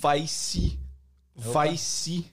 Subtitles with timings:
[0.00, 0.78] vai se.
[1.36, 2.24] Vai se.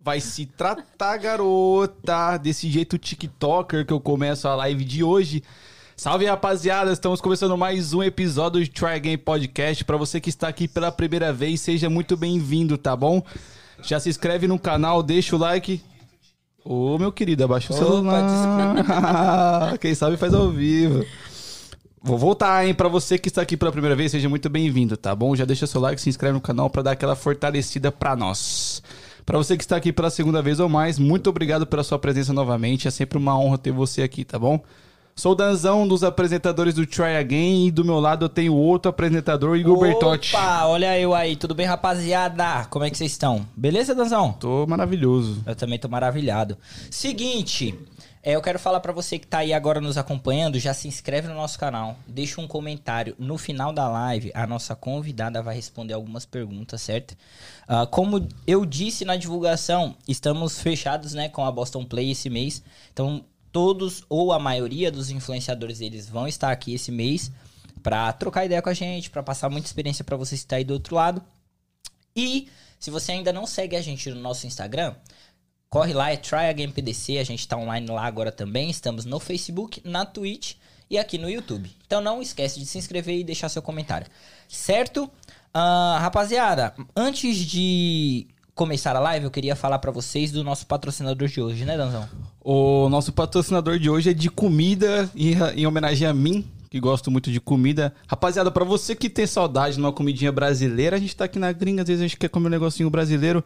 [0.00, 5.42] Vai se tratar, garota, desse jeito TikToker que eu começo a live de hoje.
[5.94, 6.90] Salve, rapaziada!
[6.90, 9.84] Estamos começando mais um episódio de Try Again Podcast.
[9.84, 13.22] Para você que está aqui pela primeira vez, seja muito bem-vindo, tá bom?
[13.82, 15.82] Já se inscreve no canal, deixa o like.
[16.64, 19.76] Ô, meu querido, abaixa o celular.
[19.78, 21.04] Quem sabe faz ao vivo.
[22.02, 22.72] Vou voltar, hein?
[22.72, 25.36] Pra você que está aqui pela primeira vez, seja muito bem-vindo, tá bom?
[25.36, 28.82] Já deixa seu like, se inscreve no canal pra dar aquela fortalecida pra nós.
[29.26, 32.32] Pra você que está aqui pela segunda vez ou mais, muito obrigado pela sua presença
[32.32, 32.88] novamente.
[32.88, 34.60] É sempre uma honra ter você aqui, tá bom?
[35.14, 38.54] Sou o Danzão, um dos apresentadores do Try Again, e do meu lado eu tenho
[38.54, 40.34] outro apresentador, Igor Bertotti.
[40.34, 42.64] Opa, olha eu aí, tudo bem, rapaziada?
[42.70, 43.46] Como é que vocês estão?
[43.54, 44.32] Beleza, Danzão?
[44.32, 45.42] Tô maravilhoso.
[45.44, 46.56] Eu também tô maravilhado.
[46.90, 47.78] Seguinte,
[48.22, 51.26] é, eu quero falar pra você que tá aí agora nos acompanhando, já se inscreve
[51.28, 53.16] no nosso canal, deixa um comentário.
[53.18, 57.16] No final da live, a nossa convidada vai responder algumas perguntas, certo?
[57.66, 62.62] Ah, como eu disse na divulgação, estamos fechados, né, com a Boston Play esse mês.
[62.92, 67.32] Então, todos ou a maioria dos influenciadores eles vão estar aqui esse mês
[67.82, 70.64] pra trocar ideia com a gente, pra passar muita experiência pra você que tá aí
[70.64, 71.22] do outro lado.
[72.14, 72.48] E
[72.78, 74.94] se você ainda não segue a gente no nosso Instagram,
[75.70, 78.68] corre lá, é TryAgainPDC, a gente tá online lá agora também.
[78.68, 80.54] Estamos no Facebook, na Twitch
[80.90, 81.70] e aqui no YouTube.
[81.86, 84.08] Então não esquece de se inscrever e deixar seu comentário.
[84.48, 85.08] Certo?
[85.54, 91.28] Ah, rapaziada, antes de começar a live, eu queria falar pra vocês do nosso patrocinador
[91.28, 92.08] de hoje, né, Danzão?
[92.40, 97.12] O nosso patrocinador de hoje é de comida, em, em homenagem a mim, que gosto
[97.12, 97.94] muito de comida.
[98.08, 101.52] Rapaziada, pra você que tem saudade de uma comidinha brasileira, a gente tá aqui na
[101.52, 103.44] gringa, às vezes a gente quer comer um negocinho brasileiro.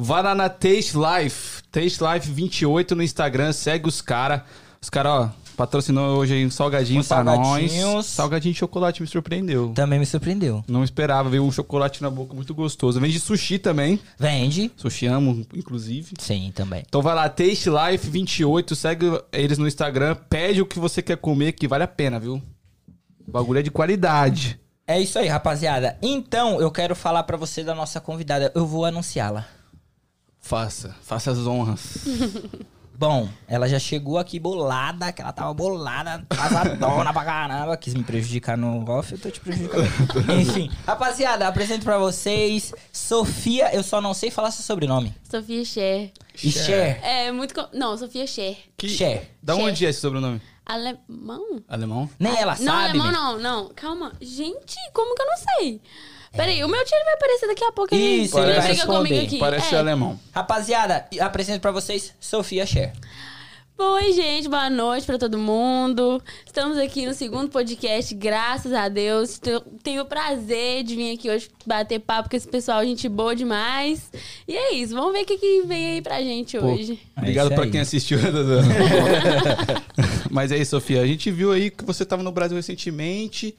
[0.00, 4.42] Vá lá na Taste Life, Taste Life 28 no Instagram, segue os caras.
[4.80, 7.34] Os caras, ó, patrocinou hoje aí um salgadinho pra nós.
[7.34, 8.06] salgadinhos.
[8.06, 9.72] Salgadinho de chocolate me surpreendeu.
[9.74, 10.62] Também me surpreendeu.
[10.68, 13.00] Não esperava, veio um chocolate na boca muito gostoso.
[13.00, 13.98] Vende sushi também.
[14.16, 14.70] Vende?
[14.76, 16.14] Sushi amo, inclusive.
[16.20, 16.84] Sim, também.
[16.86, 21.16] Então vai lá, Taste Life 28, segue eles no Instagram, pede o que você quer
[21.16, 22.40] comer, que vale a pena, viu?
[23.26, 24.60] O bagulho é de qualidade.
[24.86, 25.98] É isso aí, rapaziada.
[26.00, 28.52] Então, eu quero falar pra você da nossa convidada.
[28.54, 29.57] Eu vou anunciá-la.
[30.40, 32.04] Faça, faça as honras.
[32.98, 37.76] Bom, ela já chegou aqui bolada, que ela tava bolada, atrasadona pra caramba.
[37.76, 39.86] Quis me prejudicar no off, eu tô te prejudicando.
[40.40, 45.14] Enfim, rapaziada, apresento pra vocês Sofia, eu só não sei falar seu sobrenome.
[45.30, 46.10] Sofia Cher.
[46.42, 46.98] E Cher.
[47.04, 47.54] É muito.
[47.72, 48.56] Não, Sofia Cher.
[48.76, 49.30] Que, Cher.
[49.40, 49.64] Da Cher.
[49.64, 50.42] onde é esse sobrenome?
[50.66, 51.62] Alemão?
[51.68, 52.10] Alemão?
[52.18, 52.98] Nem ela não, sabe.
[52.98, 53.12] alemão né?
[53.12, 53.68] não, não.
[53.76, 54.12] Calma.
[54.20, 55.80] Gente, como que eu não sei?
[56.38, 57.94] Peraí, o meu tio vai aparecer daqui a pouco.
[57.94, 59.38] ele- Isso, ele ele vai briga comigo aqui.
[59.38, 59.78] Parece É.
[59.78, 60.18] alemão.
[60.32, 62.92] Rapaziada, apresento pra vocês Sofia Cher.
[63.80, 66.20] Oi, gente, boa noite pra todo mundo.
[66.46, 69.38] Estamos aqui no segundo podcast, graças a Deus.
[69.38, 73.34] Te- Tenho o prazer de vir aqui hoje bater papo com esse pessoal, gente boa
[73.36, 74.10] demais.
[74.48, 76.98] E é isso, vamos ver o que, que vem aí pra gente Pô, hoje.
[77.16, 77.70] Obrigado É isso pra aí.
[77.70, 78.18] quem assistiu.
[80.30, 83.54] Mas aí, Sofia, a gente viu aí que você tava no Brasil recentemente.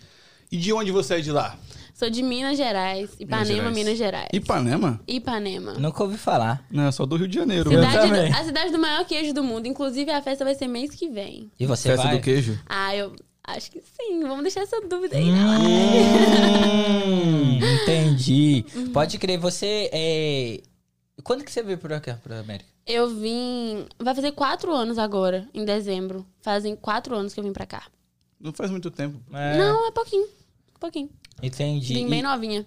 [0.51, 1.55] E de onde você é de lá?
[1.99, 3.69] Sou de Minas Gerais, Ipanema.
[3.71, 4.29] Minas Gerais.
[4.31, 5.01] Ipanema?
[5.05, 5.73] Ipanema.
[5.73, 6.63] Nunca ouvi falar.
[6.71, 7.73] Não, é só do Rio de Janeiro.
[7.73, 7.83] Eu?
[7.83, 9.67] Cidade do- a cidade do maior queijo do mundo.
[9.67, 11.51] Inclusive, a festa vai ser mês que vem.
[11.59, 12.15] E você Festa vai?
[12.17, 12.57] do queijo.
[12.65, 14.21] Ah, eu acho que sim.
[14.21, 15.25] Vamos deixar essa dúvida aí.
[16.69, 18.63] Hum, entendi.
[18.93, 20.61] Pode crer, você é...
[21.21, 22.69] Quando que você veio por aqui, pra América?
[22.87, 23.85] Eu vim...
[23.99, 26.25] Vai fazer quatro anos agora, em dezembro.
[26.41, 27.83] Fazem quatro anos que eu vim pra cá.
[28.39, 29.19] Não faz muito tempo.
[29.33, 30.27] É, Não, é pouquinho.
[30.79, 31.09] Pouquinho.
[31.41, 31.93] Entendi.
[31.93, 32.65] Vim E bem novinha.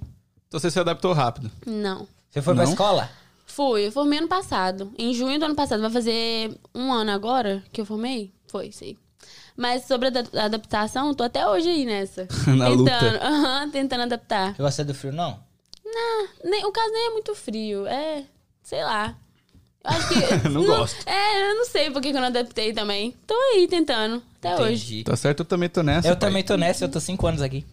[0.49, 1.51] Então você se adaptou rápido.
[1.67, 2.07] Não.
[2.31, 2.71] Você foi pra Não?
[2.71, 3.11] escola?
[3.47, 4.93] Fui, eu formei ano passado.
[4.99, 5.81] Em junho do ano passado.
[5.81, 8.33] Vai fazer um ano agora que eu formei?
[8.49, 8.97] Foi, sei.
[9.57, 12.27] Mas sobre a da- adaptação, tô até hoje aí nessa.
[12.57, 13.21] Na tentando, luta.
[13.27, 14.55] aham, tentando adaptar.
[14.57, 15.39] Você gosta do frio, não?
[16.43, 17.87] Nem, o caso nem é muito frio.
[17.87, 18.25] É,
[18.63, 19.15] sei lá.
[19.85, 20.49] Eu acho que.
[20.49, 21.07] Não gosto.
[21.09, 23.15] É, eu não sei por que que eu não adaptei também.
[23.27, 24.85] Tô aí tentando, até hoje.
[24.87, 25.05] Entendi.
[25.05, 26.07] Tá certo, eu também tô nessa.
[26.09, 26.29] Eu pai.
[26.29, 27.67] também tô nessa, eu tô cinco anos aqui.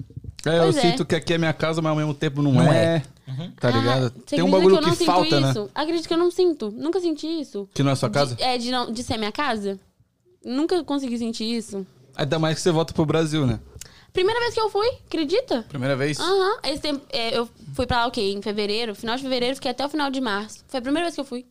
[0.46, 0.72] É, eu é.
[0.72, 2.96] sinto que aqui é minha casa, mas ao mesmo tempo não, Não é.
[2.96, 3.04] é.
[3.60, 4.08] Tá ligado?
[4.08, 5.50] Ah, você Tem um bagulho que, eu que, não sinto falta, né?
[5.50, 5.70] isso?
[5.76, 6.72] Acredito que eu não sinto.
[6.72, 7.68] Nunca senti isso.
[7.74, 8.36] Que não é sua casa?
[8.36, 9.80] De, é, de, não, de ser minha casa.
[10.44, 11.86] Nunca consegui sentir isso.
[12.16, 13.60] Ainda mais que você volta pro Brasil, né?
[14.12, 15.64] Primeira vez que eu fui, acredita?
[15.70, 16.20] Primeira vez?
[16.20, 16.58] Aham.
[16.64, 18.22] Esse tempo, é, eu fui pra lá o quê?
[18.22, 18.96] Em fevereiro.
[18.96, 20.64] Final de fevereiro, fiquei até o final de março.
[20.68, 21.46] Foi a primeira vez que eu fui.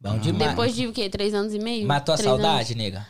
[0.00, 0.50] Bom demais.
[0.50, 1.08] Depois de o quê?
[1.08, 1.86] Três anos e meio?
[1.86, 3.06] Matou a saudade, nega?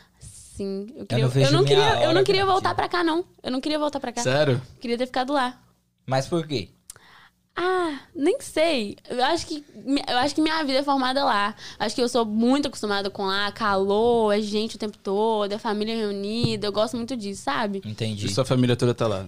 [0.63, 3.25] Eu, queria, não eu vejo não, minha queria, eu não queria voltar pra cá, não.
[3.43, 4.21] Eu não queria voltar pra cá.
[4.21, 4.61] Sério?
[4.79, 5.59] Queria ter ficado lá.
[6.05, 6.69] Mas por quê?
[7.57, 8.97] Ah, nem sei.
[9.09, 9.63] Eu acho que
[10.07, 11.55] eu acho que minha vida é formada lá.
[11.79, 15.57] Acho que eu sou muito acostumada com lá, calor, é gente o tempo todo, é
[15.57, 16.67] família reunida.
[16.67, 17.81] Eu gosto muito disso, sabe?
[17.85, 18.25] Entendi.
[18.25, 19.25] E sua família toda tá lá.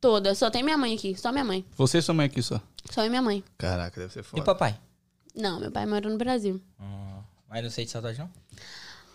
[0.00, 0.34] Toda.
[0.34, 1.64] Só tem minha mãe aqui, só minha mãe.
[1.76, 2.58] Você e sua mãe aqui só.
[2.90, 3.44] Só eu e minha mãe.
[3.58, 4.42] Caraca, deve ser E foda.
[4.42, 4.78] papai?
[5.34, 6.60] Não, meu pai mora no Brasil.
[6.80, 8.30] Hum, mas não sei de saudade, não?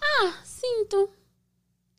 [0.02, 1.10] Ah, sinto.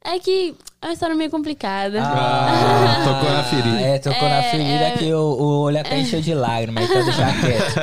[0.04, 2.00] É que é uma história meio complicada.
[2.02, 3.80] Ah, tocou na ferida.
[3.80, 4.90] É, tocou na É, ferida é.
[4.96, 7.78] que o, o olho até encheu de lágrimas, então deixa quieto.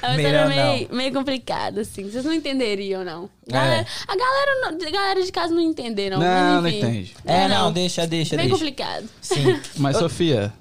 [0.00, 2.08] É uma Melhor história meio, meio complicada, assim.
[2.08, 3.28] Vocês não entenderiam, não.
[3.48, 3.52] É.
[3.52, 6.18] Galera- A, galera, não- a galera de casa não entenderam.
[6.18, 7.16] Não, mas não entende.
[7.26, 8.54] É, não, deixa, deixa, Bem deixa.
[8.58, 9.08] complicado.
[9.20, 9.60] Sim.
[9.76, 10.52] Mas, Sofia,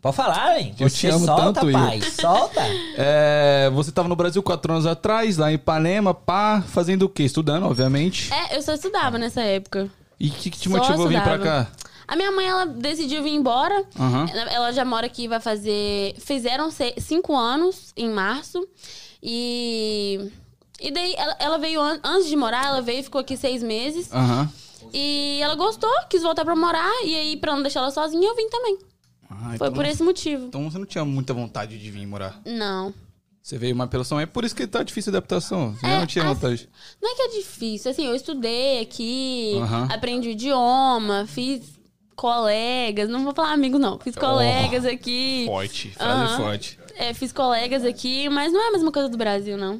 [0.00, 0.74] Pode falar, hein?
[0.78, 1.96] Eu Você te amo solta, tanto, pai.
[1.96, 2.10] Igor.
[2.10, 2.60] Solta.
[2.98, 7.22] é, você tava no Brasil quatro anos atrás, lá em Ipanema, pá, fazendo o quê?
[7.22, 8.30] Estudando, obviamente.
[8.32, 9.88] É, eu só estudava nessa época.
[10.18, 11.68] E o que, que te Só motivou a vir pra cá?
[12.06, 13.82] A minha mãe, ela decidiu vir embora.
[13.98, 14.26] Aham.
[14.50, 16.14] Ela já mora aqui, vai fazer.
[16.18, 16.68] Fizeram
[16.98, 18.66] cinco anos em março.
[19.22, 20.30] E.
[20.80, 23.62] E daí, ela, ela veio an- antes de morar, ela veio e ficou aqui seis
[23.62, 24.12] meses.
[24.12, 24.50] Aham.
[24.92, 26.92] E ela gostou, quis voltar pra morar.
[27.04, 28.78] E aí, pra não deixar ela sozinha, eu vim também.
[29.30, 30.46] Ah, Foi então- por esse motivo.
[30.46, 32.38] Então você não tinha muita vontade de vir morar.
[32.44, 32.92] Não.
[33.44, 35.74] Você veio mais pela sua mãe, é por isso que tá difícil a adaptação.
[35.74, 36.66] Você É, não tinha assim, vontade.
[37.02, 39.86] Não é que é difícil, assim, eu estudei aqui, Aham.
[39.92, 41.60] aprendi o idioma, fiz
[42.16, 45.44] colegas, não vou falar amigos não, fiz colegas aqui.
[45.44, 46.36] Forte, frase Aham.
[46.38, 46.78] forte.
[46.96, 49.78] É, fiz colegas aqui, mas não é a mesma coisa do Brasil, não.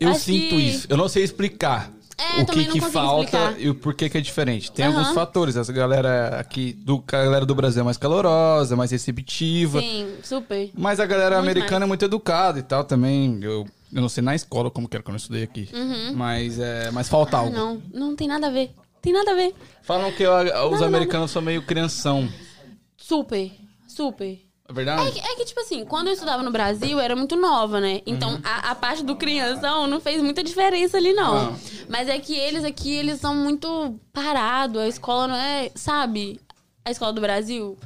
[0.00, 0.86] Eu Acho sinto que- isso.
[0.90, 3.60] Eu não sei explicar É, o que não que falta explicar.
[3.60, 4.72] e o porquê que é diferente.
[4.72, 4.98] Tem Aham.
[4.98, 5.56] alguns fatores.
[5.56, 9.80] Essa galera aqui, do, a galera do Brasil é mais calorosa, mais receptiva.
[9.80, 10.70] Sim, super.
[10.74, 11.82] Mas a galera Muito americana mais.
[11.84, 13.38] é muito educada e tal também.
[13.42, 15.68] Eu, eu não sei na escola como que era quando eu estudei aqui.
[16.14, 17.54] Mas, é, mas falta Ah, algo.
[17.54, 18.72] não, não tem nada a ver.
[19.00, 19.54] Tem nada a ver.
[19.82, 20.88] Falam que a- os não.
[20.88, 22.28] americanos são meio crianção.
[22.96, 23.52] Super,
[23.86, 24.40] super.
[24.68, 25.08] É verdade?
[25.08, 27.80] É que, é que, tipo assim, quando eu estudava no Brasil, eu era muito nova,
[27.80, 28.02] né?
[28.04, 28.40] Então, Uhum.
[28.44, 31.48] a, a parte do crianção não fez muita diferença ali, não.
[31.48, 31.52] Ah.
[31.88, 34.80] Mas é que eles aqui, eles são muito parados.
[34.82, 36.38] A escola não é, sabe?
[36.84, 37.78] A escola do Brasil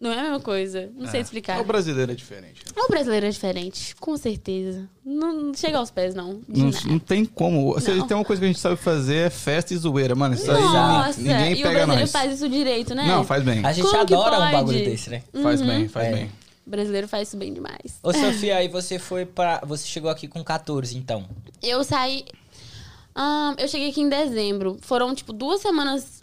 [0.00, 0.90] não é a mesma coisa.
[0.96, 1.60] Não sei explicar.
[1.60, 2.62] O brasileiro é diferente.
[2.76, 4.88] O brasileiro é diferente, com certeza.
[5.04, 6.40] Não, não chega aos pés, não.
[6.48, 7.78] Não, não tem como.
[7.80, 8.06] Se Não.
[8.06, 10.34] tem uma coisa que a gente sabe fazer é festa e zoeira, mano.
[10.34, 12.12] Isso aí Nossa, ninguém e o pega brasileiro nós.
[12.12, 13.06] faz isso direito, né?
[13.06, 13.64] Não, faz bem.
[13.64, 15.22] A gente Como adora um bagulho desse, né?
[15.42, 16.12] Faz bem, faz É.
[16.12, 16.30] bem.
[16.66, 17.98] O brasileiro faz isso bem demais.
[18.02, 19.60] Ô, Sofia, aí você foi pra.
[19.66, 21.28] Você chegou aqui com 14, então.
[21.62, 22.24] Eu saí.
[23.58, 24.78] Eu cheguei aqui em dezembro.
[24.80, 26.22] Foram, tipo, duas semanas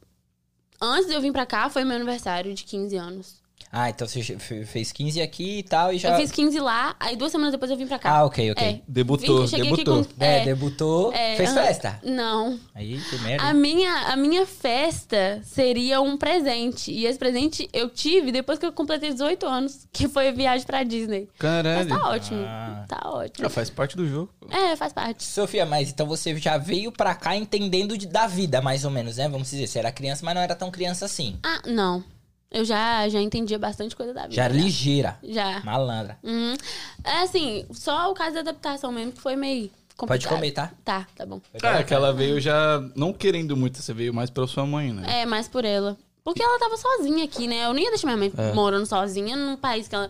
[0.82, 3.36] antes de eu vir pra cá, foi meu aniversário de 15 anos.
[3.72, 6.10] Ah, então você fe- fez 15 aqui e tal e já.
[6.12, 8.10] Eu fiz 15 lá, aí duas semanas depois eu vim pra cá.
[8.12, 8.66] Ah, ok, ok.
[8.68, 8.82] É.
[8.88, 10.04] Debutou, Vim- debutou.
[10.06, 11.14] com- É, é, debutou.
[11.14, 12.00] é, fez festa.
[12.04, 12.60] Não.
[12.74, 13.44] Aí, que merda.
[13.44, 16.92] A minha, a minha festa seria um presente.
[16.92, 20.66] E esse presente eu tive depois que eu completei 18 anos, que foi a viagem
[20.66, 21.28] pra Disney.
[21.32, 21.90] Mas Caralho.
[21.90, 22.44] tá ótimo.
[22.46, 22.86] Ah.
[22.88, 23.44] Tá ótimo.
[23.44, 24.30] Já faz parte do jogo.
[24.50, 25.24] É, faz parte.
[25.24, 29.18] Sofia, mas então você já veio pra cá entendendo de- da vida, mais ou menos,
[29.18, 29.28] né?
[29.28, 31.38] Vamos dizer, você era criança, mas não era tão criança assim.
[31.44, 32.04] Ah, não.
[32.50, 34.36] Eu já, já entendia bastante coisa da vida.
[34.36, 35.60] Já era ligeira, Já.
[35.66, 36.18] malandra.
[36.24, 36.56] Uhum.
[37.04, 40.08] É assim, só o caso da adaptação mesmo que foi meio complicado.
[40.08, 40.72] Pode comer, tá?
[40.86, 41.42] Tá, tá bom.
[41.54, 45.22] É, que ela veio já não querendo muito, você veio mais pela sua mãe, né?
[45.22, 45.98] É, mais por ela.
[46.24, 47.66] Porque ela tava sozinha aqui, né?
[47.66, 48.54] Eu nem ia deixar minha mãe É.
[48.54, 50.10] morando sozinha num país que ela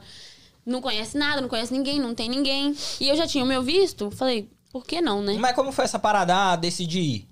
[0.66, 2.76] não conhece nada, não conhece ninguém, não tem ninguém.
[3.00, 5.34] E eu já tinha o meu visto, falei, por que não, né?
[5.40, 6.36] Mas como foi essa parada?
[6.36, 7.30] Ah, decidi ir.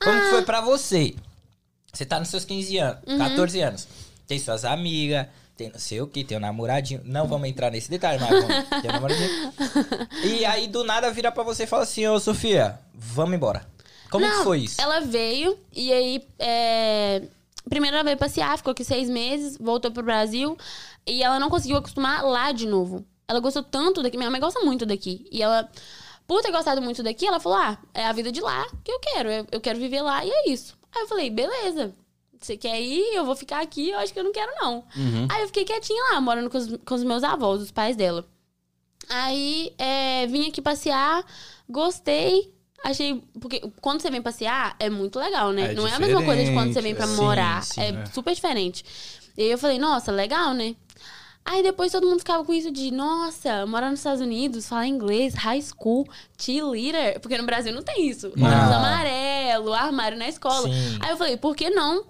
[0.00, 0.20] Como Ah.
[0.22, 1.14] que foi pra você?
[1.92, 3.18] Você tá nos seus 15 anos, Uhum.
[3.18, 3.88] 14 anos.
[4.26, 7.00] Tem suas amigas, tem não sei o que, tem um namoradinho.
[7.04, 8.68] Não vamos entrar nesse detalhe, mas vamos.
[8.82, 9.52] Tem um namoradinho.
[10.24, 13.66] E aí, do nada, vira pra você e fala assim, ô Sofia, vamos embora.
[14.10, 14.80] Como que Não, foi isso?
[14.80, 16.26] Ela veio e aí.
[16.38, 17.22] É...
[17.68, 20.56] Primeiro ela veio passear, ficou aqui seis meses, voltou pro Brasil.
[21.06, 23.04] E ela não conseguiu acostumar lá de novo.
[23.26, 24.16] Ela gostou tanto daqui.
[24.16, 25.26] Minha mãe gosta muito daqui.
[25.32, 25.68] E ela,
[26.26, 29.00] por ter gostado muito daqui, ela falou: Ah, é a vida de lá que eu
[29.00, 29.30] quero.
[29.30, 30.76] Eu, eu quero viver lá e é isso.
[30.94, 31.94] Aí eu falei: Beleza.
[32.46, 33.14] Você quer ir?
[33.14, 33.90] Eu vou ficar aqui.
[33.90, 34.84] Eu acho que eu não quero, não.
[35.28, 38.24] Aí eu fiquei quietinha lá, morando com os, com os meus avós, os pais dela.
[39.08, 41.24] Aí é, vim aqui passear,
[41.68, 42.52] gostei.
[42.84, 43.22] Achei.
[43.40, 45.72] Porque quando você vem passear, é muito legal, né?
[45.72, 47.08] É não é a mesma coisa de quando você vem pra é.
[47.08, 47.62] morar.
[47.62, 48.06] Sim, sim, é, é.
[48.06, 48.84] super diferente.
[49.36, 50.76] E aí eu falei, nossa, legal, né?
[51.44, 55.34] Aí depois todo mundo ficava com isso de, nossa, morar nos Estados Unidos, falar inglês,
[55.34, 57.20] high school, cheerleader.
[57.20, 58.28] Porque no Brasil não tem isso.
[58.28, 60.68] Ônibus amarelo, armário na escola.
[60.68, 60.98] Sim.
[61.00, 62.04] Aí eu falei, por que não?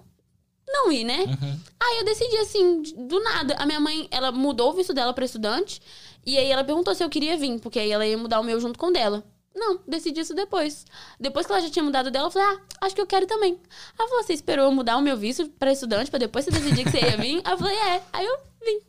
[0.67, 1.19] Não ir, né?
[1.25, 1.59] Uhum.
[1.79, 3.55] Aí eu decidi assim, do nada.
[3.57, 5.81] A minha mãe, ela mudou o visto dela pra estudante.
[6.25, 8.59] E aí ela perguntou se eu queria vir, porque aí ela ia mudar o meu
[8.59, 9.23] junto com o dela.
[9.55, 10.85] Não, decidi isso depois.
[11.19, 13.25] Depois que ela já tinha mudado o dela, eu falei, ah, acho que eu quero
[13.25, 13.57] também.
[13.97, 16.91] Aí você esperou eu mudar o meu visto pra estudante, pra depois você decidir que
[16.91, 17.41] você ia vir?
[17.43, 18.01] Aí eu falei, é.
[18.13, 18.79] Aí eu vim.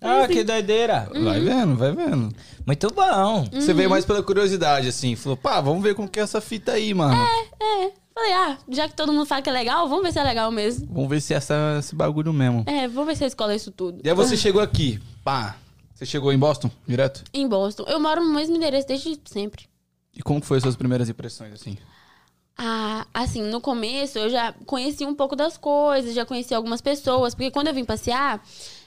[0.00, 0.32] Ah, assim.
[0.34, 1.10] que doideira.
[1.12, 2.34] Vai vendo, vai vendo.
[2.64, 3.44] Muito bom.
[3.52, 3.76] Você Uhum.
[3.76, 5.14] veio mais pela curiosidade, assim.
[5.16, 7.20] Falou, pá, vamos ver como que é essa fita aí, mano.
[7.60, 7.92] É.
[8.14, 10.50] Falei, ah, já que todo mundo fala que é legal, vamos ver se é legal
[10.52, 10.86] mesmo.
[10.86, 12.64] Vamos ver se é essa, esse bagulho mesmo.
[12.66, 14.00] É, vamos ver se a escola é isso tudo.
[14.04, 15.56] E aí você chegou aqui, pá.
[15.92, 17.24] Você chegou em Boston, direto?
[17.32, 17.84] Em Boston.
[17.88, 19.64] Eu moro no mesmo endereço desde sempre.
[20.14, 21.76] E como que foi as suas primeiras impressões, assim?
[22.56, 27.34] Ah, assim, no começo eu já conheci um pouco das coisas, já conheci algumas pessoas,
[27.34, 28.40] porque quando eu vim passear,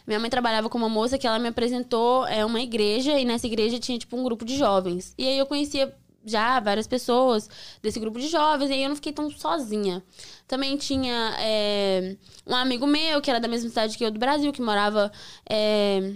[0.05, 3.45] minha mãe trabalhava com uma moça que ela me apresentou é uma igreja e nessa
[3.45, 5.13] igreja tinha tipo um grupo de jovens.
[5.17, 5.93] E aí eu conhecia
[6.29, 7.49] já várias pessoas
[7.81, 10.03] desse grupo de jovens e aí eu não fiquei tão sozinha.
[10.47, 12.15] Também tinha é,
[12.45, 15.11] um amigo meu que era da mesma cidade que eu do Brasil, que morava
[15.49, 16.13] é,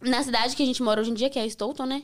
[0.00, 2.02] na cidade que a gente mora hoje em dia, que é Stoughton, né?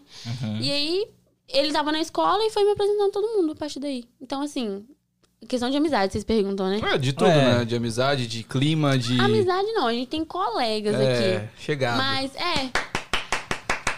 [0.61, 1.07] E aí
[1.49, 4.04] ele tava na escola e foi me apresentando todo mundo a partir daí.
[4.21, 4.85] Então, assim,
[5.49, 6.80] questão de amizade, vocês perguntam, né?
[6.95, 7.59] É, de tudo, É.
[7.59, 7.64] né?
[7.64, 9.18] De amizade, de clima, de.
[9.18, 11.49] Amizade não, a gente tem colegas É, aqui.
[11.64, 11.97] chegado.
[11.97, 12.71] Mas, é,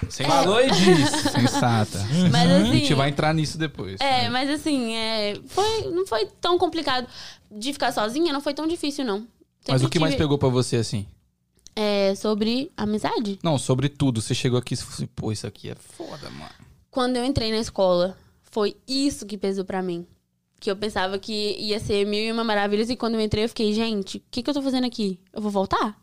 [0.09, 1.29] Sem- Falou e disse.
[1.31, 1.99] Sensata.
[2.31, 2.73] mas A assim.
[2.73, 4.01] gente vai entrar nisso depois.
[4.01, 7.07] É, mas assim, é, foi, não foi tão complicado
[7.51, 9.27] de ficar sozinha, não foi tão difícil, não.
[9.69, 11.07] Mas Sempre o que mais tive- pegou pra você, assim?
[11.77, 13.39] É sobre amizade.
[13.43, 14.21] Não, sobre tudo.
[14.21, 16.51] Você chegou aqui e falou assim, pô, isso aqui é foda, mano.
[16.91, 18.17] Quando eu entrei na escola,
[18.51, 20.07] foi isso que pesou pra mim.
[20.59, 23.49] Que eu pensava que ia ser mil e uma maravilhas, e quando eu entrei, eu
[23.49, 25.19] fiquei, gente, o que, que eu tô fazendo aqui?
[25.33, 25.97] Eu vou voltar?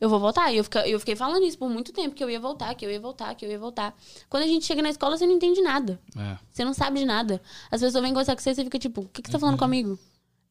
[0.00, 0.52] Eu vou voltar?
[0.52, 2.84] E eu, fica, eu fiquei falando isso por muito tempo, que eu ia voltar, que
[2.84, 3.94] eu ia voltar, que eu ia voltar.
[4.28, 6.00] Quando a gente chega na escola, você não entende nada.
[6.16, 6.38] É.
[6.50, 7.40] Você não sabe de nada.
[7.70, 9.38] As pessoas vêm conversar com você e você fica tipo, o que, que você tá
[9.38, 9.98] falando comigo?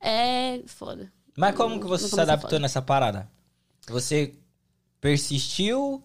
[0.02, 1.12] É foda.
[1.38, 2.60] Mas como que você se adaptou foda.
[2.60, 3.30] nessa parada?
[3.88, 4.34] Você
[5.00, 6.04] persistiu?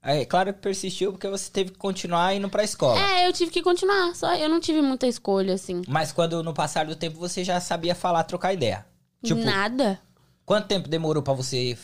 [0.00, 3.00] É claro que persistiu porque você teve que continuar indo pra escola.
[3.00, 5.82] É, eu tive que continuar, só eu não tive muita escolha, assim.
[5.88, 8.86] Mas quando no passar do tempo você já sabia falar, trocar ideia.
[9.22, 10.00] Tipo, Nada.
[10.46, 11.76] quanto tempo demorou pra você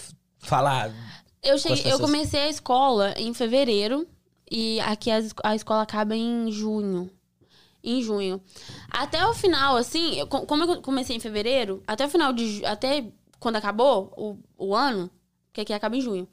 [0.47, 0.91] falar?
[1.43, 4.07] Eu, cheguei, eu comecei a escola em fevereiro
[4.51, 7.11] e aqui a, a escola acaba em junho.
[7.83, 8.41] Em junho.
[8.91, 12.65] Até o final, assim, eu- co- como eu comecei em fevereiro, até o final de.
[12.65, 13.05] Até
[13.39, 15.11] quando acabou o, o ano,
[15.55, 16.27] que aqui acaba em junho,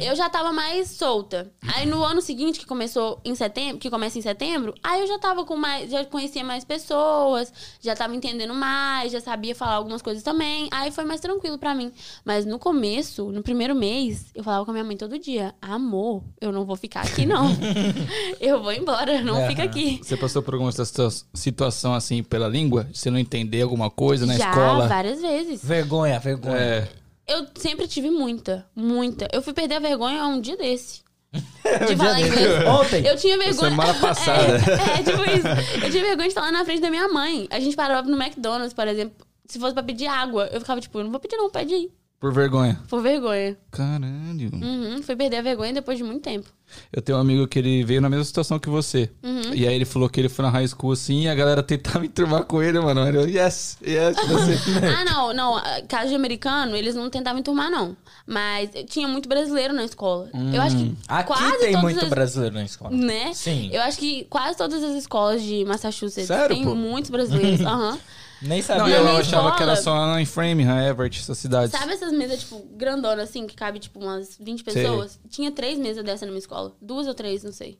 [0.00, 1.52] eu já tava mais solta.
[1.74, 5.18] Aí no ano seguinte, que começou em setembro, que começa em setembro, aí eu já
[5.18, 5.90] tava com mais.
[5.90, 7.52] Já conhecia mais pessoas,
[7.82, 10.68] já tava entendendo mais, já sabia falar algumas coisas também.
[10.72, 11.92] Aí foi mais tranquilo pra mim.
[12.24, 16.24] Mas no começo, no primeiro mês, eu falava com a minha mãe todo dia: amor,
[16.40, 17.48] eu não vou ficar aqui, não.
[18.40, 19.48] eu vou embora, não Aham.
[19.48, 20.00] fica aqui.
[20.02, 22.84] Você passou por alguma situa- situação assim pela língua?
[22.84, 24.88] De você não entender alguma coisa na já, escola?
[24.88, 25.62] várias vezes.
[25.62, 26.56] Vergonha, vergonha.
[26.56, 27.01] É.
[27.32, 29.26] Eu sempre tive muita, muita.
[29.32, 31.00] Eu fui perder a vergonha um dia desse.
[31.64, 32.48] Um De falar dia inglês.
[32.48, 32.66] desse.
[32.66, 33.06] Ontem.
[33.06, 33.70] Eu tinha vergonha.
[33.70, 34.42] Semana passada.
[34.42, 35.84] É, é, tipo isso.
[35.84, 37.46] Eu tinha vergonha de falar na frente da minha mãe.
[37.50, 39.26] A gente parava no McDonald's, por exemplo.
[39.46, 41.90] Se fosse pra pedir água, eu ficava tipo, não vou pedir, não, pede aí.
[42.22, 42.78] Por vergonha.
[42.88, 43.56] Por vergonha.
[43.72, 44.48] Caralho.
[44.52, 46.48] Uhum, fui perder a vergonha depois de muito tempo.
[46.92, 49.10] Eu tenho um amigo que ele veio na mesma situação que você.
[49.24, 49.52] Uhum.
[49.52, 52.06] E aí ele falou que ele foi na high school assim e a galera tentava
[52.06, 53.04] enturmar com ele, mano.
[53.08, 54.56] Ele, yes, yes, você.
[54.86, 55.60] ah, não, não.
[55.88, 57.96] Caso de americano, eles não tentavam enturmar, não.
[58.24, 60.30] Mas tinha muito brasileiro na escola.
[60.54, 62.08] Eu acho que Aqui quase tem todas muito as...
[62.08, 62.96] brasileiro na escola.
[62.96, 63.34] Né?
[63.34, 63.68] Sim.
[63.72, 66.76] Eu acho que quase todas as escolas de Massachusetts Sério, têm pô?
[66.76, 67.60] muitos brasileiros.
[67.66, 67.98] Aham.
[68.42, 68.96] Nem Não, sabia.
[68.96, 71.70] eu minha achava que era só em Framingham, Everett, essas cidades.
[71.70, 74.74] Sabe essas mesas, tipo, grandonas, assim, que cabe, tipo, umas 20 Sei.
[74.82, 75.18] pessoas?
[75.30, 76.74] Tinha três mesas dessa na minha escola.
[76.80, 77.78] Duas ou três, não sei.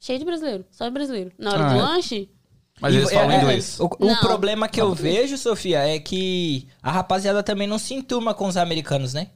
[0.00, 0.64] Cheio de brasileiro.
[0.72, 1.30] Só de brasileiro.
[1.38, 1.82] Na hora Ah, do é.
[1.82, 2.28] lanche,
[2.80, 3.78] Mas eles E- falam é, é, inglês.
[3.78, 4.16] O, o Não.
[4.16, 8.56] problema que eu vejo, Sofia, é que a rapaziada também não se enturma com os
[8.56, 9.28] americanos, né?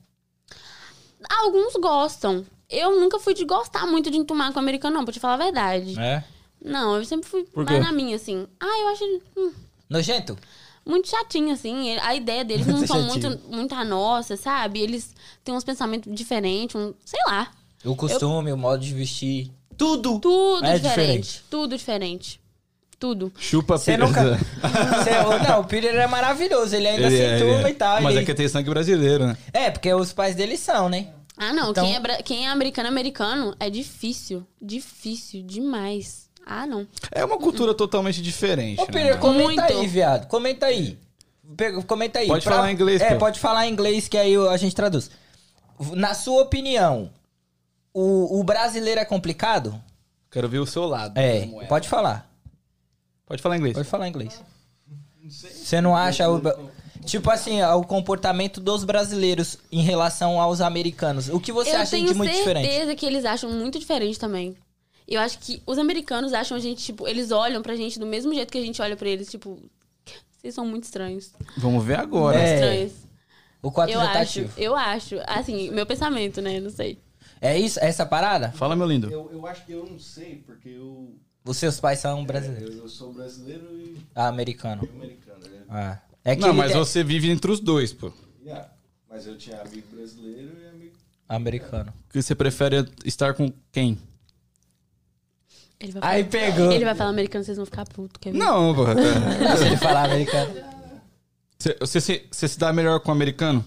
[1.29, 2.45] alguns gostam.
[2.69, 5.35] Eu nunca fui de gostar muito de entumar com o americano, não, pra te falar
[5.35, 5.99] a verdade.
[6.01, 6.25] É.
[6.65, 8.47] Não, eu sempre fui mais na minha, assim.
[8.59, 9.53] Ah, eu acho ele, hum,
[9.89, 10.37] Nojento?
[10.89, 11.97] muito chatinho, assim.
[11.99, 14.81] A ideia deles não são muito, muito a nossa, sabe?
[14.81, 15.13] Eles
[15.43, 17.51] têm uns pensamentos diferentes, um, sei lá.
[17.85, 19.51] O costume, o modo de vestir.
[19.77, 20.21] Tudo!
[20.21, 20.89] Tudo É diferente.
[20.89, 21.45] diferente.
[21.51, 22.41] Tudo diferente.
[22.99, 23.33] Tudo.
[23.37, 24.07] Chupa Você pizza.
[24.07, 24.39] nunca.
[25.05, 27.71] Cê- não, o Peter é maravilhoso, ele ainda Ele se é, enturma ele é.
[27.71, 28.01] e tal.
[28.03, 29.37] Mas ele- é que tem sangue brasileiro, né?
[29.53, 31.09] É, porque os pais dele são, né?
[31.37, 31.71] Ah, não.
[31.73, 34.47] Então- Quem, é, bra- quem é americano, americano, é difícil.
[34.63, 36.26] Difícil demais.
[36.49, 36.87] Ah, não.
[37.11, 38.81] É uma cultura totalmente diferente.
[38.81, 39.79] Ô, né, comenta Muito.
[39.81, 40.29] aí, viado.
[40.29, 40.97] Comenta aí.
[41.57, 42.29] Pega- Comenta aí.
[42.29, 43.19] Pode falar em inglês, É, Pedro.
[43.19, 45.11] pode falar em inglês que aí a gente traduz.
[45.93, 47.11] Na sua opinião,
[47.93, 49.81] o, o brasileiro é complicado?
[50.31, 51.19] Quero ver o seu lado.
[51.19, 52.31] É, como pode falar.
[53.27, 53.75] Pode falar inglês.
[53.75, 54.41] Pode falar em inglês.
[55.29, 56.41] Você não acha o,
[57.05, 61.29] tipo assim, o comportamento dos brasileiros em relação aos americanos?
[61.29, 62.97] O que você eu acha tenho de muito certeza diferente?
[62.97, 64.57] que eles acham muito diferente também.
[65.07, 68.35] Eu acho que os americanos acham a gente, tipo, eles olham pra gente do mesmo
[68.35, 69.59] jeito que a gente olha pra eles, tipo,
[70.39, 71.33] vocês são muito estranhos.
[71.57, 72.39] Vamos ver agora.
[72.41, 72.55] É.
[72.55, 72.93] Estranhos.
[73.63, 74.53] O 4 Eu já tá acho, ativo.
[74.61, 75.17] eu acho.
[75.27, 76.61] Assim, meu pensamento, né?
[76.61, 76.99] Não sei.
[77.41, 77.79] É isso?
[77.81, 78.51] É essa parada?
[78.53, 79.11] Fala, meu lindo.
[79.11, 82.75] Eu, eu acho que eu não sei, porque eu, Os seus pais são brasileiros.
[82.77, 84.89] eu, eu sou brasileiro e Ah, americano.
[84.93, 85.63] americano, né?
[85.69, 85.99] Ah.
[86.25, 88.13] É que Não, mas tem- você vive entre os dois, pô.
[88.45, 88.69] Yeah.
[89.09, 90.97] Mas eu tinha amigo brasileiro e amigo
[91.29, 91.93] Americano.
[92.11, 93.99] Que você prefere estar com quem?
[95.79, 96.73] Ele vai, Aí falar, pegou.
[96.73, 98.39] ele vai falar americano, vocês vão ficar putos, quer ver?
[98.39, 98.85] Não, pô.
[99.59, 100.55] Se ele falar americano.
[101.59, 103.65] Você, você, se- você se dá melhor com o americano?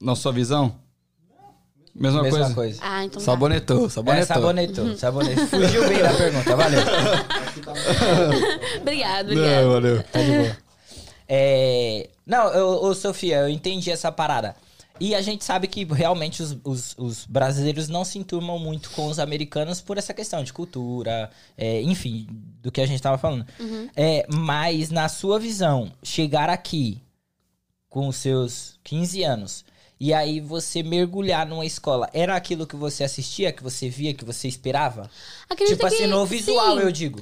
[0.00, 0.74] Na sua visão?
[1.94, 2.54] Mesma, Mesma coisa.
[2.54, 2.80] coisa.
[2.82, 3.24] Ah, então tá.
[3.24, 4.26] Sabonetou, É, sabonetou.
[4.26, 5.46] sabonetou, sabonetou.
[5.46, 6.80] Fugiu bem da pergunta, valeu.
[8.80, 9.68] Obrigado, Não, obrigado.
[9.70, 10.02] valeu.
[10.02, 10.56] Tá de boa.
[11.28, 12.08] É...
[12.26, 14.56] Não, eu, ô, Sofia, eu entendi essa parada.
[15.00, 19.06] E a gente sabe que realmente os, os- os brasileiros não se enturmam muito com
[19.08, 22.28] os americanos por essa questão de cultura, é, enfim,
[22.62, 23.44] do que a gente tava falando.
[23.96, 27.02] É, mas, na sua visão, chegar aqui
[27.88, 29.64] com os seus 15 anos
[30.00, 34.24] e aí você mergulhar numa escola, era aquilo que você assistia, que você via, que
[34.24, 35.08] você esperava?
[35.48, 36.82] Acredita tipo assim, no visual, sim.
[36.82, 37.20] eu digo.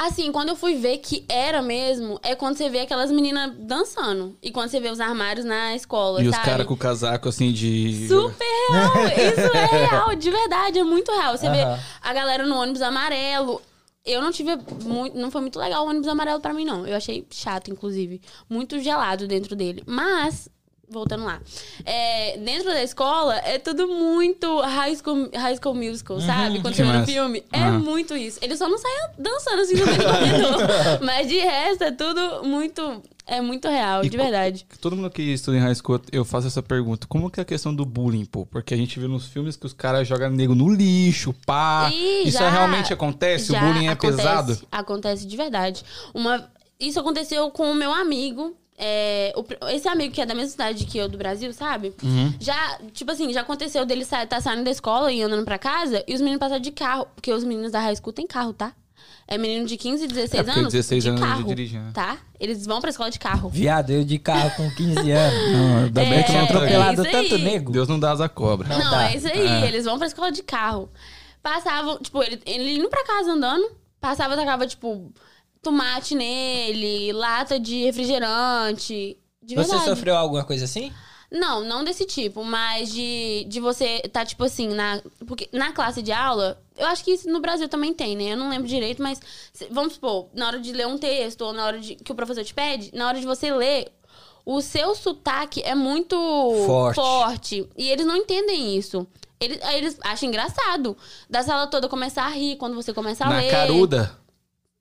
[0.00, 4.38] Assim, quando eu fui ver que era mesmo, é quando você vê aquelas meninas dançando.
[4.40, 6.46] E quando você vê os armários na escola, E os sabe?
[6.46, 8.06] caras com o casaco assim de.
[8.06, 9.08] Super real!
[9.08, 11.36] Isso é real, de verdade, é muito real.
[11.36, 11.64] Você vê
[12.00, 13.60] a galera no ônibus amarelo.
[14.04, 15.18] Eu não tive muito.
[15.18, 16.86] Não foi muito legal o ônibus amarelo pra mim, não.
[16.86, 18.20] Eu achei chato, inclusive.
[18.48, 19.82] Muito gelado dentro dele.
[19.84, 20.48] Mas.
[20.90, 21.40] Voltando lá.
[21.84, 26.60] É, dentro da escola é tudo muito high school, high school musical, sabe?
[26.60, 27.44] Quando você vê no filme.
[27.52, 27.78] É Aham.
[27.80, 28.38] muito isso.
[28.40, 30.58] Eles só não saem dançando assim no meio do corredor.
[31.02, 33.02] Mas de resto é tudo muito.
[33.30, 34.66] É muito real, E de verdade.
[34.80, 37.06] Todo mundo que estuda em high school, eu faço essa pergunta.
[37.06, 38.46] Como que é a questão do bullying, pô?
[38.46, 41.90] Porque a gente vê nos filmes que os caras jogam nego no lixo, pá.
[41.92, 43.52] Ih, Isso já- realmente acontece?
[43.52, 44.58] O bullying é acontece, pesado?
[44.72, 45.84] Acontece de verdade.
[46.14, 48.56] Uma, isso aconteceu com o meu amigo.
[48.78, 51.92] É, o esse amigo que é da mesma cidade que eu do Brasil, sabe?
[52.02, 52.32] Uhum.
[52.38, 56.04] Já, tipo assim, já aconteceu dele sa tá saindo da escola e andando pra casa
[56.06, 57.06] e os meninos passam de carro.
[57.14, 58.72] Porque os meninos da high school têm carro, tá?
[59.26, 60.72] É menino de 15, 16 É, anos.
[60.72, 61.90] 16 de anos de carro, dirigir, né?
[61.92, 62.16] Tá?
[62.40, 63.50] Eles vão pra escola de carro.
[63.50, 65.52] Viado, eu de carro com 15 anos.
[65.52, 67.70] Não, ainda bem É, que não é atropelado isso tanto nego.
[67.72, 68.68] Deus não dá asa cobra.
[68.68, 69.10] Não Não, dá.
[69.10, 69.66] é isso aí.
[69.68, 70.88] Eles vão pra escola de carro.
[71.42, 75.12] Passavam, tipo, ele, ele indo pra casa andando, passava, tacava, tipo,
[75.62, 79.16] tomate nele, lata de refrigerante.
[79.42, 79.84] De Você verdade.
[79.90, 80.92] sofreu alguma coisa assim?
[81.30, 85.02] Não, não desse tipo, mas de, de você tá, tipo assim, na.
[85.26, 88.32] Porque na classe de aula, eu acho que isso no Brasil também tem, né?
[88.32, 89.20] Eu não lembro direito, mas
[89.52, 92.14] se- vamos supor, na hora de ler um texto, ou na hora de, que o
[92.14, 93.92] professor te pede, na hora de você ler,
[94.44, 96.16] o seu sotaque é muito
[96.64, 96.94] Forte.
[96.96, 97.68] forte.
[97.76, 99.06] E eles não entendem isso.
[99.38, 100.96] Eles, aí eles acham engraçado.
[101.28, 103.50] Da sala toda começar a rir quando você começa a Na ler.
[103.50, 104.18] caruda.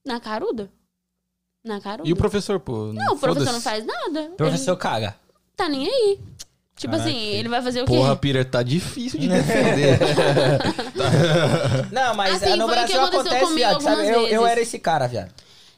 [0.08, 0.70] Na caruda?
[1.64, 2.08] Na caruda.
[2.08, 2.94] E o professor, pô?
[2.94, 4.32] Não, o professor não faz nada.
[4.38, 5.16] Professor Ele caga.
[5.56, 6.20] tá nem aí.
[6.78, 7.92] Tipo Caraca, assim, ele vai fazer o quê?
[7.94, 9.98] Porra, Peter, tá difícil de defender.
[11.92, 13.82] Não, mas Assim, é, no o Brasil acontece, viado.
[13.82, 14.08] Sabe?
[14.08, 15.32] Eu, eu era esse cara, viado.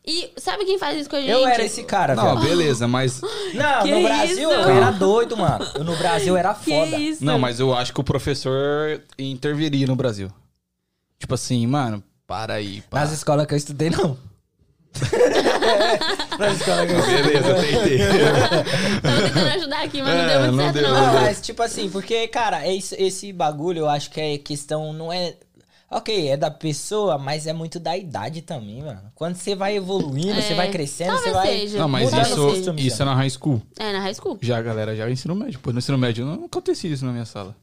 [0.06, 1.32] E sabe quem faz isso com a gente?
[1.32, 2.42] Eu era esse cara, não, viado.
[2.42, 3.22] beleza, mas.
[3.54, 4.60] Não, Que no Brasil isso?
[4.60, 5.66] eu era doido, mano.
[5.76, 6.98] Eu, no Brasil era Que foda.
[6.98, 7.24] isso?
[7.24, 10.30] Não, mas eu acho que o professor interviria no Brasil.
[11.18, 12.82] Tipo assim, mano, para aí.
[12.90, 13.02] Para.
[13.02, 14.16] Nas escolas que eu estudei, não.
[16.40, 17.98] Nas escolas que eu Beleza, eu tentei.
[19.02, 20.94] Tava tentando ajudar aqui, mas não É, deu muito não certo, deu, não.
[20.94, 24.94] não Não, mas tipo assim, porque, cara, esse, esse bagulho eu acho que é questão,
[24.94, 25.36] não é.
[25.92, 29.02] Ok, é da pessoa, mas é muito da idade também, mano.
[29.16, 31.48] Quando você vai evoluindo, É, você vai crescendo, você vai.
[31.48, 31.80] seja.
[31.80, 33.60] Não, mas isso, isso é na high school.
[33.80, 34.38] É, na high school.
[34.40, 35.60] Já a galera já é ensino médio.
[35.60, 37.56] Pô, no ensino médio não acontecia isso na minha sala.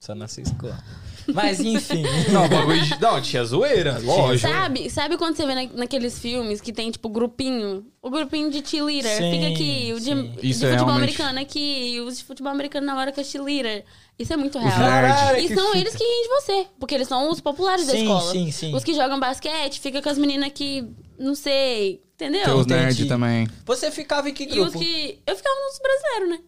[0.00, 0.82] Só na sua escola.
[1.28, 2.02] Mas enfim.
[2.32, 2.98] Não, bagulho de.
[2.98, 4.50] Não, tinha zoeira, lógico.
[4.50, 7.84] Sabe, sabe quando você vê na- naqueles filmes que tem, tipo, grupinho?
[8.00, 9.92] O grupinho de cheerleader Sim, fica aqui.
[9.94, 10.10] O de, de
[10.50, 11.92] é futebol realmente- americano aqui.
[11.94, 13.84] E os de futebol americano na hora com a cheerleader.
[14.18, 14.72] Isso é muito real.
[14.72, 16.66] Caralho, E que são eles que riem de você.
[16.78, 18.32] Porque eles são os populares da Sim, escola.
[18.32, 18.74] sim, sim.
[18.74, 20.82] Os que jogam basquete, fica com as meninas que,
[21.18, 22.44] não sei, entendeu?
[22.44, 23.46] Tem os nerds também.
[23.66, 24.78] Você ficava em que E os grupo?
[24.78, 25.20] que.
[25.26, 26.44] Eu ficava nos brasileiros, né?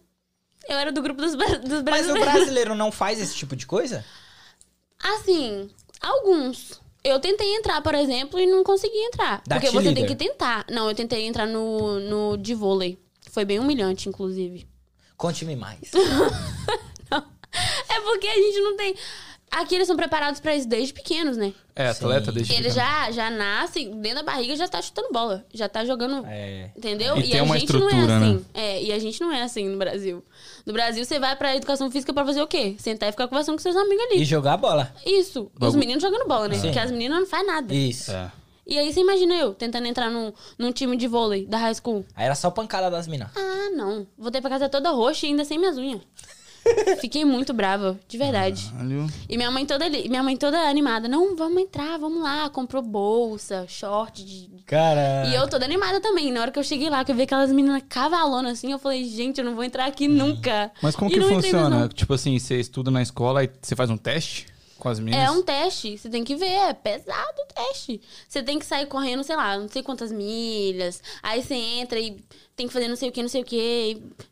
[0.67, 2.31] Eu era do grupo dos, dos Mas o brasileiros.
[2.33, 4.03] brasileiro não faz esse tipo de coisa?
[5.01, 6.81] Assim, alguns.
[7.03, 9.41] Eu tentei entrar, por exemplo, e não consegui entrar.
[9.45, 10.65] Da porque você tem que tentar.
[10.69, 12.97] Não, eu tentei entrar no, no de vôlei.
[13.29, 14.67] Foi bem humilhante, inclusive.
[15.17, 15.91] Conte-me mais.
[17.87, 18.95] É porque a gente não tem.
[19.55, 21.53] Aqui eles são preparados pra isso desde pequenos, né?
[21.75, 22.31] É, atleta Sim.
[22.33, 22.75] desde Ele pequeno.
[22.75, 25.45] já, já nasce, dentro da barriga já tá chutando bola.
[25.53, 26.25] Já tá jogando.
[26.25, 26.71] É.
[26.75, 27.15] Entendeu?
[27.17, 28.33] E tem a uma gente não é estrutura, assim.
[28.35, 28.41] né?
[28.53, 30.23] É, e a gente não é assim no Brasil.
[30.65, 32.75] No Brasil, você vai pra educação física pra fazer o quê?
[32.79, 34.21] Sentar e ficar conversando com seus amigos ali.
[34.21, 34.91] E jogar bola.
[35.05, 35.51] Isso.
[35.61, 36.55] Os meninos jogando bola, né?
[36.55, 36.61] Sim.
[36.63, 37.73] Porque as meninas não fazem nada.
[37.75, 38.11] Isso.
[38.11, 38.31] É.
[38.65, 42.05] E aí você imagina eu tentando entrar num, num time de vôlei da high school.
[42.15, 43.29] Aí era só pancada das minas.
[43.35, 44.07] Ah, não.
[44.17, 46.01] Voltei pra casa toda roxa e ainda sem minhas unhas.
[46.99, 48.69] Fiquei muito brava, de verdade.
[48.71, 49.07] Caralho.
[49.29, 51.07] E minha mãe toda ali, minha mãe toda animada.
[51.07, 52.49] Não, vamos entrar, vamos lá.
[52.49, 54.23] Comprou bolsa, short.
[54.23, 54.49] De...
[54.65, 55.25] Cara.
[55.27, 56.31] E eu toda animada também.
[56.31, 59.03] Na hora que eu cheguei lá, que eu vi aquelas meninas cavalonas assim, eu falei,
[59.05, 60.71] gente, eu não vou entrar aqui nunca.
[60.81, 61.89] Mas como E que funciona?
[61.89, 64.52] Tipo assim, você estuda na escola e você faz um teste
[64.83, 64.99] com as?
[64.99, 67.99] É um teste, você tem que ver, é pesado o teste.
[68.27, 71.01] Você tem que sair correndo, sei lá, não sei quantas milhas.
[71.23, 72.17] Aí você entra e
[72.55, 73.55] tem que fazer não sei o que, não sei o que.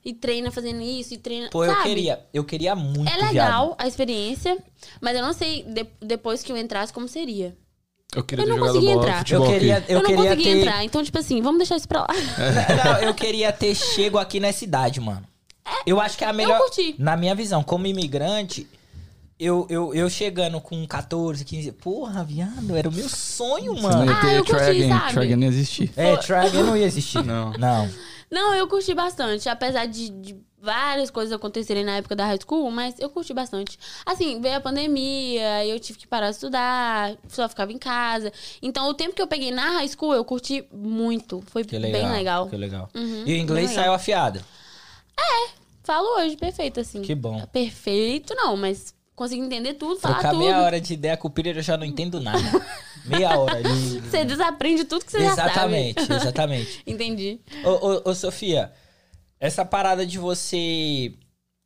[0.05, 1.49] E, e treina fazendo isso, e treina.
[1.49, 1.83] Pô, eu sabe?
[1.89, 4.57] queria, eu queria muito, É legal a experiência,
[4.99, 7.55] mas eu não sei de- depois que eu entrasse como seria.
[8.13, 9.17] Eu queria Eu ter não consegui bola, entrar.
[9.19, 9.91] futebol Eu queria- aqui.
[9.93, 12.07] Eu, não queria consegui ter- entrar, então, tipo assim, vamos deixar isso pra lá.
[12.83, 15.25] Não, eu queria ter chego aqui nessa idade, mano.
[15.85, 16.57] Eu acho que é a melhor.
[16.59, 16.93] curti.
[16.99, 18.67] Na minha visão, como imigrante,
[19.43, 21.71] eu, eu, eu chegando com 14, 15.
[21.73, 24.05] Porra, viado, era o meu sonho, Você não mano.
[24.11, 25.13] ia Ah, ter eu curti, Tragen, sabe?
[25.13, 25.91] Tragen não ia existir.
[25.97, 27.23] É, Traga não ia existir.
[27.25, 27.51] Não.
[27.53, 27.89] Não.
[28.29, 32.71] Não, eu curti bastante, apesar de, de várias coisas acontecerem na época da high school,
[32.71, 33.77] mas eu curti bastante.
[34.05, 38.31] Assim, veio a pandemia, eu tive que parar de estudar, só ficava em casa.
[38.61, 41.43] Então, o tempo que eu peguei na high school, eu curti muito.
[41.47, 42.01] Foi Que legal.
[42.01, 42.47] bem legal.
[42.47, 42.89] Que legal.
[42.95, 44.41] Uhum, e o inglês saiu afiado.
[45.83, 47.01] Falo hoje, perfeito, assim.
[47.01, 47.43] Que bom.
[47.47, 50.39] Perfeito, não, mas consegui entender tudo, falar Trocar tudo.
[50.39, 52.39] meia hora de ideia com o Pereira eu já não entendo nada.
[53.05, 53.59] meia hora.
[53.59, 54.01] Ele...
[54.01, 56.21] Você desaprende tudo que você já Exatamente, sabe.
[56.21, 56.81] exatamente.
[56.87, 57.39] Entendi.
[57.63, 58.71] Ô, ô, ô, Sofia,
[59.39, 61.13] essa parada de você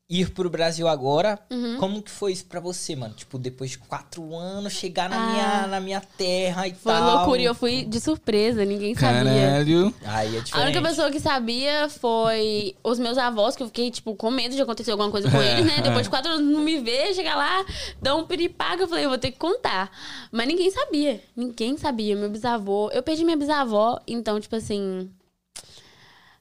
[0.08, 1.78] ir pro Brasil agora, Uhum.
[1.80, 3.15] como que foi isso pra você, mano?
[3.15, 5.32] Tipo, depois de quatro anos, chegar na, Ah.
[5.32, 7.15] minha, na minha terra e Foi tal.
[7.18, 9.24] loucura e eu fui de surpresa, ninguém sabia.
[9.24, 9.94] Caralho.
[10.06, 14.13] Aí é A única pessoa que sabia foi os meus avós, que eu fiquei, tipo,
[14.15, 15.82] com medo de acontecer alguma coisa com eles, né?
[15.82, 17.65] Depois de quatro anos não me ver, chegar lá,
[18.00, 19.89] dar um piripaga, eu falei, eu vou ter que contar.
[20.32, 21.20] Mas ninguém sabia.
[21.36, 22.15] Ninguém sabia.
[22.15, 22.91] Meu bisavô.
[22.91, 25.10] Eu perdi minha bisavó, então, tipo assim.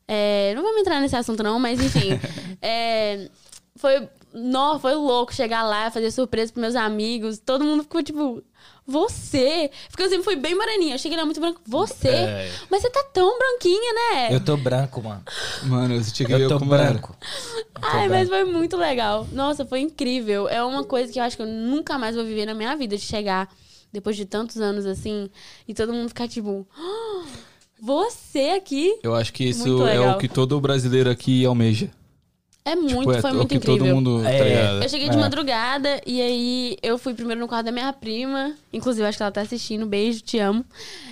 [0.07, 2.11] É, não vamos entrar nesse assunto, não, mas enfim.
[2.61, 3.31] é,
[3.85, 4.09] foi.
[4.37, 7.38] Nó, foi louco chegar lá, fazer surpresa pros meus amigos.
[7.38, 8.42] Todo mundo ficou tipo,
[8.85, 9.70] você?
[9.88, 10.94] Porque eu sempre fui bem moreninha.
[10.94, 11.61] Eu cheguei lá muito branco.
[11.64, 12.09] Você?
[12.09, 12.53] É.
[12.68, 14.35] Mas você tá tão branquinha, né?
[14.35, 15.23] Eu tô branco, mano.
[15.62, 17.16] Mano, você tinha que ver Eu tô branco.
[17.57, 19.25] Eu tô Ai, mas foi muito legal.
[19.31, 20.49] Nossa, foi incrível.
[20.49, 22.97] É uma coisa que eu acho que eu nunca mais vou viver na minha vida,
[22.97, 23.49] de chegar
[23.92, 25.31] depois de tantos anos assim,
[25.68, 27.25] e todo mundo ficar tipo, "Ah,
[27.81, 28.99] você aqui?
[29.05, 31.88] Eu acho que isso é o que todo brasileiro aqui almeja.
[32.66, 33.79] É muito, Tipo, é foi muito que incrível.
[33.79, 34.79] todo mundo, tá É.
[34.83, 35.20] Eu cheguei de É.
[35.20, 38.55] madrugada e aí eu fui primeiro no quarto da minha prima.
[38.72, 39.85] Inclusive, acho que ela tá assistindo.
[39.85, 40.64] Beijo, te amo.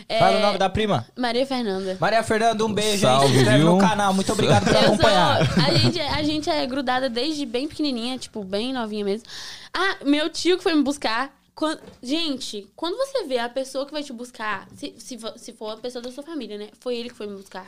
[0.09, 1.07] É, Fala o nome da prima.
[1.15, 1.99] Maria Fernanda.
[2.01, 3.33] Maria Fernanda, um beijo Salve, aí.
[3.33, 3.73] Se inscreve viu?
[3.75, 4.15] no canal.
[4.15, 5.41] Muito obrigado por Eu sou- acompanhar.
[5.69, 9.29] a, gente, a gente é grudada desde bem pequenininha, tipo, bem novinha mesmo.
[9.75, 11.35] Ah, meu tio que foi me buscar.
[11.55, 15.53] Quan- gente, quando você vê a pessoa que vai te buscar, se, se, for- se
[15.53, 16.69] for a pessoa da sua família, né?
[16.81, 17.67] Foi ele que foi me buscar.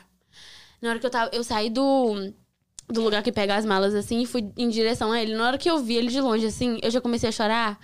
[0.80, 1.28] Na hora que eu tava.
[1.34, 2.32] Eu saí do.
[2.86, 5.34] Do lugar que pega as malas, assim, e fui em direção a ele.
[5.34, 7.78] Na hora que eu vi ele de longe, assim, eu já comecei a chorar.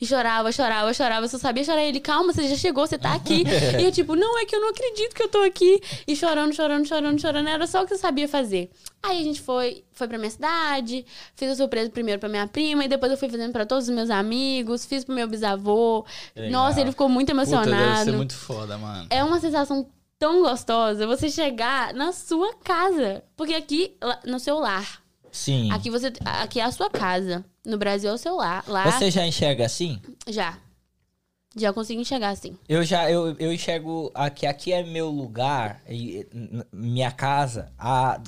[0.00, 1.24] E chorava, chorava, chorava.
[1.24, 1.82] Eu só sabia chorar.
[1.82, 3.42] Ele, calma, você já chegou, você tá aqui.
[3.80, 5.80] e eu, tipo, não, é que eu não acredito que eu tô aqui.
[6.06, 7.48] E chorando, chorando, chorando, chorando.
[7.48, 8.70] Era só o que eu sabia fazer.
[9.02, 11.04] Aí a gente foi, foi pra minha cidade,
[11.36, 13.94] fiz a surpresa primeiro pra minha prima, e depois eu fui fazendo pra todos os
[13.94, 16.06] meus amigos, fiz pro meu bisavô.
[16.34, 16.50] Legal.
[16.50, 17.70] Nossa, ele ficou muito Puta, emocionado.
[17.70, 19.06] deve ser muito foda, mano.
[19.10, 19.86] É uma sensação
[20.24, 23.22] tão gostosa você chegar na sua casa.
[23.36, 25.02] Porque aqui, no seu lar.
[25.30, 25.70] Sim.
[25.70, 26.10] Aqui você.
[26.24, 27.44] Aqui é a sua casa.
[27.62, 28.64] No Brasil é o seu lar.
[28.66, 30.00] Lá Você já enxerga assim?
[30.26, 30.56] já.
[31.54, 32.56] Já consigo enxergar assim.
[32.66, 35.80] Eu já eu, eu enxergo aqui aqui é meu lugar
[36.72, 38.20] minha casa a,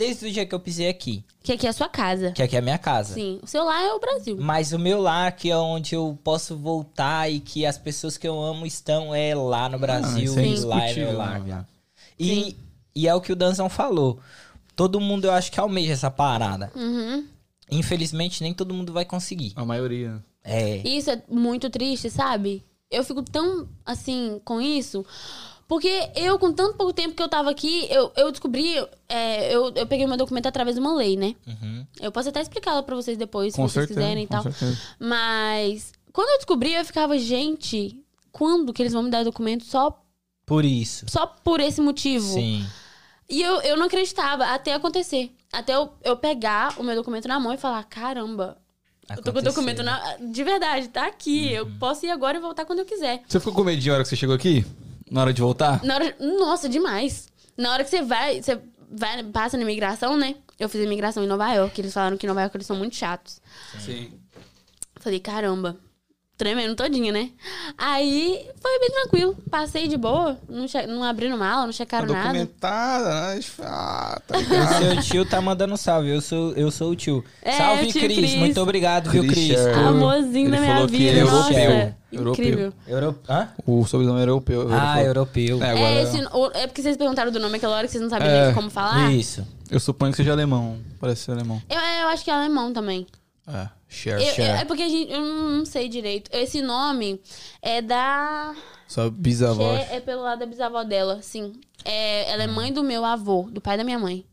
[0.00, 2.32] desde o dia que eu pisei aqui Que aqui é a sua casa.
[2.32, 3.38] que aqui é a minha casa Sim.
[3.42, 4.36] O seu lar é o Brasil.
[4.40, 8.26] mas o meu lar aqui é onde eu posso voltar e que as pessoas que
[8.26, 11.66] eu amo estão é lá no Brasil isso é e lá é meu lar
[12.18, 12.56] e,
[12.94, 14.18] e é o que o Danzão falou
[14.74, 17.26] todo mundo eu acho que almeja essa parada Uhum.
[17.70, 20.22] infelizmente nem todo mundo vai conseguir A maioria.
[20.42, 22.64] é Isso é muito triste, sabe?
[22.90, 25.06] Eu fico tão assim com isso.
[25.70, 28.74] Porque eu, com tanto pouco tempo que eu tava aqui, eu, eu descobri.
[29.08, 31.36] é, eu, eu peguei meu documento através de uma lei, né?
[31.46, 31.86] Uhum.
[32.00, 34.00] Eu posso até explicar ela pra vocês depois, Com se vocês certeza.
[34.00, 34.42] quiserem e tal.
[34.42, 34.76] certeza.
[34.98, 38.02] Mas quando eu descobri, eu ficava, gente,
[38.32, 40.02] quando que eles vão me dar documento só,
[40.44, 42.26] por isso só por esse motivo?
[42.34, 42.66] sim
[43.28, 45.30] E eu, eu não acreditava até acontecer.
[45.52, 48.58] Até eu, eu pegar o meu documento na mão e falar, caramba,
[49.08, 49.42] eu tô com o Aconteceu.
[49.52, 51.52] documento na, de verdade, tá aqui.
[51.52, 53.22] Eu posso ir agora e voltar quando eu quiser.
[53.28, 54.66] Você ficou com medo na hora que você chegou aqui?
[55.10, 55.82] Na hora de voltar?
[55.82, 57.28] Na hora, nossa, demais.
[57.56, 60.36] Na hora que você vai, você vai, passa na imigração, né?
[60.58, 61.80] Eu fiz a imigração em Nova York.
[61.80, 63.40] Eles falaram que em Nova York eles são muito chatos.
[63.78, 64.12] Sim.
[65.00, 65.76] Falei, caramba.
[66.40, 67.28] Tremendo todinha, né?
[67.76, 69.36] Aí foi bem tranquilo.
[69.50, 72.26] Passei de boa, não, che- não abriram mala, não checaram Tá nada.
[72.28, 73.40] documentada, né?
[73.62, 74.78] Ah, tá ligado.
[74.78, 76.08] seu tio tá mandando salve.
[76.08, 77.22] Eu sou, eu sou o tio.
[77.42, 78.16] É, salve, tio Cris.
[78.16, 78.34] Cris.
[78.36, 79.66] Muito obrigado, viu, Cris Cris?
[79.66, 81.52] Amorzinho Ele da minha vida, é nossa.
[81.52, 81.94] europeu.
[82.12, 82.44] Europeu.
[82.44, 82.72] Incrível.
[82.88, 83.18] Euro...
[83.28, 83.48] Hã?
[83.66, 84.66] O sobrenome era europeu.
[84.72, 85.62] Ah, europeu.
[85.62, 86.16] É, agora É, esse,
[86.54, 88.46] é porque vocês perguntaram do nome aquela hora que vocês não sabiam É.
[88.46, 89.12] nem como falar.
[89.12, 89.46] Isso.
[89.70, 90.78] eu suponho que seja alemão.
[90.98, 91.62] Parece ser alemão.
[91.70, 93.06] Eu, eu acho que é alemão também.
[93.46, 94.62] É, share, Eu- eu- share.
[94.62, 96.30] é porque a gente, eu não sei direito.
[96.32, 97.20] Esse nome
[97.60, 98.54] é da.
[98.88, 99.72] Sua bisavó.
[99.76, 101.52] É, é pelo lado da bisavó dela, sim.
[101.84, 104.24] É, ela é mãe do meu avô, do pai da minha mãe.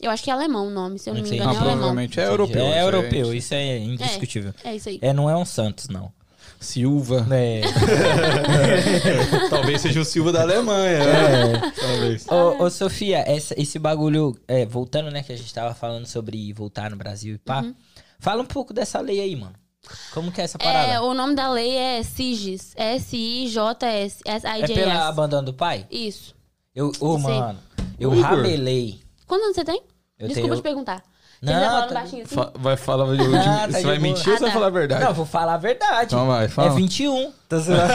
[0.00, 1.72] Eu acho que é alemão o nome, se eu não me engano, Ah, é alemão.
[1.76, 2.62] provavelmente é europeu.
[2.66, 3.36] É europeu, gente.
[3.38, 4.52] isso é indiscutível.
[4.64, 4.98] É isso aí.
[5.00, 6.12] É, não é um Santos, não.
[6.60, 7.26] Silva.
[7.30, 7.60] É.
[9.50, 10.98] Talvez seja o Silva da Alemanha.
[10.98, 11.72] né?
[11.78, 12.26] Talvez.
[12.28, 16.52] Ô, ô, Sofia, essa- esse bagulho, é, voltando, né, que a gente tava falando sobre
[16.52, 17.60] voltar no Brasil e pá.
[17.62, 17.74] Uhum.
[18.24, 19.52] Fala um pouco dessa lei aí, mano.
[20.14, 20.92] Como que é essa parada?
[20.92, 22.72] É, o nome da lei é SIGES.
[22.74, 24.22] S-I-J-S.
[24.24, 25.86] É pela abandono do pai?
[25.90, 26.34] Isso.
[26.74, 27.22] Eu, ô, aí.
[27.22, 27.58] mano,
[28.00, 28.24] eu Igor.
[28.24, 29.00] ramelei.
[29.26, 29.82] Quantos anos você tem?
[30.18, 31.02] Eu Desculpa tenho- te perguntar.
[31.42, 32.34] Não, você tá falando tá- baixinho assim?
[32.34, 33.14] Fa- vai falar.
[33.14, 34.54] de- Ah, tá você de vai mentir ou Ah, você vai tá.
[34.54, 35.00] falar a verdade?
[35.02, 36.14] Não, eu vou falar a verdade.
[36.14, 36.72] Então vai, fala.
[36.72, 37.32] É 21.
[37.46, 37.92] Tá zoando?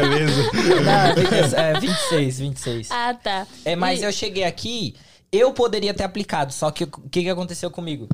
[0.00, 1.52] Beleza.
[1.52, 2.90] Não, é 26, 26.
[2.90, 3.46] Ah, tá.
[3.66, 4.94] É, mas E- eu cheguei aqui,
[5.30, 8.08] eu poderia ter aplicado, só que o que, que aconteceu comigo?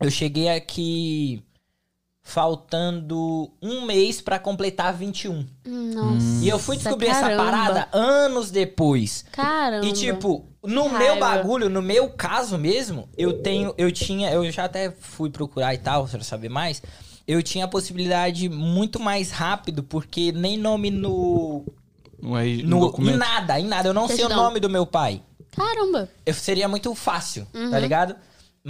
[0.00, 1.42] Eu cheguei aqui
[2.22, 5.46] faltando um mês pra completar 21.
[5.66, 6.44] Nossa.
[6.44, 7.44] E eu fui descobrir essa caramba.
[7.44, 9.24] parada anos depois.
[9.32, 9.86] Caramba.
[9.86, 11.20] E tipo, no Que meu raiva.
[11.20, 15.78] bagulho, no meu caso mesmo, eu tenho, eu tinha, eu já até fui procurar e
[15.78, 16.82] tal, pra saber mais.
[17.26, 21.64] Eu tinha a possibilidade muito mais rápido, porque nem nome no.
[22.20, 23.88] Não é no no em nada, em nada.
[23.88, 25.22] Eu não sei o nome do meu pai.
[25.52, 26.08] Caramba.
[26.26, 28.14] Eu, seria muito fácil, tá ligado?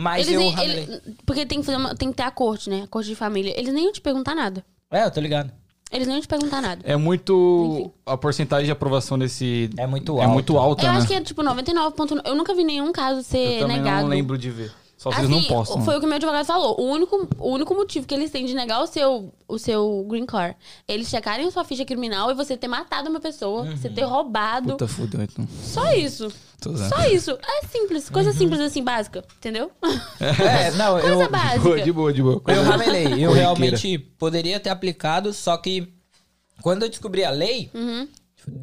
[0.01, 0.83] Mas Eles eu nem- ramelei.
[0.85, 2.83] ele- porque tem que, fazer uma- tem que ter a corte, né?
[2.85, 3.53] A corte de família.
[3.59, 4.65] Eles nem iam te perguntar nada.
[4.93, 5.51] É, eu tô ligado.
[5.91, 6.83] Eles nem iam te perguntar nada.
[6.85, 7.91] É muito.
[8.07, 9.71] A porcentagem de aprovação desse.
[9.77, 10.33] É muito É alto.
[10.35, 10.99] muito alta, Eu né?
[10.99, 12.23] acho que é tipo 99,9.
[12.29, 14.03] Eu nunca vi nenhum caso ser Eu também negado.
[14.03, 14.73] não lembro de ver.
[14.99, 15.85] Só vocês Assim, não postam.
[15.85, 16.79] Foi o que o meu advogado falou.
[16.81, 20.27] O único, o único motivo que eles têm de negar o seu, o seu green
[20.27, 20.57] card,
[20.89, 24.71] eles checarem a sua ficha criminal e você ter matado uma pessoa, você ter roubado.
[24.73, 25.47] Puta fudeu, então.
[25.63, 26.33] Só isso.
[26.61, 27.31] Só isso.
[27.41, 28.11] É simples.
[28.11, 29.25] Coisa simples assim, básica.
[29.37, 29.71] Entendeu?
[30.21, 31.59] É, não, Coisa eu, básica.
[31.59, 32.43] De boa, de boa, de boa.
[32.49, 33.05] eu ramelei.
[33.05, 33.35] Eu Corriqueira.
[33.35, 35.93] realmente poderia ter aplicado, só que
[36.61, 38.09] quando eu descobri a lei, Uhum.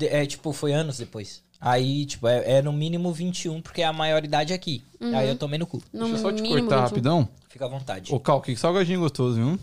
[0.02, 1.44] é, tipo, foi anos depois.
[1.59, 4.83] Aí, tipo, é, é no mínimo 21, porque é a maioridade aqui.
[4.99, 5.15] Uhum.
[5.17, 5.81] Aí eu tomei no cu.
[5.91, 6.79] No Deixa eu só te cortar 21.
[6.79, 7.29] rapidão.
[7.49, 8.13] Fica à vontade.
[8.13, 9.59] Ô, Cal, que salgadinho gostoso, viu?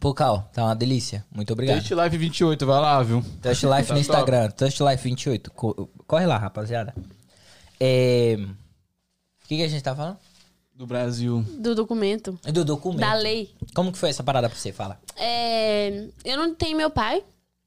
[0.00, 1.24] Pô, Cal, tá uma delícia.
[1.30, 1.76] Muito obrigado.
[1.76, 3.24] Taste Live 28, vai lá, viu?
[3.40, 4.00] Touch Life Tá no top.
[4.00, 5.50] Instagram, Touch Life 28.
[5.52, 6.92] Co- Corre lá, rapaziada.
[7.78, 8.36] É...
[9.44, 10.18] O que, que a gente tá falando?
[10.74, 11.44] Do Brasil.
[11.58, 12.38] Do documento.
[12.52, 13.00] Do documento.
[13.00, 13.54] Da lei.
[13.74, 14.72] Como que foi essa parada pra você?
[14.72, 14.98] Fala.
[15.16, 17.22] É, eu não tenho meu pai,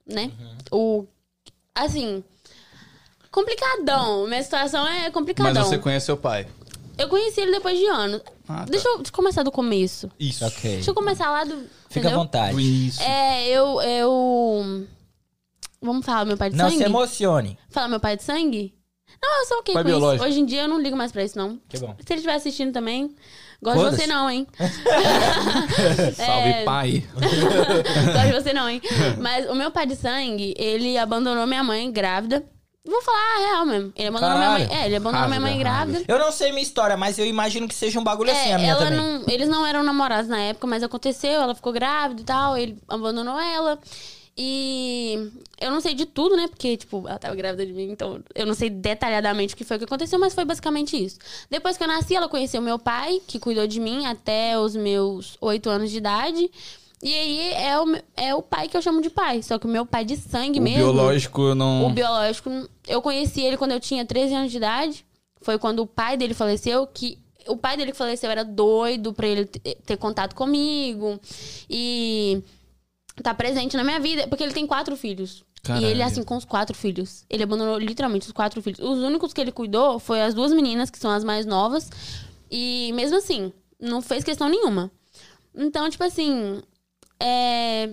[0.05, 0.31] né?
[0.39, 0.57] Uhum.
[1.03, 1.05] O.
[1.73, 2.23] Assim.
[3.35, 4.25] Complicadão.
[4.27, 5.53] Minha situação é complicadão.
[5.53, 6.47] Mas você conhece seu pai.
[6.97, 8.21] Eu conheci ele depois de anos.
[8.47, 8.65] Ah, tá.
[8.65, 10.09] deixa, eu, deixa eu começar do começo.
[10.17, 10.45] Isso.
[10.45, 10.75] Ok.
[10.75, 11.57] Deixa eu começar lá do.
[11.89, 12.17] Fica à entendeu?
[12.19, 12.53] vontade.
[12.53, 13.03] Do início.
[13.03, 13.81] É, eu.
[13.81, 14.87] eu...
[15.81, 16.77] Vamos falar meu pai de Não sangue?
[16.77, 17.59] se emocione.
[17.69, 18.73] Falar meu pai de sangue?
[19.21, 19.97] Não, eu sou ok Pai com isso.
[19.99, 20.25] biológico.
[20.25, 21.59] Hoje em dia eu não ligo mais pra isso, não.
[21.67, 21.93] Que bom.
[22.05, 23.13] Se ele estiver assistindo também,
[23.61, 24.47] gosto de você não, hein?
[26.15, 26.63] Salve, É.
[26.63, 27.03] pai.
[28.13, 28.81] Gosto de você não, hein?
[29.19, 32.43] Mas o meu pai de sangue, ele abandonou minha mãe grávida.
[32.85, 33.93] Vou falar a real mesmo.
[33.95, 34.67] Ele abandonou minha mãe.
[34.67, 34.81] Caralho.
[34.83, 36.05] É, ele abandonou minha mãe Rasga, grávida.
[36.07, 38.71] Eu não sei minha história, mas eu imagino que seja um bagulho assim a minha
[38.71, 38.99] ela também.
[38.99, 42.77] não, eles não eram namorados na época, mas aconteceu, ela ficou grávida e tal, ele
[42.87, 43.79] abandonou ela.
[44.37, 46.47] E eu não sei de tudo, né?
[46.47, 49.77] Porque, tipo, ela tava grávida de mim, então eu não sei detalhadamente o que foi
[49.77, 51.17] que aconteceu, mas foi basicamente isso.
[51.49, 55.37] Depois que eu nasci, ela conheceu meu pai, que cuidou de mim até os meus
[55.39, 56.51] oito anos de idade.
[57.05, 57.85] E aí é o,
[58.17, 59.43] é o pai que eu chamo de pai.
[59.43, 60.79] Só que o meu pai de sangue O mesmo.
[60.79, 61.85] biológico não.
[61.85, 62.49] O biológico,
[62.87, 65.05] eu conheci ele quando eu tinha 13 anos de idade.
[65.41, 69.27] Foi quando o pai dele faleceu, que o pai dele que faleceu era doido pra
[69.27, 71.19] ele ter ter contato comigo
[71.69, 72.41] e
[73.21, 75.43] tá presente na minha vida, porque ele tem quatro filhos.
[75.61, 75.85] Caralho.
[75.85, 77.23] E ele, assim, com os quatro filhos.
[77.29, 78.79] Ele abandonou literalmente os quatro filhos.
[78.79, 81.89] Os únicos que ele cuidou foi as duas meninas, que são as mais novas.
[82.49, 84.89] E mesmo assim, não fez questão nenhuma.
[85.55, 86.61] Então, tipo assim.
[87.19, 87.89] É.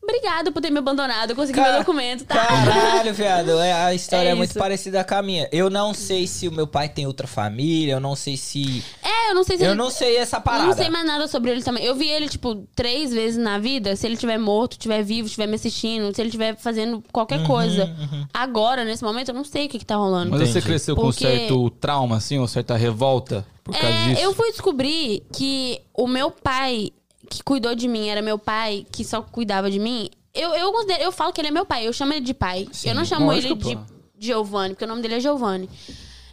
[0.00, 1.30] Obrigada por ter me abandonado.
[1.30, 2.46] Eu consegui Cara- meu documento, tá?
[2.46, 3.50] Caralho, viado.
[3.60, 5.46] é- A história é, É muito parecida com a minha.
[5.52, 8.82] Eu não sei se o meu pai tem outra família, eu não sei se.
[9.02, 9.74] É, eu não sei se Eu ele...
[9.76, 10.64] não sei essa Eu parada.
[10.64, 11.84] não sei mais nada sobre ele também.
[11.84, 13.94] Eu vi ele, tipo, três vezes na vida.
[13.96, 17.94] Se ele estiver morto, estiver vivo, estiver me assistindo, se ele estiver fazendo qualquer coisa.
[18.32, 20.30] Agora, nesse momento, eu não sei o que, que tá rolando.
[20.30, 24.22] Mas você cresceu com Porque- certo trauma, assim, ou certa revolta por causa É, disso?
[24.22, 26.92] eu fui descobrir que o meu pai,
[27.28, 31.12] que cuidou de mim era meu pai, que só cuidava de mim, eu, eu, eu
[31.12, 32.68] falo que ele é meu pai, eu chamo ele de pai.
[32.72, 33.82] Sim, eu não chamo lógico, ele de pô.
[34.18, 35.68] Giovanni, porque o nome dele é Giovanni.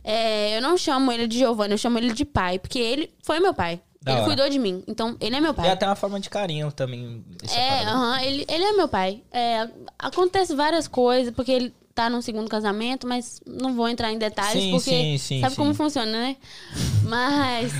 [0.03, 3.39] É, eu não chamo ele de Giovanni, eu chamo ele de pai, porque ele foi
[3.39, 3.81] meu pai.
[4.01, 4.29] Da ele hora.
[4.29, 5.67] cuidou de mim, então ele é meu pai.
[5.67, 7.25] É até uma forma de carinho também.
[7.51, 7.91] É, parada.
[7.91, 9.23] aham, ele, ele é meu pai.
[9.31, 14.17] É, acontece várias coisas, porque ele tá num segundo casamento, mas não vou entrar em
[14.17, 15.61] detalhes, Sim, porque sim, sim, sabe sim.
[15.61, 16.35] como funciona, né?
[17.03, 17.71] Mas.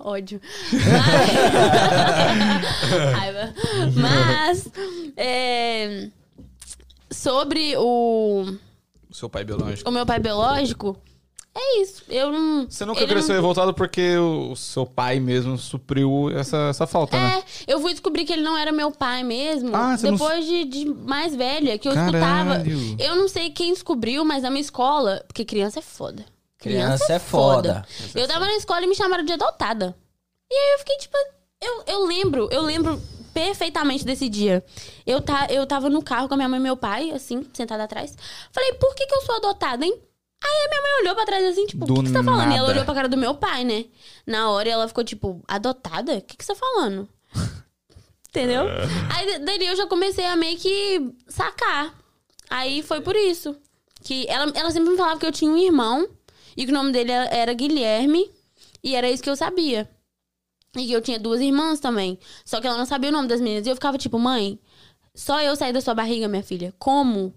[0.00, 0.40] Ódio.
[0.72, 0.82] Mas,
[3.14, 3.54] Raiva.
[3.94, 4.68] Mas.
[5.16, 6.08] é,
[7.08, 8.52] sobre o,
[9.08, 9.88] O seu pai biológico.
[9.88, 10.96] o meu pai biológico,
[11.54, 12.02] é isso.
[12.08, 12.66] Eu não.
[12.68, 17.42] Você nunca cresceu não- revoltado porque o seu pai mesmo supriu essa, essa falta, né?
[17.66, 20.46] É, eu fui descobrir que ele não era meu pai mesmo Ah, você não- depois
[20.46, 22.16] de, de mais velha, que eu Caralho.
[22.16, 23.02] escutava.
[23.02, 26.24] Eu não sei quem descobriu, mas na minha escola, porque criança é foda.
[26.58, 27.84] Criança é foda.
[28.14, 29.96] Eu tava na escola e me chamaram de adotada.
[30.50, 31.16] E aí eu fiquei tipo,
[31.60, 33.00] eu, eu lembro, eu lembro
[33.34, 34.64] perfeitamente desse dia.
[35.06, 37.82] Eu, tá, eu tava no carro com a minha mãe e meu pai, assim, sentada
[37.84, 38.14] atrás.
[38.52, 39.98] Falei, por que, que eu sou adotada, hein?
[40.42, 42.50] Aí a minha mãe olhou pra trás assim, tipo, o que, que você tá falando?
[42.50, 42.72] E ela nada.
[42.72, 43.84] olhou pra cara do meu pai, né?
[44.26, 46.14] Na hora ela ficou tipo, adotada?
[46.14, 47.08] O que, que você tá falando?
[48.28, 48.64] Entendeu?
[49.14, 51.94] Aí daí eu já comecei a meio que sacar.
[52.50, 53.56] Aí foi por isso.
[54.02, 56.08] Que ela, ela sempre me falava que eu tinha um irmão
[56.56, 58.30] e que o nome dele era Guilherme.
[58.82, 59.88] E era isso que eu sabia.
[60.76, 62.18] E que eu tinha duas irmãs também.
[62.44, 63.66] Só que ela não sabia o nome das meninas.
[63.66, 64.58] E eu ficava tipo, mãe,
[65.14, 66.74] só eu saí da sua barriga, minha filha.
[66.78, 67.34] Como?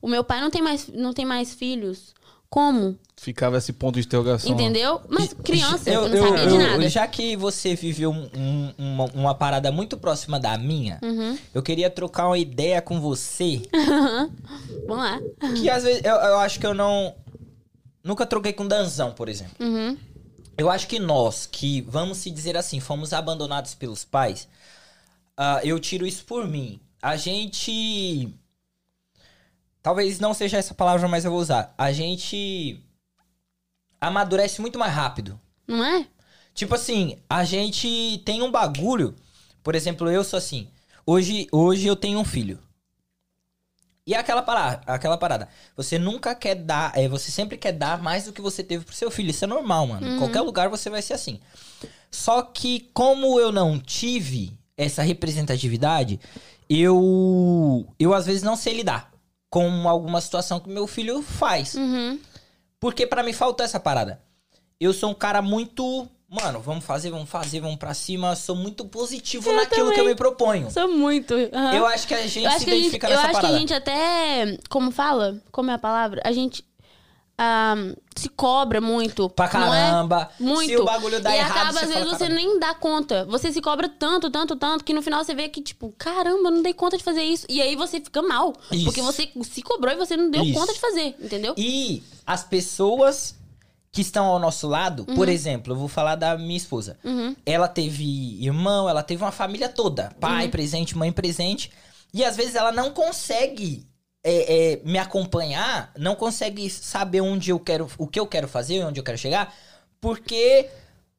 [0.00, 2.12] O meu pai não tem mais, não tem mais filhos.
[2.52, 2.98] Como?
[3.16, 4.50] Ficava esse ponto de interrogação.
[4.52, 5.00] Entendeu?
[5.08, 6.88] Mas criança, Eu- eu, não eu- sabia de eu- nada.
[6.90, 11.38] Já que você viveu um- um- uma, uma parada muito próxima da minha, Uhum.
[11.54, 13.62] eu queria trocar uma ideia com você.
[14.86, 15.18] Vamos lá.
[15.56, 17.14] Que às vezes eu, eu acho que eu não.
[18.04, 19.54] Nunca troquei com Danzão, por exemplo.
[19.58, 19.96] Uhum.
[20.58, 24.46] Eu acho que nós, que vamos se dizer assim, fomos abandonados pelos pais,
[25.38, 26.78] ah, eu tiro isso por mim.
[27.00, 28.28] A gente.
[29.82, 31.74] Talvez não seja essa palavra, mas eu vou usar.
[31.76, 32.80] A gente
[34.00, 35.38] amadurece muito mais rápido.
[35.66, 36.06] Não é?
[36.54, 39.16] Tipo assim, a gente tem um bagulho.
[39.62, 40.68] Por exemplo, eu sou assim.
[41.04, 42.60] Hoje, hoje eu tenho um filho.
[44.06, 45.48] E aquela parada, aquela parada.
[45.76, 48.94] Você nunca quer dar, é, você sempre quer dar mais do que você teve pro
[48.94, 49.30] seu filho.
[49.30, 50.06] Isso é normal, mano.
[50.06, 51.40] Em qualquer lugar você vai ser assim.
[52.10, 56.20] Só que como eu não tive essa representatividade,
[56.68, 59.11] eu eu às vezes não sei lidar
[59.52, 61.74] com alguma situação que meu filho faz.
[61.74, 62.18] Uhum.
[62.80, 64.18] Porque pra mim faltou essa parada.
[64.80, 66.08] Eu sou um cara muito.
[66.26, 68.34] Mano, vamos fazer, vamos fazer, vamos pra cima.
[68.34, 70.08] Sou muito positivo Eu naquilo que eu também.
[70.08, 70.70] me proponho.
[70.70, 71.34] Sou muito.
[71.52, 71.74] aham.
[71.74, 73.34] Eu acho que a gente Eu se que a gente, identifica eu nessa acho que
[73.42, 73.54] parada.
[73.54, 74.58] a gente até.
[74.70, 75.38] Como fala?
[75.52, 76.22] Como é a palavra?
[76.24, 76.64] A gente.
[78.14, 79.28] Se cobra muito.
[79.30, 79.48] Pra é?
[79.48, 80.30] caramba.
[80.38, 80.68] Muito.
[80.68, 82.34] Se o bagulho dá e errado, acaba, às vezes, você "Caramba".
[82.34, 83.24] nem dá conta.
[83.26, 86.52] Você se cobra tanto, tanto, tanto, que no final você vê que, tipo, caramba, eu
[86.52, 87.46] não dei conta de fazer isso.
[87.48, 88.52] E aí você fica mal.
[88.70, 88.84] Isso.
[88.84, 90.58] Porque você se cobrou e você não deu Isso.
[90.58, 91.54] conta de fazer, entendeu?
[91.56, 93.34] E as pessoas
[93.90, 96.98] que estão ao nosso lado, por exemplo, eu vou falar da minha esposa.
[97.04, 97.36] Uhum.
[97.44, 100.14] Ela teve irmão, ela teve uma família toda.
[100.18, 101.70] Pai presente, mãe presente.
[102.14, 103.86] E às vezes ela não consegue
[104.24, 108.84] é, é, me acompanhar, não consegue saber onde eu quero, o que eu quero fazer,
[108.84, 109.54] onde eu quero chegar,
[110.00, 110.68] porque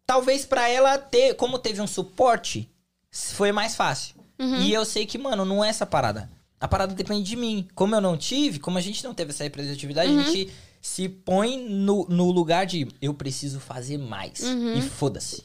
[0.05, 2.69] talvez pra ela ter, como teve um suporte,
[3.11, 4.15] foi mais fácil.
[4.59, 6.29] E eu sei que, mano, não é essa parada.
[6.59, 7.67] A parada depende de mim.
[7.75, 11.57] Como eu não tive, como a gente não teve essa representatividade, a gente se põe
[11.69, 14.41] no, no lugar de eu preciso fazer mais.
[14.77, 15.43] E foda-se.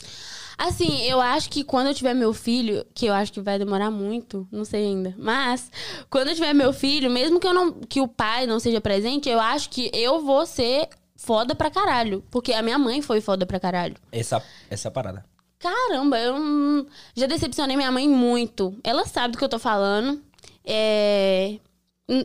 [0.58, 3.92] Assim, eu acho que quando eu tiver meu filho, que eu acho que vai demorar
[3.92, 5.70] muito, não sei ainda, mas
[6.10, 9.28] quando eu tiver meu filho, mesmo que eu não que o pai não seja presente,
[9.28, 13.46] eu acho que eu vou ser foda pra caralho, porque a minha mãe foi foda
[13.46, 13.94] pra caralho.
[14.10, 15.24] Essa, essa parada.
[15.60, 18.76] Caramba, eu não- já decepcionei minha mãe muito.
[18.82, 20.20] Ela sabe do que eu tô falando.
[20.64, 21.56] É,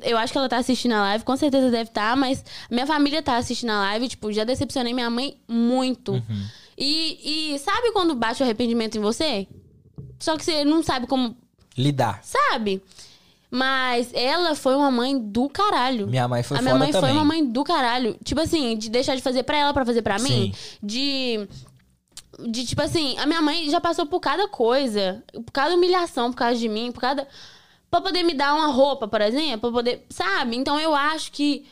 [0.06, 2.42] Eu acho que ela tá assistindo a live, com certeza deve estar, mas
[2.72, 6.14] minha família tá assistindo a live, tipo, já decepcionei minha mãe muito.
[6.78, 9.48] E, e sabe quando bate o arrependimento em você?
[10.20, 11.36] Só que você não sabe como.
[11.78, 12.22] Lidar.
[12.24, 12.82] Sabe?
[13.50, 16.08] Mas ela foi uma mãe do caralho.
[16.08, 17.10] Minha mãe foi a minha mãe também.
[17.10, 18.18] foi uma mãe do caralho.
[18.24, 20.52] Tipo assim, de deixar de fazer pra ela pra fazer pra mim.
[20.82, 21.48] De.
[22.48, 25.24] De, tipo assim, a minha mãe já passou por cada coisa.
[25.32, 27.28] Por cada humilhação, por causa de mim, por cada.
[27.92, 30.04] Pra poder me dar uma roupa, por exemplo, pra poder.
[30.10, 30.56] Sabe?
[30.56, 31.64] Então eu acho que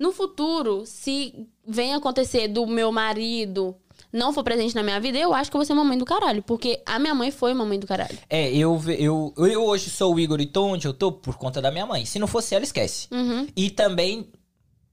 [0.00, 3.76] no futuro, se vem acontecer do meu marido
[4.12, 6.04] não for presente na minha vida, eu acho que eu vou ser uma mãe do
[6.04, 6.42] caralho.
[6.42, 8.18] Porque a minha mãe foi uma mãe do caralho.
[8.28, 11.60] É, eu, eu, eu hoje sou o Igor e tô onde eu tô por conta
[11.62, 12.04] da minha mãe.
[12.04, 13.06] Se não fosse ela, esquece.
[13.10, 13.46] Uhum.
[13.56, 14.28] E também,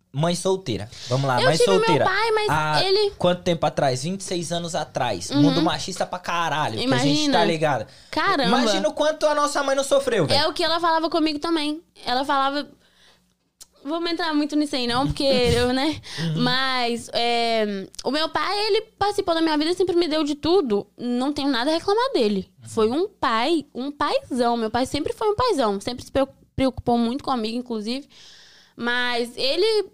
[0.09, 0.89] Mãe solteira.
[1.09, 2.05] Vamos lá, Eu mãe tive meu solteira.
[2.05, 4.01] pai, mas Há ele- Quanto tempo atrás?
[4.03, 5.29] 26 anos atrás.
[5.29, 6.75] Mundo machista pra caralho.
[6.79, 7.37] Que a gente Imagina.
[7.37, 7.85] tá ligado.
[8.09, 8.43] Caramba.
[8.61, 10.39] Imagina o quanto a nossa mãe não sofreu, velho.
[10.39, 11.81] É o que ela falava comigo também.
[12.05, 12.67] Ela falava.
[13.87, 15.99] Vamos entrar muito nisso aí, não, porque eu, né?
[16.19, 16.41] Uhum.
[16.43, 20.85] Mas é, o meu pai, ele participou da minha vida, sempre me deu de tudo.
[20.97, 22.49] Não tenho nada a reclamar dele.
[22.67, 24.57] Foi um pai, um paizão.
[24.57, 25.79] Meu pai sempre foi um paizão.
[25.81, 28.07] Sempre se preo- preocupou muito comigo, inclusive.
[28.75, 29.85] Mas ele.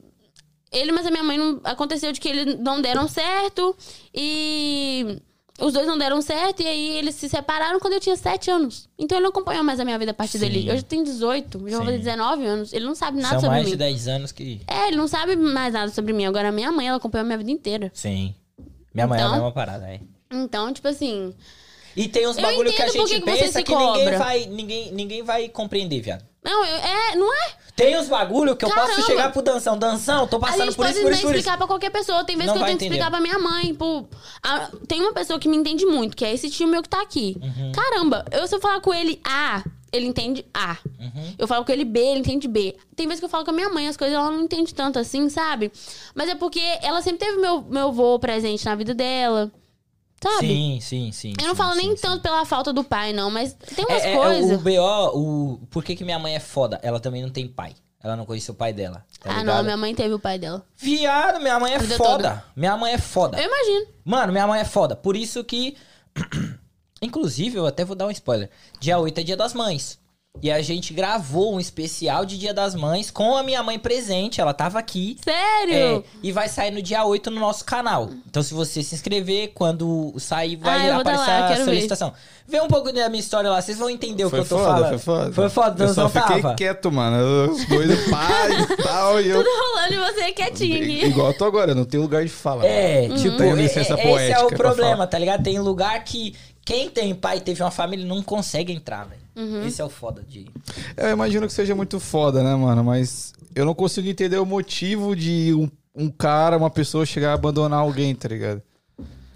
[0.72, 1.62] Ele, mas a minha mãe não.
[1.64, 3.76] Aconteceu de que eles não deram certo.
[4.14, 5.20] E.
[5.66, 8.90] Os dois não deram certo e aí eles se separaram quando eu tinha 7 anos.
[9.00, 10.40] Então ele não acompanhou mais a minha vida a partir Sim.
[10.50, 10.70] dele.
[10.70, 12.74] Eu já tenho 18, já vou fazer 19 anos.
[12.74, 13.72] Ele não sabe nada São sobre mais mim.
[13.72, 14.62] de 10 anos que.
[14.68, 16.26] É, ele não sabe mais nada sobre mim.
[16.26, 17.90] Agora, a minha mãe, ela acompanhou a minha vida inteira.
[17.94, 18.36] Sim.
[18.94, 20.00] Minha mãe é a Então- mesma parada, é.
[20.32, 21.34] Então, tipo assim.
[21.96, 25.24] E tem uns Eu bagulho que a gente que pensa que ninguém vai, ninguém, ninguém
[25.24, 26.24] vai compreender, viado.
[26.44, 27.52] Não, eu, é, não é?
[27.76, 29.06] Tem uns bagulho que eu posso Caramba.
[29.08, 29.78] chegar pro Danção.
[29.78, 31.26] Danção, tô passando por isso, por isso, por isso.
[31.28, 32.24] explicar pra qualquer pessoa.
[32.24, 33.74] Tem vezes Não que eu tenho que explicar pra minha mãe.
[33.74, 34.06] Pô,
[34.44, 37.02] a- tem uma pessoa que me entende muito, que é esse tio meu que tá
[37.02, 37.38] aqui.
[37.42, 37.72] Uhum.
[37.72, 40.78] Caramba, eu se eu falar com ele A, ele entende A.
[41.00, 41.34] Uhum.
[41.38, 42.76] Eu falo com ele B, ele entende B.
[42.96, 45.00] Tem vezes que eu falo com a minha mãe, as coisas ela não entende tanto
[45.00, 45.72] assim, sabe?
[46.14, 49.52] Mas é porque ela sempre teve meu, meu vô presente na vida dela.
[50.24, 50.48] Sabe?
[50.48, 51.34] Sim, sim, sim.
[51.38, 52.02] Eu não sim, falo sim, nem sim.
[52.02, 54.58] tanto pela falta do pai, não, mas tem umas É, é, coisas.
[54.58, 55.68] o BO, o...
[55.70, 56.80] por que, que minha mãe é foda?
[56.82, 57.76] Ela também não tem pai.
[58.02, 59.06] Ela não conhece o pai dela.
[59.20, 59.56] Tá ah, ligado?
[59.56, 60.66] não, minha mãe teve o pai dela.
[60.76, 61.98] Viado, minha mãe é foda.
[61.98, 62.46] toda.
[62.56, 63.38] Minha mãe é foda.
[63.38, 63.88] Eu imagino.
[64.04, 64.96] Mano, minha mãe é foda.
[64.96, 65.78] Por isso que.
[67.02, 68.50] Inclusive, eu até vou dar um spoiler.
[68.80, 70.00] Dia 8 é dia das mães.
[70.42, 74.42] E a gente gravou um especial de Dia das Mães com a minha mãe presente.
[74.42, 75.16] Ela tava aqui.
[75.28, 76.04] É, Sério?
[76.24, 78.10] e vai sair no dia 8 no nosso canal.
[78.28, 81.66] Então, se você se inscrever, quando sair, vai Ah, aparecer lá, a quero ver.
[81.66, 82.14] solicitação.
[82.48, 84.58] Vê um pouco da minha história lá, vocês vão entender o Foi que eu tô
[84.58, 84.90] foda, falando.
[84.90, 85.32] foi foda.
[85.34, 86.56] Foi foda, Eu só fiquei tava.
[86.56, 87.52] quieto, mano.
[87.52, 89.38] Os dois pais e tal, e eu...
[89.44, 91.06] Tudo rolando e você quietinho aqui.
[91.06, 92.66] Igual eu tô agora, eu não tenho lugar de fala.
[92.66, 93.16] É, Uhum.
[93.16, 95.08] tipo, Tenho é- licença é- esse é poética o problema, falar.
[95.08, 95.44] tá ligado?
[95.44, 99.23] Tem lugar que quem tem pai e teve uma família não consegue entrar, velho.
[99.36, 99.66] Uhum.
[99.66, 100.48] Esse é o foda de.
[100.96, 102.84] Eu imagino que seja muito foda, né, mano?
[102.84, 107.34] Mas eu não consigo entender o motivo de um, um cara, uma pessoa chegar a
[107.34, 108.62] abandonar alguém, tá ligado?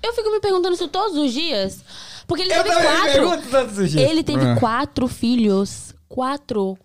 [0.03, 1.83] Eu fico me perguntando isso todos os dias.
[2.27, 3.49] Porque ele Eu teve quatro.
[3.49, 4.09] todos os dias.
[4.09, 4.55] Ele teve É.
[4.59, 5.93] quatro filhos.
[6.07, 6.77] Quatro.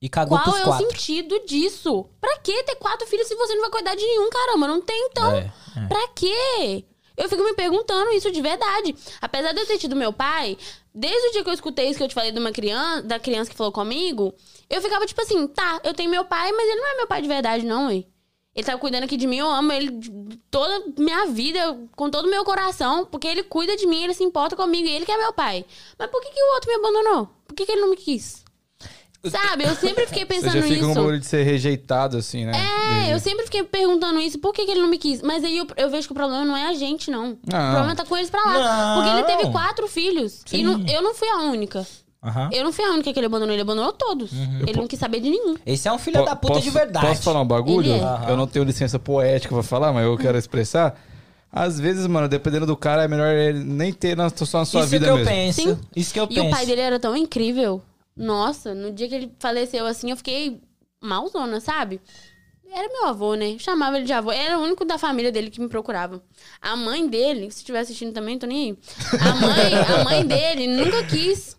[0.00, 0.86] E cagou Qual pros é o quatro.
[0.90, 2.06] sentido disso?
[2.20, 4.66] Pra que ter quatro filhos se você não vai cuidar de nenhum, caramba?
[4.68, 5.32] Não tem, então.
[5.32, 5.86] É, é.
[5.86, 6.84] Pra quê?
[7.16, 8.94] Eu fico me perguntando isso de verdade.
[9.20, 10.56] Apesar de eu ter tido meu pai,
[10.94, 13.18] desde o dia que eu escutei isso que eu te falei de uma criança, da
[13.18, 14.34] criança que falou comigo,
[14.68, 17.22] eu ficava tipo assim, tá, eu tenho meu pai, mas ele não é meu pai
[17.22, 18.04] de verdade, não, ué.
[18.54, 19.98] Ele tá cuidando aqui de mim, eu amo ele
[20.48, 24.22] toda minha vida, com todo o meu coração, porque ele cuida de mim, ele se
[24.22, 25.66] importa comigo, ele que é meu pai.
[25.98, 27.28] Mas por que, que o outro me abandonou?
[27.48, 28.43] Por que, que ele não me quis?
[29.30, 30.94] Sabe, eu sempre fiquei Você pensando já fica com nisso.
[31.00, 32.52] bagulho de ser rejeitado, assim, né?
[33.08, 35.22] É, eu sempre fiquei perguntando isso, por que, que ele não me quis?
[35.22, 37.32] Mas aí eu, eu vejo que o problema não é a gente, não.
[37.32, 37.72] O Não.
[37.72, 38.52] problema tá com eles pra lá.
[38.96, 39.02] Não.
[39.02, 40.42] Porque ele teve quatro filhos.
[40.52, 40.62] E Sim.
[40.64, 41.86] não- eu não fui a única.
[42.22, 42.48] Aham.
[42.52, 44.30] Eu não fui a única que ele abandonou, ele abandonou todos.
[44.66, 45.56] Ele não quis saber de nenhum.
[45.66, 47.06] Esse é um filho Po- da puta posso, de verdade.
[47.06, 47.92] Posso falar um bagulho?
[47.92, 48.00] É.
[48.00, 48.28] Aham.
[48.30, 50.98] Eu não tenho licença poética pra falar, mas eu quero expressar.
[51.52, 54.80] Às vezes, mano, dependendo do cara, é melhor ele nem ter na, só na sua
[54.80, 55.30] Isso vida que eu mesmo.
[55.30, 55.60] penso.
[55.62, 55.78] Sim.
[55.94, 56.46] Isso que eu E penso.
[56.46, 57.80] o pai dele era tão incrível.
[58.16, 60.60] Nossa, no dia que ele faleceu assim, eu fiquei
[61.00, 62.00] malzona, sabe?
[62.70, 63.56] Era meu avô, né?
[63.58, 64.32] Chamava ele de avô.
[64.32, 66.22] Era o único da família dele que me procurava.
[66.60, 68.78] A mãe dele, se estiver assistindo também, tô nem aí.
[69.20, 71.56] A mãe, a mãe dele nunca quis.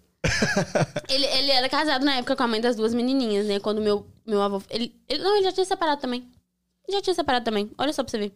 [1.08, 3.60] Ele, ele era casado na época com a mãe das duas menininhas, né?
[3.60, 4.62] Quando meu, meu avô.
[4.70, 6.28] Ele, ele- não, ele já tinha separado também.
[6.89, 7.72] Já tinha separado também.
[7.78, 8.34] Olha só pra você ver.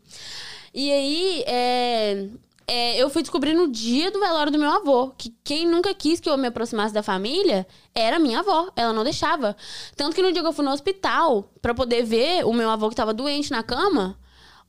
[0.74, 2.28] E aí, é,
[2.70, 6.20] é, eu fui descobrir no dia do velório do meu avô que quem nunca quis
[6.20, 7.66] que eu me aproximasse da família
[7.96, 8.70] era minha avó.
[8.76, 9.56] Ela não deixava.
[9.96, 12.90] Tanto que no dia que eu fui no hospital pra poder ver o meu avô
[12.90, 14.18] que tava doente na cama,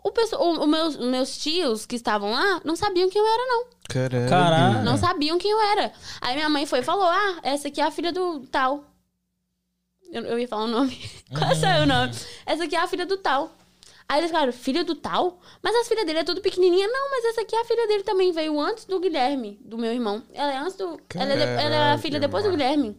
[0.03, 3.27] o pesso- o- o meus, os meus tios que estavam lá não sabiam quem eu
[3.29, 3.65] era, não.
[4.29, 4.83] Caralho.
[4.85, 5.93] Não sabiam quem eu era.
[6.21, 8.85] Aí minha mãe foi e falou: Ah, essa aqui é a filha do tal.
[10.13, 10.99] Eu, eu ia falar o nome.
[11.37, 12.13] Quase saiu o nome.
[12.47, 13.53] Essa aqui é a filha do tal.
[14.11, 15.39] Aí eles falaram, filha do tal?
[15.63, 16.89] Mas as filhas dele é tudo pequenininha.
[16.89, 18.33] Não, mas essa aqui é a filha dele também.
[18.33, 20.25] Veio antes do Guilherme, do meu irmão.
[20.35, 20.99] Ela é antes do...
[21.15, 22.51] Ela é, de- ela é a filha depois do.
[22.51, 22.99] Guilherme.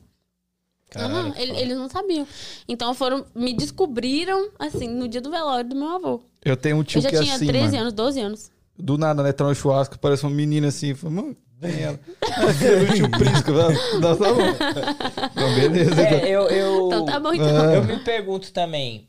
[0.90, 2.26] Caralho, que ele- eles não sabiam.
[2.66, 3.26] Então foram...
[3.36, 6.22] Me descobriram, assim, no dia do velório do meu avô.
[6.46, 7.78] Eu tenho um tio Eu já que é tinha assim, 13 mano.
[7.82, 8.52] anos, 12 anos.
[8.80, 9.34] Do nada, né?
[9.34, 10.94] Tá no churrasco, parece uma menina assim.
[10.96, 12.00] Fala, mano, vem ela.
[12.88, 13.52] Do tio Prisco.
[14.00, 14.42] Não, tá bom.
[15.32, 16.02] Então, beleza.
[16.02, 16.28] É, então.
[16.28, 17.48] eu, eu, Então tá bom, então.
[17.48, 17.76] Ah.
[17.76, 19.08] eu me pergunto também.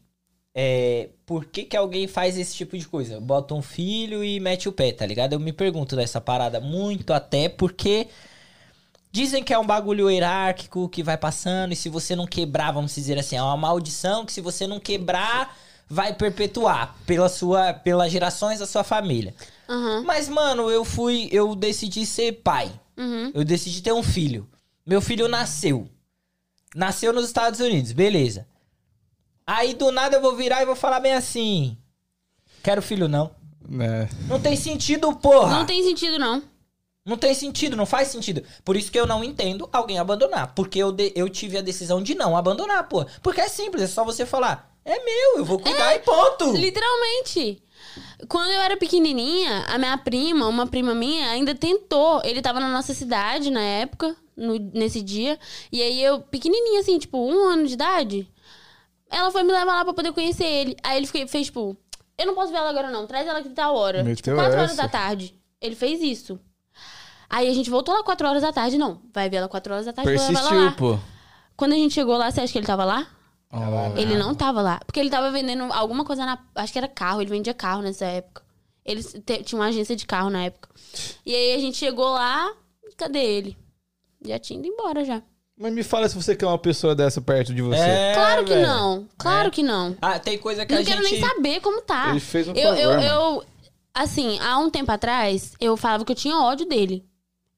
[0.55, 3.21] É, por que, que alguém faz esse tipo de coisa?
[3.21, 5.33] Bota um filho e mete o pé, tá ligado?
[5.33, 8.09] Eu me pergunto dessa parada muito até porque
[9.11, 12.95] dizem que é um bagulho hierárquico que vai passando e se você não quebrar, vamos
[12.95, 15.57] dizer assim, é uma maldição que se você não quebrar,
[15.89, 19.35] vai perpetuar pela sua, pelas gerações da sua família.
[19.69, 20.03] Aham.
[20.05, 21.29] Mas, mano, eu fui.
[21.31, 22.73] Eu decidi ser pai.
[22.97, 23.31] Uhum.
[23.35, 24.49] Eu decidi ter um filho.
[24.87, 25.89] Meu filho nasceu.
[26.75, 28.47] Nasceu nos Estados Unidos, beleza.
[29.57, 31.77] Aí do nada eu vou virar e vou falar bem assim.
[32.63, 33.31] Quero filho, não.
[33.81, 34.09] É.
[34.29, 35.59] Não tem sentido, porra.
[35.59, 36.43] Não tem sentido, não.
[37.05, 38.45] Não tem sentido, não faz sentido.
[38.65, 40.55] Por isso que eu não entendo alguém abandonar.
[40.55, 43.05] Porque eu, de- eu tive a decisão de não abandonar, pô.
[43.23, 44.73] Porque é simples, é só você falar.
[44.85, 46.53] É meu, eu vou cuidar e ponto.
[46.57, 47.63] Literalmente.
[48.29, 52.23] Quando eu era pequenininha, a minha prima, uma prima minha, ainda tentou.
[52.25, 55.39] Ele tava na nossa cidade na época, no- nesse dia.
[55.73, 58.29] E aí eu, pequenininha, assim, tipo, um ano de idade,
[59.13, 60.77] ela foi me levar lá pra poder conhecer ele.
[60.83, 61.77] Aí ele fiquei- fez, tipo,
[62.19, 64.03] eu não posso ver ela agora não, traz ela que tal hora.
[64.03, 64.83] Meteu tipo, quatro horas essa.
[64.83, 65.35] da tarde.
[65.61, 66.39] Ele fez isso.
[67.31, 69.01] Aí a gente voltou lá quatro horas da tarde, não.
[69.13, 70.11] Vai ver ela quatro horas da tarde.
[70.11, 70.99] Persistiu, pô.
[71.57, 73.07] Quando a gente chegou lá, você acha que ele tava lá?
[73.51, 73.97] Ó.
[73.99, 74.81] Ele não tava lá.
[74.85, 76.39] Porque ele tava vendendo alguma coisa na.
[76.55, 78.43] Acho que era carro, ele vendia carro nessa época.
[78.85, 80.69] Ele te- tinha uma agência de carro na época.
[81.25, 82.53] E aí a gente chegou lá,
[82.97, 83.57] cadê ele?
[84.27, 85.23] Já tinha ido embora já.
[85.59, 87.79] Mas me fala se você quer uma pessoa dessa perto de você.
[87.79, 88.67] É, claro que velho.
[88.67, 89.07] não.
[89.19, 89.51] Claro É.
[89.51, 89.97] que não.
[90.01, 91.21] Ah, tem coisa que Não a quero gente.
[91.21, 92.11] nem saber como tá.
[92.11, 93.45] Ele fez um eu, eu, favor, eu,
[93.95, 97.05] assim, há um tempo atrás, eu falava que eu tinha ódio dele.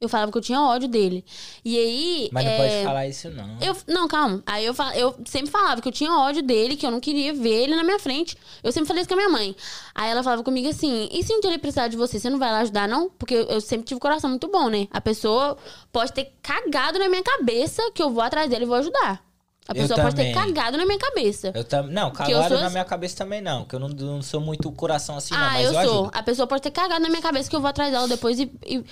[0.01, 1.24] Eu falava que eu tinha ódio dele.
[1.64, 2.28] E aí.
[2.32, 3.57] Mas não é, pode falar isso, não.
[3.61, 4.42] Eu, não, calma.
[4.45, 7.32] Aí eu, fa- eu sempre falava que eu tinha ódio dele, que eu não queria
[7.32, 8.36] ver ele na minha frente.
[8.62, 9.57] Eu sempre falei isso com a minha mãe.
[9.95, 12.38] Aí ela falava comigo assim: e se um dia ele precisar de você, você não
[12.38, 13.09] vai lá ajudar, não?
[13.11, 14.88] Porque eu, eu sempre tive um coração muito bom, né?
[14.90, 15.57] A pessoa
[15.90, 19.24] pode ter cagado na minha cabeça que eu vou atrás dele e vou ajudar.
[19.67, 21.51] A Eu pessoa pode ter cagado na minha cabeça.
[21.55, 21.85] Eu tam...
[21.87, 23.65] Não, Porque eu cagado na minha cabeça também não.
[23.65, 25.41] Que eu não, não sou muito coração assim, não.
[25.41, 25.81] ah, Mas eu, eu, sou.
[26.01, 26.11] ajudo.
[26.12, 28.51] A pessoa pode ter cagado na minha cabeça que eu vou atrás dela depois e.
[28.67, 28.85] e...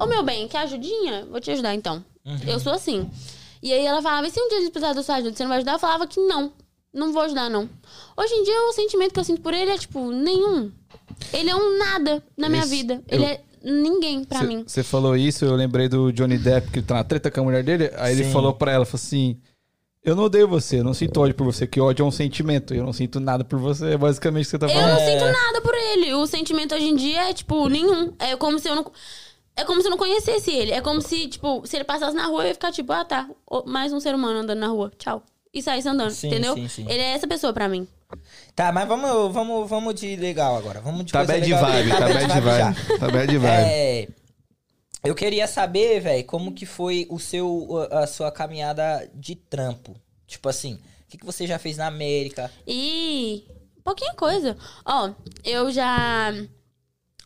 [0.00, 1.26] Ô, meu bem, quer ajudinha?
[1.28, 2.04] Vou te ajudar então.
[2.24, 2.38] Uhum.
[2.46, 3.10] Eu sou assim.
[3.60, 5.48] E aí ela falava: e se um dia eles precisarem da sua ajuda, você não
[5.48, 5.72] vai ajudar?
[5.72, 6.52] Eu falava que não.
[6.94, 7.68] Não vou ajudar, não.
[8.16, 10.70] Hoje em dia, o sentimento que eu sinto por ele é, tipo, nenhum.
[11.32, 13.02] Ele é um nada na minha Esse- vida.
[13.08, 14.64] eu- Ele é ninguém pra mim.
[14.66, 17.44] Você falou isso, eu lembrei do Johnny Depp, que ele tá na treta com a
[17.44, 17.90] mulher dele.
[17.96, 18.32] Aí ele Sim.
[18.32, 19.36] falou pra ela, falou assim...
[20.02, 22.74] Eu não odeio você, eu não sinto ódio por você, que ódio é um sentimento.
[22.74, 24.90] Eu não sinto nada por você, é basicamente o que você tá Eu falando.
[24.98, 26.14] não sinto nada por ele.
[26.14, 28.12] O sentimento hoje em dia é, tipo, nenhum.
[28.18, 28.90] É como se eu não.
[29.56, 30.72] É como se eu não conhecesse ele.
[30.72, 33.28] É como se, tipo, se ele passasse na rua, eu ia ficar tipo, ah, tá.
[33.66, 34.90] Mais um ser humano andando na rua.
[34.96, 35.22] Tchau.
[35.52, 36.54] E saísse andando, Sim, entendeu?
[36.54, 36.86] sim, sim.
[36.88, 37.86] Ele é essa pessoa pra mim.
[38.56, 40.80] Tá, mas vamos, vamos, vamos de legal agora.
[40.80, 41.64] Vamos de Tá coisa bad legal.
[41.70, 42.40] vibe, tá bad já.
[42.40, 42.98] vibe.
[43.00, 43.46] Tá bad vibe.
[43.46, 44.08] É,
[45.02, 49.96] eu queria saber, velho, como que foi o seu, a sua caminhada de trampo.
[50.26, 52.50] Tipo assim, o que, que você já fez na América?
[52.66, 53.44] E.
[53.82, 54.56] Pouquinha coisa.
[54.84, 55.10] Ó,
[55.44, 56.32] eu já.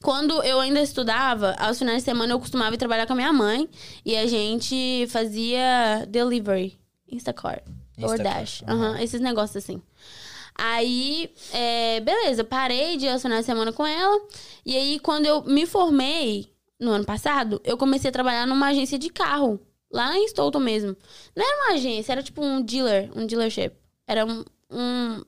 [0.00, 3.32] Quando eu ainda estudava, aos finais de semana eu costumava ir trabalhar com a minha
[3.32, 3.68] mãe.
[4.04, 6.78] E a gente fazia delivery.
[7.10, 7.64] Instacart.
[7.98, 8.62] DoorDash.
[8.66, 8.92] aham.
[8.92, 9.82] aham, esses negócios assim.
[10.54, 14.20] Aí, é, beleza, parei de ir aos finais de semana com ela.
[14.64, 18.98] E aí, quando eu me formei, no ano passado, eu comecei a trabalhar numa agência
[18.98, 19.60] de carro.
[19.90, 20.96] Lá em Stoughton mesmo.
[21.36, 23.72] Não era uma agência, era tipo um dealer, um dealership.
[24.06, 24.44] Era um...
[24.70, 25.22] um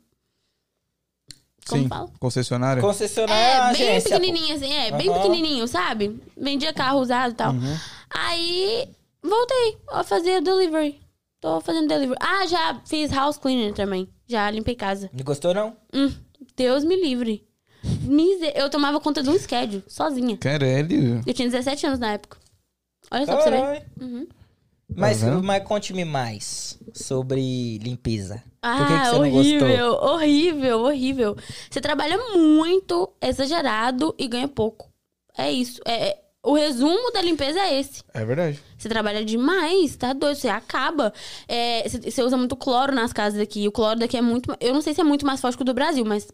[1.69, 2.11] como Sim, fala?
[2.21, 2.81] concessionária.
[2.81, 5.19] Concessionária É, é bem agência, pequenininho, assim, é, bem Aham.
[5.21, 6.21] pequenininho, sabe?
[6.37, 7.53] Vendia carro usado e tal.
[7.53, 7.77] Uhum.
[8.11, 8.89] Aí,
[9.23, 11.01] voltei a fazer delivery.
[11.41, 12.19] Tô fazendo delivery.
[12.21, 14.09] Ah, já fiz house cleaner também.
[14.27, 15.11] Já limpei casa.
[15.13, 15.77] Não gostou, não?
[15.93, 16.13] Hum,
[16.57, 17.47] Deus me livre.
[18.09, 18.53] Miser...
[18.57, 20.37] Eu tomava conta de um schedule, sozinha.
[20.37, 21.21] Caralho.
[21.27, 22.39] Eu tinha 17 anos na época.
[23.11, 23.87] Olha só pra você ver.
[24.01, 24.27] Uhum.
[24.95, 25.43] Mas, Tá vendo?
[25.43, 28.37] mas conte-me mais sobre limpeza.
[28.37, 30.11] Por que, Ah, que você não horrível, gostou?
[30.15, 31.37] horrível, horrível.
[31.71, 34.89] Você trabalha muito, exagerado e ganha pouco.
[35.37, 35.81] É isso.
[35.85, 38.03] É, é- o resumo da limpeza é esse.
[38.15, 38.61] É verdade.
[38.79, 41.13] Você trabalha demais, tá doido, você acaba.
[41.49, 43.67] É, você, você usa muito cloro nas casas daqui.
[43.67, 44.55] O cloro daqui é muito.
[44.61, 46.29] Eu não sei se é muito mais forte que o do Brasil, mas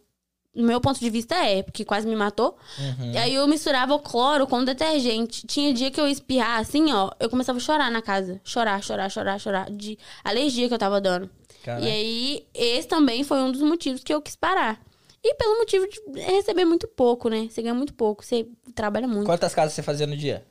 [0.55, 2.57] no meu ponto de vista é, porque quase me matou.
[2.79, 3.13] Uhum.
[3.13, 5.47] E aí eu misturava o cloro com detergente.
[5.47, 7.11] Tinha dia que eu espirrar assim, ó.
[7.19, 8.41] Eu começava a chorar na casa.
[8.45, 9.71] Chorar, chorar, chorar, chorar.
[9.71, 11.31] De alergia que eu tava dando.
[11.65, 11.85] Caralho.
[11.85, 14.81] E aí, esse também foi um dos motivos que eu quis parar.
[15.25, 17.49] E pelo motivo de receber muito pouco, né?
[17.49, 19.25] Você ganha muito pouco, você trabalha muito.
[19.25, 20.45] Quantas casas você fazia no dia?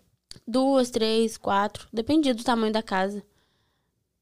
[0.47, 1.87] Duas, três, quatro.
[1.91, 3.21] Dependia do tamanho da casa.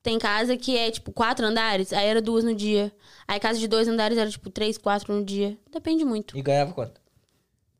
[0.09, 2.91] Tem casa que é, tipo, quatro andares, aí era duas no dia.
[3.27, 5.55] Aí casa de dois andares era, tipo, três, quatro no dia.
[5.71, 6.35] Depende muito.
[6.35, 6.99] E ganhava quanto?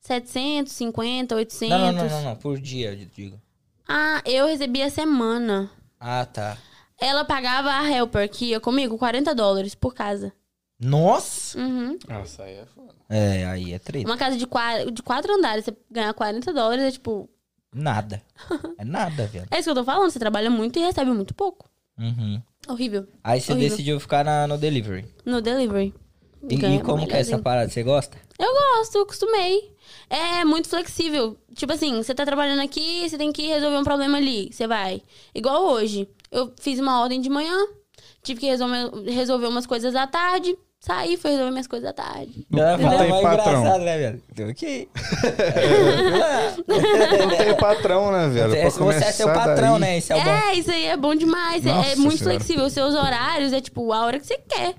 [0.02, 1.70] 750, 800.
[1.70, 2.36] Não, não, não, não, não.
[2.36, 3.42] Por dia, eu digo.
[3.88, 5.72] Ah, eu recebia a semana.
[6.00, 6.56] Ah, tá.
[7.00, 10.32] Ela pagava a helper que ia comigo 40 dólares por casa.
[10.80, 11.58] Nossa!
[11.58, 11.98] Uhum.
[12.08, 12.94] Nossa, aí é foda.
[13.10, 14.08] É, aí é treta.
[14.08, 17.28] Uma casa de quatro, de quatro andares, você ganhar 40 dólares é tipo.
[17.74, 18.22] Nada.
[18.78, 19.48] É nada, velho.
[19.50, 21.68] É isso que eu tô falando, você trabalha muito e recebe muito pouco.
[22.00, 22.42] Uhum.
[22.68, 23.08] Horrível.
[23.24, 23.70] Aí você Horrível.
[23.70, 25.06] decidiu ficar na, no delivery.
[25.26, 25.94] No delivery.
[26.50, 27.70] E, e como que é essa parada?
[27.70, 28.18] Você gosta?
[28.40, 29.74] Eu gosto, eu acostumei.
[30.10, 31.38] É muito flexível.
[31.54, 34.50] Tipo assim, você tá trabalhando aqui, você tem que resolver um problema ali.
[34.52, 35.02] Você vai.
[35.36, 36.08] Igual hoje.
[36.32, 37.58] Eu fiz uma ordem de manhã,
[38.24, 40.56] tive que resolver, resolver umas coisas à tarde.
[40.82, 42.48] Saí, fui resolver minhas coisas à tarde.
[42.50, 43.60] Não, não tem patrão.
[43.62, 44.24] engraçado, né, velho?
[44.34, 44.90] Tô aqui.
[47.20, 48.56] Não tem patrão, né, velho?
[48.56, 49.98] É, Pra se você é seu patrão, daí- né?
[49.98, 50.30] Isso é o bom.
[50.32, 51.66] É, isso aí é bom demais.
[51.66, 52.36] É- é Nossa muito Senhora.
[52.40, 52.66] flexível.
[52.66, 54.76] Os seus horários é tipo a hora que você quer.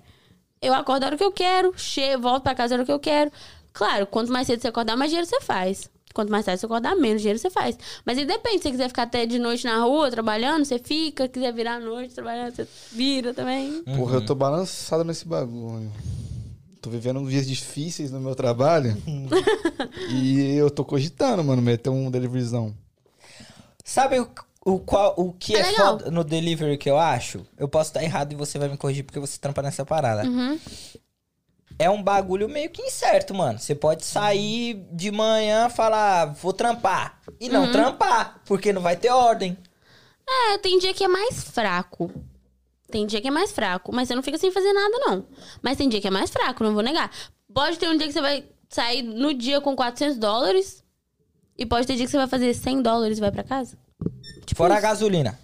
[0.63, 2.99] Eu acordo a hora que eu quero, chego, volto pra casa a hora que eu
[2.99, 3.31] quero.
[3.73, 5.91] Claro, quanto mais cedo você acordar, mais dinheiro você faz.
[6.13, 7.79] Quanto mais tarde você acordar, menos dinheiro você faz.
[8.05, 11.29] Mas aí depende, se você quiser ficar até de noite na rua trabalhando, você fica.
[11.29, 13.83] quiser virar à noite trabalhando, você vira também.
[13.97, 15.91] Porra, eu tô balançado nesse bagulho.
[16.81, 18.97] Tô vivendo dias difíceis no meu trabalho.
[20.11, 22.75] e eu tô cogitando, mano, meter um deliveryzão.
[23.85, 24.29] Sabe o,
[24.65, 27.47] o, qual, o que É é, foda no delivery que eu acho?
[27.59, 30.29] Eu posso estar errado e você vai me corrigir porque você trampa nessa parada.
[30.29, 30.59] Uhum.
[31.81, 33.59] É um bagulho meio que incerto, mano.
[33.59, 37.19] Você pode sair de manhã e falar, vou trampar.
[37.41, 37.73] E não Uhum.
[37.73, 39.57] trampar, porque não vai ter ordem.
[40.29, 42.13] É, tem dia que é mais fraco.
[42.91, 45.27] Tem dia que é mais fraco, mas você não fica sem fazer nada, não.
[45.63, 47.11] Mas tem dia que é mais fraco, não vou negar.
[47.55, 50.85] Pode ter um dia que você vai sair no dia com 400 dólares
[51.57, 53.79] e pode ter dia que você vai fazer 100 dólares e vai pra casa.
[54.45, 54.83] Tipo Fora a isso.
[54.87, 55.39] gasolina.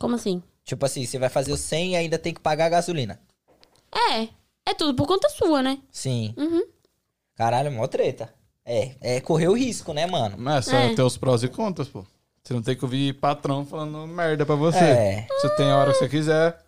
[0.00, 0.42] Como assim?
[0.64, 3.20] Tipo assim, você vai fazer o 100 e ainda tem que pagar a gasolina.
[4.12, 4.28] É,
[4.66, 5.78] é tudo por conta sua, né?
[5.90, 6.34] Sim.
[6.36, 6.62] Uhum.
[7.36, 8.32] Caralho, mó treta.
[8.64, 10.36] É, é correr o risco, né, mano?
[10.38, 10.94] Mas é só É.
[10.94, 12.04] ter os prós e contras, pô.
[12.42, 14.78] Você não tem que ouvir patrão falando merda pra você.
[14.78, 15.26] É.
[15.30, 16.58] Você tem a hora que você quiser.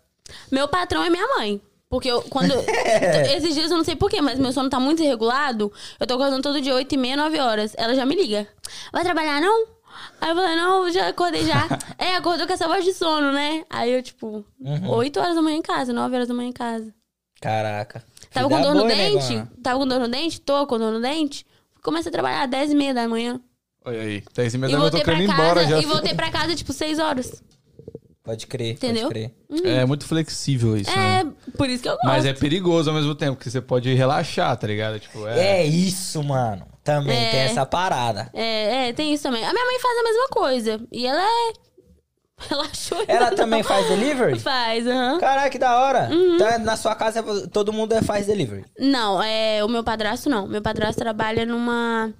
[0.51, 1.61] Meu patrão é minha mãe.
[1.89, 2.51] Porque eu, quando.
[3.35, 5.71] esses dias eu não sei porquê, mas meu sono tá muito irregulado.
[5.99, 7.73] Eu tô acordando todo dia 8 e meia, 9 horas.
[7.77, 8.45] Ela já me liga.
[8.91, 9.67] Vai trabalhar, não?
[10.19, 11.65] Aí eu falei, não, já acordei já.
[11.97, 13.63] é, acordou com essa voz de sono, né?
[13.69, 14.89] Aí eu, tipo, Uhum.
[14.89, 16.93] 8 horas da manhã em casa, 9 horas da manhã em casa.
[17.47, 18.03] Caraca.
[18.33, 19.29] Tava com Vida dor no dente?
[19.29, 19.51] negona?
[19.63, 20.41] Tava com dor no dente?
[20.41, 21.45] Tô com dor no dente.
[21.81, 23.39] Comecei a trabalhar às 10 e meia da manhã.
[23.85, 24.21] Olha aí.
[24.35, 25.79] 10 e meia da manhã eu tô querendo ir casa, embora já.
[25.79, 27.41] e voltei pra casa, tipo, 6 horas.
[28.21, 29.07] Pode crer, Entendeu?
[29.07, 29.65] pode crer.
[29.65, 31.21] É muito flexível isso, né?
[31.21, 32.05] É, por isso que eu gosto.
[32.07, 34.99] Mas é perigoso ao mesmo tempo, porque você pode relaxar, tá ligado?
[34.99, 35.61] Tipo, é.
[35.61, 36.67] É isso, mano.
[36.83, 37.31] Também É.
[37.31, 38.29] tem essa parada.
[38.33, 39.45] É, é, tem isso também.
[39.45, 40.81] A minha mãe faz a mesma coisa.
[40.91, 41.53] E ela é.
[42.39, 43.03] Relaxou.
[43.07, 44.39] Ela também faz delivery?
[44.39, 45.19] Faz, aham.
[45.19, 46.09] Caraca, que da hora.
[46.11, 46.35] Uhum.
[46.35, 48.63] Então, na sua casa, todo mundo é- faz delivery.
[48.79, 50.47] Não, é o meu padrasto não.
[50.47, 52.13] Meu padrasto trabalha numa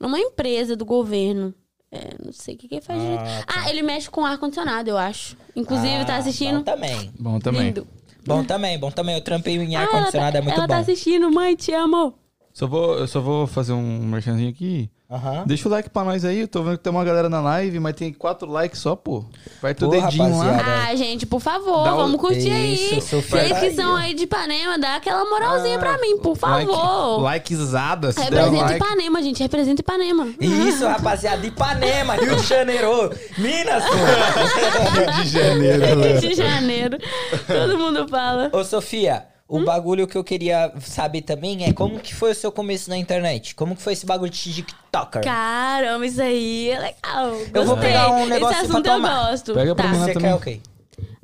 [0.00, 1.52] numa empresa do governo.
[1.90, 3.46] É, não sei o que, que ele faz Ah, direito.
[3.46, 3.54] tá.
[3.62, 5.36] Ah, ele mexe com ar-condicionado, eu acho.
[5.56, 6.58] Inclusive, Ah, tá assistindo.
[6.58, 7.12] Bom também.
[7.18, 7.62] Bom também.
[7.62, 7.86] Lindo.
[8.26, 9.14] Bom também, bom também.
[9.14, 10.74] Eu trampei em Ah, ar-condicionado, ela é muito ela bom.
[10.74, 12.14] tá assistindo, mãe, te amo.
[12.52, 14.90] Só vou, eu só vou fazer um merchanzinho aqui.
[15.10, 15.44] Aham.
[15.46, 16.40] Deixa o like pra nós aí.
[16.40, 19.24] Eu tô vendo que tem uma galera na live, mas tem quatro likes só, pô.
[19.62, 20.44] Vai teu dedinho lá.
[20.44, 20.86] rapaziada.
[20.90, 23.22] Ah, gente, por favor, Dá o- vamos curtir Isso, aí.
[23.22, 27.22] Vocês que são aí de Ipanema, dá aquela moralzinha pra mim, por favor.
[27.22, 28.12] Like, likezada.
[28.12, 28.84] Se der Representa like.
[28.84, 29.42] Ipanema, gente.
[29.42, 30.28] Representa Ipanema.
[30.38, 31.46] Isso, rapaziada.
[31.46, 33.10] Ipanema, Rio de Janeiro.
[33.38, 33.94] Minas, pô.
[33.94, 36.20] Rio de Janeiro, Rio velho.
[36.20, 36.98] de Janeiro.
[37.46, 38.50] Todo mundo fala.
[38.52, 39.62] Ô, Sofia, Hum?
[39.62, 42.98] o bagulho que eu queria saber também é como que foi o seu começo na
[42.98, 43.54] internet?
[43.54, 45.22] Como que foi esse bagulho de TikToker?
[45.22, 47.30] Caramba, isso aí é legal.
[47.30, 47.50] Gostei.
[47.54, 49.08] Eu vou pegar um negocinho Esse assunto pra tomar.
[49.24, 49.54] eu gosto.
[49.54, 49.90] Pega pra tá.
[49.90, 49.98] mim.
[50.00, 50.28] Você também.
[50.30, 50.60] quer o quê?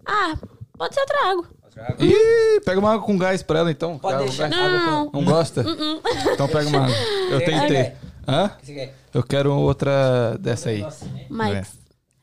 [0.07, 0.35] Ah,
[0.79, 1.47] pode ser eu trago.
[1.99, 3.99] Ih, pega uma água com gás pra ela, então.
[3.99, 4.49] Pode Água deixar.
[4.49, 5.11] Não.
[5.11, 5.61] com- Não gosta?
[5.67, 6.01] Uh-uh.
[6.33, 6.97] Então pega uma água.
[7.31, 7.93] Eu tentei.
[8.27, 8.51] Hã?
[9.13, 10.87] Eu quero outra dessa aí.
[11.29, 11.73] Mas,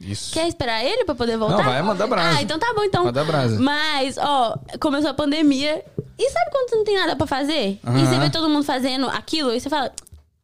[0.02, 0.34] Isso.
[0.34, 1.58] quer esperar ele pra poder voltar?
[1.58, 2.38] Não, vai mandar brasa.
[2.38, 3.04] Ah, então tá bom, então.
[3.06, 3.60] Manda brasa.
[3.60, 5.84] Mas, ó, começou a pandemia.
[6.18, 7.72] E sabe quando você não tem nada pra fazer?
[7.72, 8.06] E Aham.
[8.06, 9.92] você vê todo mundo fazendo aquilo, e você fala,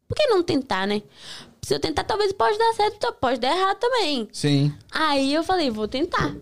[0.08, 1.02] por que não tentar, né?
[1.62, 4.28] Se eu tentar, talvez pode dar certo, pode dar errado também.
[4.32, 4.74] Sim.
[4.92, 6.34] Aí eu falei, vou tentar.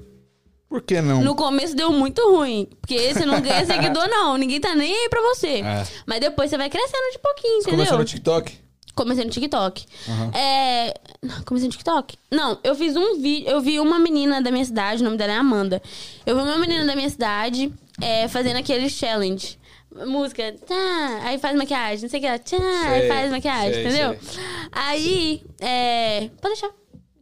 [0.70, 1.24] Por que não?
[1.24, 2.68] No começo deu muito ruim.
[2.82, 4.36] Porque você não ganha seguidor, não.
[4.38, 5.62] Ninguém tá nem aí pra você.
[5.62, 5.86] É.
[6.06, 7.78] Mas depois você vai crescendo de pouquinho, Você entendeu?
[7.78, 8.58] começou no TikTok?
[8.96, 9.86] Comecei no TikTok.
[10.34, 10.94] É.
[11.22, 12.18] não, Comecei no TikTok?
[12.32, 13.50] Não, eu fiz um vídeo.
[13.50, 15.82] Eu vi uma menina da minha cidade, o nome dela é Amanda.
[16.26, 17.72] Eu vi uma menina da minha cidade
[18.02, 19.60] é, fazendo aquele challenge.
[20.08, 22.58] Música, tá, aí faz maquiagem, não sei o que, lá, tchá,
[22.90, 24.18] aí faz maquiagem, sei, entendeu?
[24.22, 24.44] sei.
[24.70, 26.30] Aí, é.
[26.42, 26.70] Pode deixar.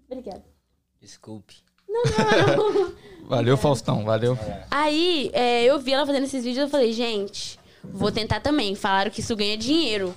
[0.10, 0.44] Obrigada.
[1.00, 1.56] Desculpe.
[1.88, 2.04] Não,
[2.58, 2.94] não, não.
[3.30, 4.04] Valeu, Faustão.
[4.04, 4.38] Valeu.
[4.72, 8.74] Aí, é, eu vi ela fazendo esses vídeos e eu falei, gente, vou tentar também.
[8.76, 10.16] Falaram que isso ganha dinheiro.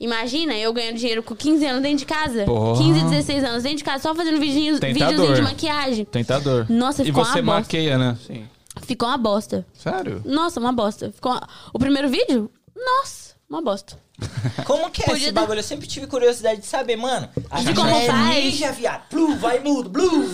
[0.00, 2.44] Imagina, eu ganhando dinheiro com 15 anos dentro de casa.
[2.44, 2.78] Porra.
[2.82, 6.04] 15, 16 anos dentro de casa, só fazendo videozinho de maquiagem.
[6.06, 6.66] Tentador.
[6.70, 7.60] Nossa, E ficou você uma bosta.
[7.60, 8.16] maqueia, né?
[8.26, 8.48] Sim.
[8.82, 9.66] Ficou uma bosta.
[9.74, 10.22] Sério?
[10.24, 11.12] Nossa, uma bosta.
[11.12, 12.50] Ficou uma- O primeiro vídeo?
[12.74, 13.98] Nossa, uma bosta.
[14.64, 15.58] Como que é Podia esse dar- bagulho?
[15.58, 17.28] Eu sempre tive curiosidade de saber, mano.
[17.50, 18.44] A De gente como é faz.
[18.44, 19.02] ninja, viado.
[19.10, 20.30] Blue, vai mudo, blue.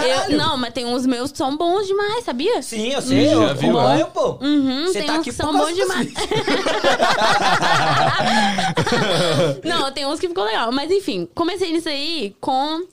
[0.00, 0.32] Caralho.
[0.32, 2.60] Eu- não, mas tem uns meus que são bons demais, sabia?
[2.62, 4.38] Sim, eu sei, Já eu acompanho, pô.
[4.42, 6.12] Uhum, Você tem tá uns aqui que são bons demais.
[9.64, 10.70] não, tem uns que ficou legal.
[10.72, 12.86] Mas enfim, comecei nisso aí com.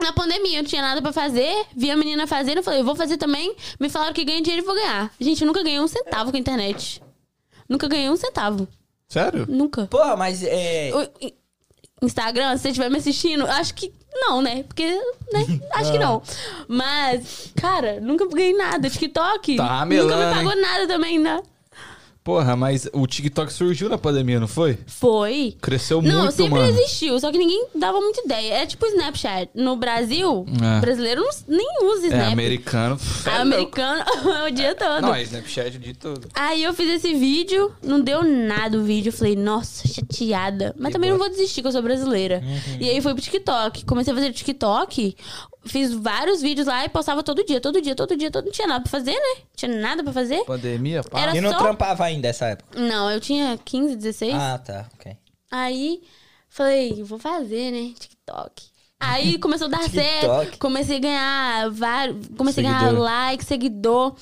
[0.00, 1.66] Na pandemia, eu não tinha nada pra fazer.
[1.76, 3.54] Vi a menina fazendo, eu falei, eu vou fazer também.
[3.78, 5.12] Me falaram que ganha dinheiro e vou ganhar.
[5.20, 7.02] Gente, eu nunca ganhei um centavo com a internet.
[7.68, 8.66] Nunca ganhei um centavo.
[9.08, 9.44] Sério?
[9.46, 9.86] Nunca.
[9.88, 10.90] Porra, mas é.
[11.20, 11.34] I-
[12.02, 14.64] Instagram, se você estiver me assistindo, acho que não, né?
[14.64, 14.86] Porque,
[15.32, 15.60] né?
[15.74, 16.20] Acho que não.
[16.66, 18.90] Mas, cara, nunca ganhei nada.
[18.90, 19.56] TikTok.
[19.56, 21.40] Tá nunca me pagou nada também, né?
[22.22, 24.78] Porra, mas o TikTok surgiu na pandemia, não foi?
[24.86, 25.56] Foi.
[25.60, 26.68] Cresceu Não, muito, sempre mano.
[26.68, 28.54] existiu, só que ninguém dava muita ideia.
[28.54, 29.50] É tipo Snapchat.
[29.54, 30.80] No Brasil, É.
[30.80, 32.32] brasileiro não- nem usa É, Snap.
[32.32, 32.98] americano.
[33.24, 34.04] Ah, americano
[34.46, 35.00] o dia todo.
[35.02, 36.28] Não, é Snapchat de tudo.
[36.34, 39.10] Aí eu fiz esse vídeo, não deu nada o vídeo.
[39.12, 40.74] Falei, nossa, chateada.
[40.78, 42.42] Mas também não vou desistir, que eu sou brasileira.
[42.44, 42.76] Uhum.
[42.80, 43.84] E aí foi pro TikTok.
[43.86, 45.16] Comecei a fazer TikTok,
[45.64, 48.30] fiz vários vídeos lá e postava todo dia, todo dia, todo dia.
[48.30, 48.44] Todo...
[48.46, 49.34] Não tinha nada pra fazer, né?
[49.40, 50.44] Não tinha nada pra fazer.
[50.44, 51.20] Pandemia, pá.
[51.20, 52.78] Era E não só- trampava ainda essa época.
[52.80, 54.34] Não, eu tinha 15, 16.
[54.34, 55.16] Ah, tá, ok.
[55.50, 56.00] Aí
[56.48, 57.92] falei, vou fazer, né?
[57.98, 58.62] TikTok.
[58.98, 60.00] Aí começou a dar TikTok.
[60.02, 60.58] certo.
[60.58, 62.26] Comecei a ganhar vários.
[62.36, 63.02] Comecei a ganhar Seguidor.
[63.04, 64.16] like, seguidor.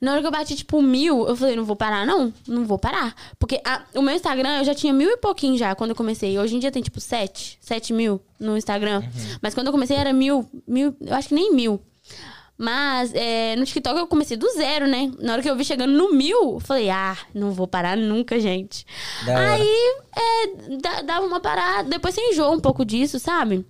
[0.00, 2.32] Na hora que eu bati, tipo, mil, eu falei, não vou parar, não.
[2.46, 3.14] Não vou parar.
[3.38, 6.38] Porque a- o meu Instagram, eu já tinha mil e pouquinho já quando eu comecei.
[6.38, 7.58] Hoje em dia tem, tipo, sete.
[7.60, 9.02] Sete mil no Instagram.
[9.40, 10.48] Mas quando eu comecei era mil.
[10.66, 10.94] Mil.
[11.00, 11.80] Eu acho que nem mil.
[12.58, 15.12] Mas é, no TikTok eu comecei do zero, né?
[15.18, 18.40] Na hora que eu vi chegando no mil, eu falei, ah, não vou parar nunca,
[18.40, 18.86] gente.
[19.26, 19.52] Da.
[19.52, 21.88] Aí, é, dava uma parada.
[21.90, 23.64] Depois você enjoa um pouco disso, sabe?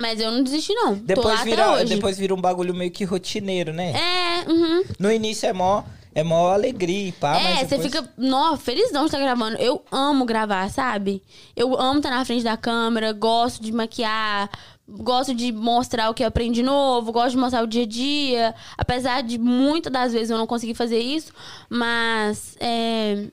[0.00, 0.94] Mas eu não desisti, não.
[0.94, 3.92] Depois vira, depois vira um bagulho meio que rotineiro, né?
[3.92, 4.84] É, uhum.
[4.98, 5.82] No início é mó,
[6.14, 7.94] é mó alegria e pá, é, mas você depois...
[7.94, 9.56] fica, nó, felizão de estar gravando.
[9.58, 11.22] Eu amo gravar, sabe?
[11.56, 14.48] Eu amo estar na frente da câmera, gosto de maquiar,
[14.88, 18.54] gosto de mostrar o que eu aprendi novo, gosto de mostrar o dia a dia.
[18.76, 21.32] Apesar de muitas das vezes eu não conseguir fazer isso,
[21.68, 23.26] mas é,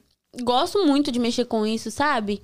[0.43, 2.41] gosto muito de mexer com isso, sabe?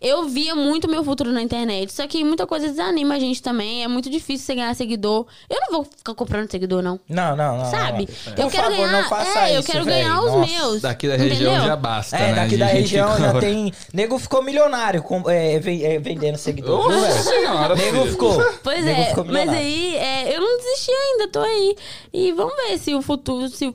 [0.00, 1.92] Eu via muito meu futuro na internet.
[1.92, 3.82] Só que muita coisa desanima a gente também.
[3.82, 5.26] É muito difícil você ganhar seguidor.
[5.50, 7.00] Eu não vou ficar comprando seguidor, não.
[7.08, 7.64] Não, não, não.
[7.70, 8.08] Sabe?
[8.26, 8.32] não.
[8.36, 9.02] Eu Por quero favor, ganhar.
[9.02, 9.96] não faça é, eu isso, quero velho.
[9.96, 10.52] ganhar os Nossa.
[10.52, 10.82] meus.
[10.82, 11.66] Daqui da região entendeu?
[11.68, 12.34] já basta, É, né?
[12.34, 13.72] daqui De da região que já tem.
[13.92, 18.38] Nego ficou milionário com, é, é, vendendo seguidor, Nossa senhora, Nego ficou.
[18.62, 21.76] Pois nego é, ficou mas aí é, eu não desisti ainda, tô aí.
[22.12, 23.74] E vamos ver se o futuro, se,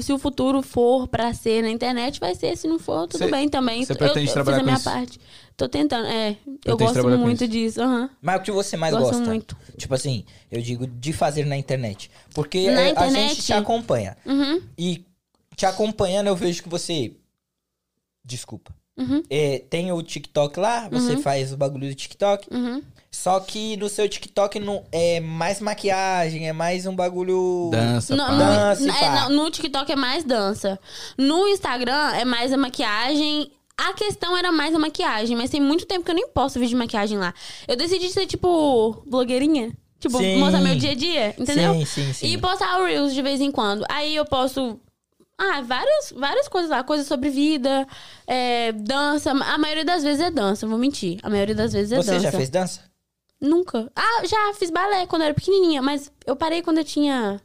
[0.00, 2.56] se o futuro for pra ser na internet, vai ser.
[2.56, 3.84] Se não for, tudo Cê- bem também.
[3.84, 4.84] cê Eu- pretende eu, trabalhar fiz a com minha isso?
[4.90, 5.20] parte.
[5.56, 6.36] Tô tentando, é.
[6.64, 7.48] eu gosto muito isso?
[7.52, 7.82] disso.
[7.82, 8.10] aham.
[8.20, 9.24] Mas o que você mais Gosto gosta?
[9.24, 9.56] muito.
[9.76, 12.10] Tipo assim, eu digo de fazer na internet.
[12.34, 13.28] Porque Na é, a internet?
[13.36, 14.16] gente te acompanha.
[14.26, 15.04] Uhum, E
[15.56, 17.14] te acompanhando, eu vejo que você.
[18.24, 18.74] Desculpa.
[18.96, 22.48] uhum, É, tem o TikTok lá, você faz o bagulho do TikTok.
[23.14, 27.70] Só que no seu TikTok não é mais maquiagem, é mais um bagulho.
[27.72, 28.32] Dança, No, pá.
[28.32, 29.28] no- Dança e é, pá.
[29.28, 30.78] não, no TikTok é mais dança.
[31.16, 33.52] No Instagram é mais a maquiagem.
[33.78, 36.70] A questão era mais a maquiagem, mas tem muito tempo que eu nem posto vídeo
[36.70, 37.32] de maquiagem lá.
[37.68, 39.72] Eu decidi ser, tipo, blogueirinha.
[40.00, 40.36] Tipo, Sim.
[40.38, 41.72] mostrar meu dia a dia, entendeu?
[41.74, 42.26] Sim, sim, sim.
[42.26, 43.84] E postar o Reels de vez em quando.
[43.88, 44.78] Aí eu posto.
[45.38, 46.82] Ah, várias, várias coisas lá.
[46.82, 47.86] Coisas sobre vida,
[48.26, 49.30] é, dança.
[49.30, 51.18] A maioria das vezes é dança, vou mentir.
[51.22, 52.20] A maioria das vezes é Você dança.
[52.24, 52.80] já fez dança?
[53.44, 53.90] Nunca.
[53.94, 57.40] Ah, já fiz balé quando eu era pequenininha, mas eu parei quando eu tinha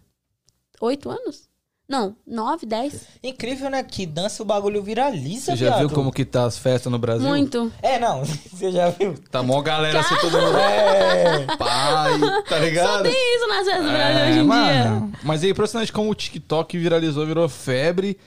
[0.79, 1.49] oito anos?
[1.89, 3.07] Não, nove, dez.
[3.23, 3.81] Incrível, né?
[3.81, 5.95] Que dança o bagulho viraliza, Você já viu viado.
[5.95, 7.27] como que tá as festas no Brasil?
[7.27, 7.71] Muito.
[7.81, 8.23] É, não.
[8.53, 9.15] Você já viu?
[9.31, 10.55] Tá mó galera assim, todo mundo.
[10.55, 11.47] É.
[11.57, 13.03] Pai, tá ligado?
[13.03, 15.11] Tem isso nas festas do Brasil É, hoje em mano.
[15.23, 18.19] Mas é impressionante como o TikTok viralizou, virou febre.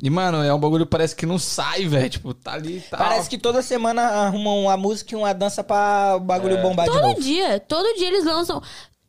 [0.00, 2.08] E, mano, é um bagulho que parece que não sai, velho.
[2.08, 2.98] Tipo, tá ali e tal.
[2.98, 6.62] Parece que toda semana arrumam uma música e uma dança pra o bagulho É.
[6.62, 7.00] bombar de dia.
[7.02, 7.14] novo.
[7.14, 7.60] Todo dia.
[7.60, 8.62] Todo dia eles lançam.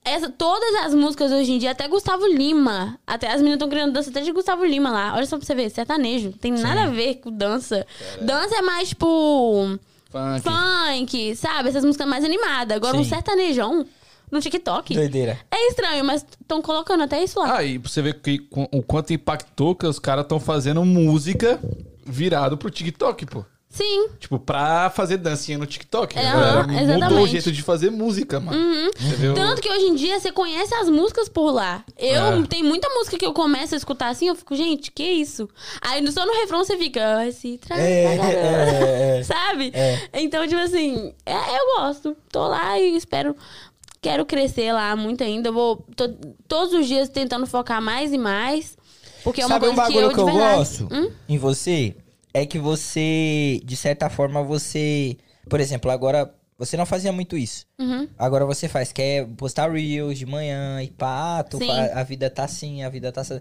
[0.04, 2.98] Essa, todas as músicas hoje em dia, até Gustavo Lima.
[3.06, 5.14] Até as meninas estão criando dança até de Gustavo Lima lá.
[5.16, 6.32] Olha só pra você ver, sertanejo.
[6.32, 7.86] Tem nada a ver com dança.
[8.22, 9.78] Dança é mais tipo.
[10.12, 10.42] Funk.
[10.44, 11.70] funk, sabe?
[11.70, 12.76] Essas músicas mais animadas.
[12.76, 13.10] Agora um Sim.
[13.12, 13.86] sertanejão
[14.32, 14.94] no TikTok.
[14.94, 15.40] Doideira.
[15.52, 17.58] É estranho, mas estão colocando até isso lá.
[17.58, 21.60] Ah, e pra você ver que, o quanto impactou que os caras estão fazendo música
[22.06, 23.46] virado pro TikTok, pô.
[23.72, 24.08] Sim.
[24.20, 26.18] Tipo, pra fazer dancinha no TikTok.
[26.18, 27.14] É, mudou o exatamente.
[27.14, 27.28] Uhum.
[27.28, 28.90] jeito de fazer música, mano.
[28.98, 29.36] Você viu?
[29.36, 31.84] Tanto que hoje em dia você conhece as músicas por lá.
[31.96, 32.42] Eu É.
[32.48, 35.48] tem muita música que eu começo a escutar assim, eu fico, gente, que isso?
[35.82, 39.22] Aí só no refrão você fica, "Ai, se tra- É, é, é.
[39.24, 39.70] sabe?
[39.72, 40.00] É.
[40.16, 42.18] Então, tipo assim, é, eu gosto.
[42.32, 43.36] Tô lá e espero.
[44.02, 45.50] Quero crescer lá muito ainda.
[45.50, 46.08] Eu vou tô,
[46.48, 48.78] todos os dias tentando focar mais e mais.
[49.24, 51.12] Porque é uma Sabe um coisa que bagulho eu, que eu, verdade- gosto Hum?
[51.28, 51.96] em você?
[52.34, 55.18] É que você, de certa forma, você.
[55.50, 57.66] Por exemplo, agora Você não fazia muito isso.
[57.80, 58.06] Uhum.
[58.18, 60.94] Agora você faz, quer postar reels de manhã e Sim.
[60.98, 63.40] fa- a vida tá assim, a vida tá assim.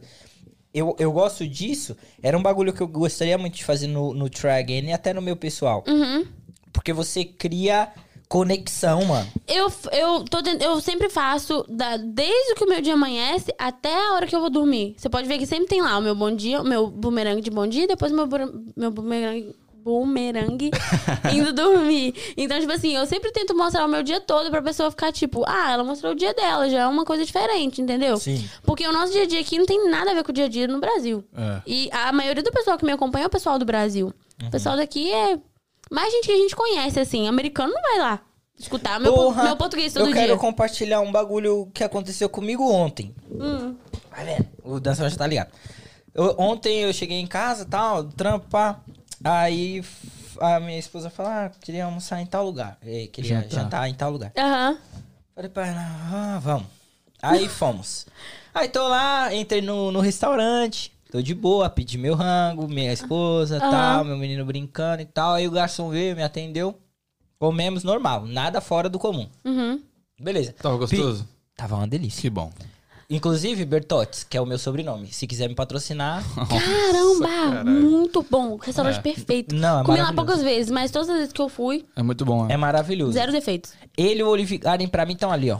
[0.72, 1.96] Eu, eu gosto disso.
[2.22, 5.12] Era um bagulho que eu gostaria muito de fazer no, no Try Again e até
[5.12, 5.82] no meu pessoal.
[5.88, 6.26] Uhum.
[6.72, 7.90] Porque você cria
[8.28, 9.26] conexão, mano.
[9.46, 14.14] Eu, eu, tô, eu sempre faço, da- desde que o meu dia amanhece até a
[14.14, 14.94] hora que eu vou dormir.
[14.98, 17.50] Você pode ver que sempre tem lá o meu bom dia, o meu bumerangue de
[17.50, 18.28] bom dia, e depois o meu,
[18.76, 20.70] meu bumerangue, bumerangue
[21.32, 22.14] indo dormir.
[22.36, 25.44] Então, tipo assim, eu sempre tento mostrar o meu dia todo pra pessoa ficar tipo,
[25.46, 28.18] ah, ela mostrou o dia dela, já é uma coisa diferente, entendeu?
[28.18, 28.46] Sim.
[28.62, 30.44] Porque o nosso dia a dia aqui não tem nada a ver com o dia
[30.44, 31.24] a dia no Brasil.
[31.34, 31.62] É.
[31.66, 34.12] E a maioria do pessoal que me acompanha é o pessoal do Brasil.
[34.42, 34.48] Uhum.
[34.48, 35.38] O pessoal daqui é
[35.90, 37.26] mais gente que a gente conhece, assim.
[37.28, 38.20] Americano não vai lá
[38.58, 40.36] escutar meu, po- Porra, meu português todo eu quero dia.
[40.36, 43.14] compartilhar um bagulho que aconteceu comigo ontem.
[43.30, 43.76] Hum.
[44.10, 44.48] Vai vendo?
[44.64, 45.50] O dançador já tá ligado.
[46.14, 48.80] Eu- ontem eu cheguei em casa tal, trampo, pá.
[49.22, 49.84] Aí
[50.40, 52.78] a minha esposa falou: ah, queria almoçar em tal lugar.
[52.84, 53.50] Eh, queria Jantar.
[53.50, 53.88] jantar.
[53.88, 54.32] em tal lugar.
[54.36, 54.76] Aham.
[55.34, 56.66] Falei pra ela, ah, vamos.
[57.22, 58.06] Aí fomos.
[58.52, 63.56] Aí tô lá, entrei no, no restaurante, tô de boa, pedi meu rango, minha esposa
[63.58, 63.70] Aham.
[63.70, 65.34] tal, meu menino brincando e tal.
[65.34, 66.78] Aí o garçom veio, me atendeu.
[67.38, 69.28] Comemos normal, nada fora do comum.
[69.44, 69.80] Uhum.
[70.20, 70.52] Beleza.
[70.60, 71.26] Tava gostoso?
[71.56, 72.20] Tava uma delícia.
[72.22, 72.50] Que bom.
[73.10, 75.06] Inclusive, Bertotes, que é o meu sobrenome.
[75.12, 76.22] Se quiser me patrocinar.
[76.36, 77.70] Caramba, caralho.
[77.70, 78.56] muito bom.
[78.56, 79.00] Restaurante É.
[79.00, 79.54] perfeito.
[79.54, 82.24] Não, é Comi lá poucas vezes, mas todas as vezes que eu fui, É muito
[82.26, 82.56] bom, É né?
[82.58, 83.12] maravilhoso.
[83.12, 83.72] zero defeitos.
[83.96, 85.58] Ele e o Olive Garden pra mim estão ali, ó.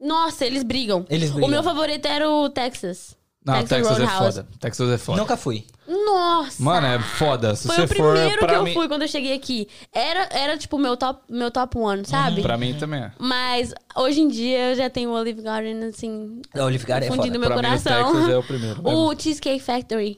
[0.00, 1.04] Nossa, eles brigam.
[1.10, 1.48] Eles brigam.
[1.48, 3.14] O meu favorito era o Texas.
[3.44, 4.36] Não, Texas Texas é Roadhouse.
[4.36, 4.48] foda.
[4.58, 5.20] Texas é foda.
[5.20, 5.66] Nunca fui.
[5.86, 6.62] Nossa!
[6.62, 7.54] Mano, é foda.
[7.54, 8.72] Se Foi você o for primeiro pra que eu mim...
[8.72, 9.68] fui quando eu cheguei aqui.
[9.92, 12.40] Era, era tipo meu top, meu top one, sabe?
[12.40, 13.12] Pra mim também é.
[13.18, 17.12] Mas hoje em dia eu já tenho o Olive Garden, assim, O Olive Garden é
[17.12, 17.38] fundindo foda.
[17.54, 18.12] meu Pra mim, o coração.
[18.12, 18.80] Texas é o primeiro.
[18.88, 20.16] O Cheesecake Factory.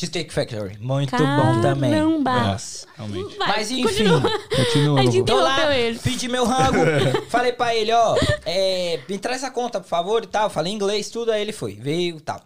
[0.00, 0.78] Cheesecake Factory.
[0.80, 1.42] Muito Caramba.
[1.42, 1.90] bom também.
[1.90, 3.36] Nossa, realmente.
[3.36, 3.82] Vai, Mas enfim.
[3.82, 4.22] continua.
[4.56, 5.00] Continua.
[5.00, 5.98] A gente Tô lá, ele.
[5.98, 6.78] pedi meu rango.
[7.28, 10.48] falei pra ele, ó, é, me traz a conta, por favor, e tal.
[10.48, 11.74] Falei inglês, tudo, aí ele foi.
[11.74, 12.40] Veio e tal.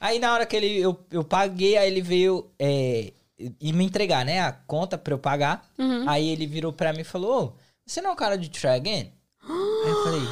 [0.00, 3.12] Aí na hora que ele, eu, eu paguei, aí ele veio é,
[3.60, 5.64] e me entregar, né, a conta pra eu pagar.
[5.78, 6.08] Uhum.
[6.08, 7.52] Aí ele virou pra mim e falou, ô,
[7.86, 9.12] você não é o cara de Try Again?
[9.48, 10.22] aí eu falei,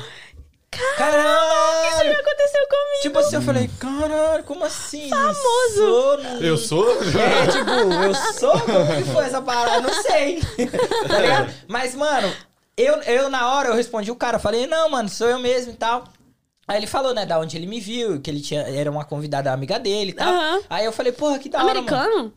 [0.96, 1.88] caralho!
[1.88, 3.02] Isso já aconteceu comigo.
[3.02, 5.08] Tipo assim, eu falei, caralho, como assim?
[5.08, 5.38] Famoso.
[5.74, 6.86] Sou, Eu sou?
[7.02, 8.60] é, tipo, eu sou?
[8.60, 9.80] Como que foi essa parada?
[9.80, 10.40] Não sei.
[11.08, 11.54] tá ligado?
[11.68, 12.32] Mas, mano,
[12.76, 15.76] eu, eu na hora eu respondi o cara, falei, não, mano, sou eu mesmo e
[15.76, 16.04] tal.
[16.66, 19.52] Aí ele falou, né, da onde ele me viu, que ele tinha, era uma convidada
[19.52, 20.32] amiga dele e tal.
[20.32, 20.60] Aham.
[20.70, 22.32] Aí eu falei, porra, que da hora, mano.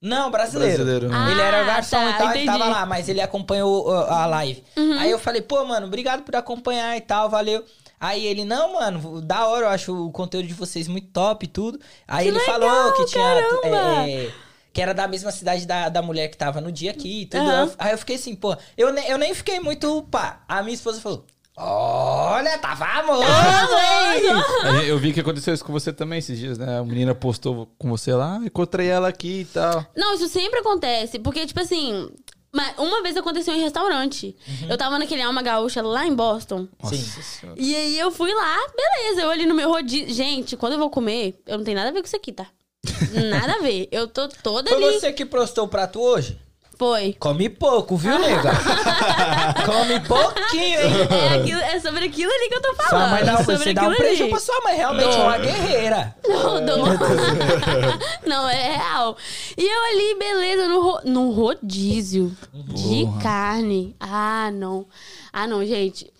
[0.00, 0.84] Não, brasileiro.
[0.84, 1.10] Brasileiro.
[1.14, 2.58] Ah, ele era garçom tá, e tal, ele entendi.
[2.58, 4.62] tava lá, mas ele acompanhou uh, a live.
[4.76, 4.98] Uhum.
[4.98, 7.64] Aí eu falei, pô, mano, obrigado por acompanhar e tal, valeu.
[7.98, 11.48] Aí ele, não, mano, da hora, eu acho o conteúdo de vocês muito top e
[11.48, 11.80] tudo.
[12.06, 13.24] Aí Que ele legal, falou que tinha.
[13.64, 14.30] é, é,
[14.72, 17.40] que era da mesma cidade da, da mulher que tava no dia aqui e tudo.
[17.48, 17.70] Aham.
[17.78, 20.40] Aí eu fiquei assim, pô, eu, ne- eu nem fiquei muito pá.
[20.46, 21.24] A minha esposa falou:
[21.56, 24.86] Olha, tá famoso, hein?
[24.86, 26.78] Eu vi que aconteceu isso com você também esses dias, né?
[26.78, 29.84] A menina postou com você lá, encontrei ela aqui e tal.
[29.96, 31.18] Não, isso sempre acontece.
[31.18, 32.10] Porque, tipo assim,
[32.52, 34.36] ma- uma vez aconteceu em restaurante.
[34.46, 34.68] Uhum.
[34.70, 36.68] Eu tava naquele Alma Gaúcha lá em Boston.
[36.82, 37.54] Nossa Sim.
[37.56, 40.14] E aí eu fui lá, beleza, eu ali no meu rodízio.
[40.14, 42.46] Gente, quando eu vou comer, eu não tenho nada a ver com isso aqui, tá?
[43.30, 43.88] Nada a ver.
[43.90, 45.00] Eu tô toda Foi ali.
[45.00, 46.38] você que postou o prato hoje?
[46.78, 47.14] Foi.
[47.18, 48.50] Come pouco, viu, nega?
[49.64, 50.92] Come pouquinho, hein?
[51.10, 52.88] É, aquilo- é sobre aquilo ali que eu tô falando.
[52.90, 54.16] Sua mãe dá, sobre você dá um aquilo ali.
[54.16, 55.22] preju pra sua mãe, realmente Dou.
[55.22, 56.16] uma guerreira.
[56.28, 56.84] Não, dou.
[58.26, 59.16] não, é real.
[59.56, 63.22] E eu ali, beleza, no, ro- no rodízio de Porra.
[63.22, 63.96] carne.
[63.98, 64.86] Ah, não.
[65.32, 66.12] Ah, não, gente.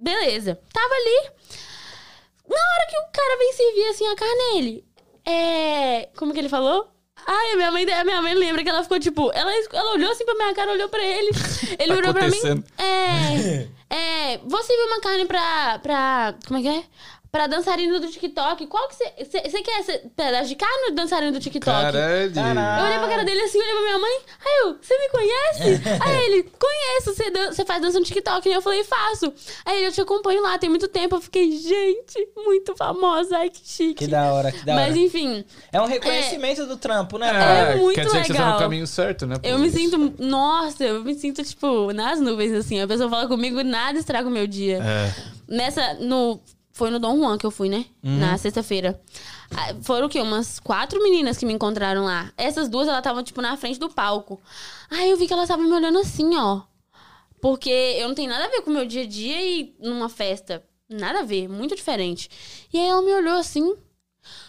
[0.00, 0.58] Beleza.
[0.72, 1.30] Tava ali.
[2.48, 4.84] Na hora que o cara vem servir assim a carne, ele.
[5.26, 6.08] É.
[6.16, 6.88] Como que ele falou?
[7.30, 9.30] Ai, a minha mãe, a minha mãe lembra que ela ficou tipo.
[9.34, 11.30] Ela, ela olhou assim pra minha cara, olhou pra ele.
[11.78, 12.64] Ele olhou pra mim.
[12.78, 13.68] É.
[13.90, 14.38] É.
[14.44, 15.78] Você viu uma carne pra.
[15.82, 16.34] pra.
[16.46, 16.84] Como é que é?
[17.30, 18.66] Pra dançarino do TikTok.
[18.68, 19.12] Qual que você.
[19.24, 21.64] Você quer esse pedaço de carne ou dançarino do TikTok?
[21.66, 22.32] Caralho.
[22.34, 24.18] Eu olhei pra cara dele assim, olhei pra minha mãe.
[24.46, 25.82] Aí eu, você me conhece?
[26.00, 28.48] Aí ele, conheço, você, dan- faz dança no TikTok.
[28.48, 29.30] E eu falei, faço.
[29.66, 31.16] Aí ele, eu te acompanho lá, tem muito tempo.
[31.16, 33.36] Eu fiquei, gente, muito famosa.
[33.36, 33.94] Ai, que chique.
[33.94, 34.86] Que da hora, que da hora.
[34.86, 37.28] Mas enfim, É um reconhecimento do trampo, né?
[37.28, 37.82] É mano?
[37.82, 38.58] muito quer dizer que você tá no legal.
[38.60, 39.36] caminho certo, né?
[39.42, 40.14] eu me sinto.
[40.18, 42.80] Nossa, eu me sinto, tipo, nas nuvens, assim.
[42.80, 44.78] A pessoa fala comigo, nada estraga o meu dia.
[44.82, 45.14] É.
[45.46, 45.94] Nessa.
[45.94, 46.40] No,
[46.78, 47.84] foi no Dom Juan que eu fui, né?
[48.02, 48.98] Na sexta-feira.
[49.50, 50.20] Ah, Foram o quê?
[50.20, 52.32] Umas quatro meninas que me encontraram lá.
[52.36, 54.40] Essas duas, elas estavam, tipo, na frente do palco.
[54.88, 56.62] Aí eu vi que elas estavam me olhando assim, ó.
[57.40, 60.08] Porque eu não tenho nada a ver com o meu dia a dia e numa
[60.08, 60.64] festa.
[60.88, 62.30] Nada a ver, muito diferente.
[62.72, 63.74] E aí ela me olhou assim.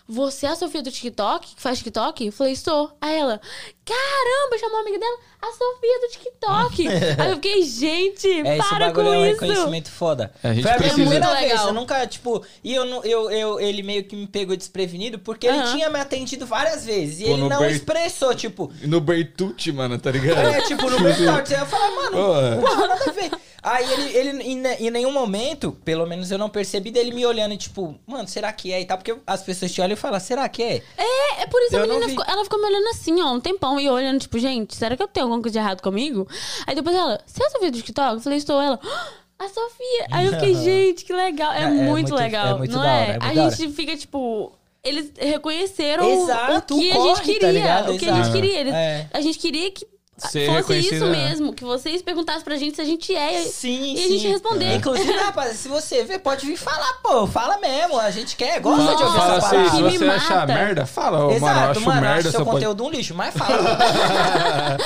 [0.07, 2.26] Você é a Sofia do TikTok, que faz TikTok?
[2.26, 2.91] Eu falei, sou.
[2.99, 3.39] Aí ela,
[3.86, 6.88] caramba, chamou a amiga dela, a Sofia do TikTok.
[7.22, 9.32] Aí eu fiquei, gente, É, esse para bagulho com é um isso.
[9.41, 10.34] reconhecimento foda.
[10.43, 11.51] É, a gente Foi a minha primeira Muito vez.
[11.51, 11.67] legal.
[11.67, 12.43] Eu nunca, tipo...
[12.63, 15.74] E eu, não- eu, eu, ele meio que me pegou desprevenido porque ele Aham.
[15.74, 17.20] tinha me atendido várias vezes.
[17.22, 18.72] E Pô, ele não Ber- expressou, tipo...
[18.82, 20.39] No Bertucci, mano, tá ligado?
[20.39, 20.97] É, tipo, no.
[21.07, 22.17] Aí eu falei, mano,
[22.61, 23.32] Pô, porra, nada a ver.
[23.62, 27.53] Aí ele, ele em, em nenhum momento, pelo menos eu não percebi dele me olhando
[27.53, 28.97] e tipo, mano, será que é e tal?
[28.97, 30.82] Porque as pessoas te olham e falam, será que é?
[30.97, 33.34] É, é por isso Eu a não menina ficou, ela ficou me olhando assim, ó,
[33.34, 36.28] um tempão, e olhando, tipo, gente, será que eu tenho alguma coisa de errado comigo?
[36.66, 38.14] Aí depois ela, você é a Sofia do TikTok?
[38.16, 38.62] Eu falei, estou.
[38.62, 40.07] Ela, "Ah, a Sofia.
[40.12, 41.51] Aí eu fiquei, gente, que legal.
[41.53, 43.03] É, É, é muito, legal, é muito não da hora, é?
[43.03, 43.55] é muito a da hora.
[43.55, 44.53] gente fica, tipo.
[44.82, 47.84] Eles reconheceram o- Exato, o que o a gente corre, queria.
[47.84, 48.32] tá o que a gente Exato.
[48.32, 48.60] queria.
[48.62, 49.07] Eles- É.
[49.14, 49.86] A gente queria que
[50.20, 51.53] Ser fosse reconhecido, isso mesmo.
[51.53, 53.41] Que vocês perguntassem pra gente se a gente é.
[53.43, 54.03] Sim, e sim.
[54.03, 54.76] a gente responder.
[54.76, 57.26] Inclusive, rapaz, se você vê, pode vir falar, pô.
[57.28, 57.97] Fala mesmo.
[57.99, 60.53] A gente quer, gosta Nossa, de ouvir Fala essa assim, se me você achar mata.
[60.53, 62.55] merda, fala, ô, Exato, mano, eu acho mano, merda, acho seu só pode...
[62.57, 63.61] conteúdo um lixo, mas fala.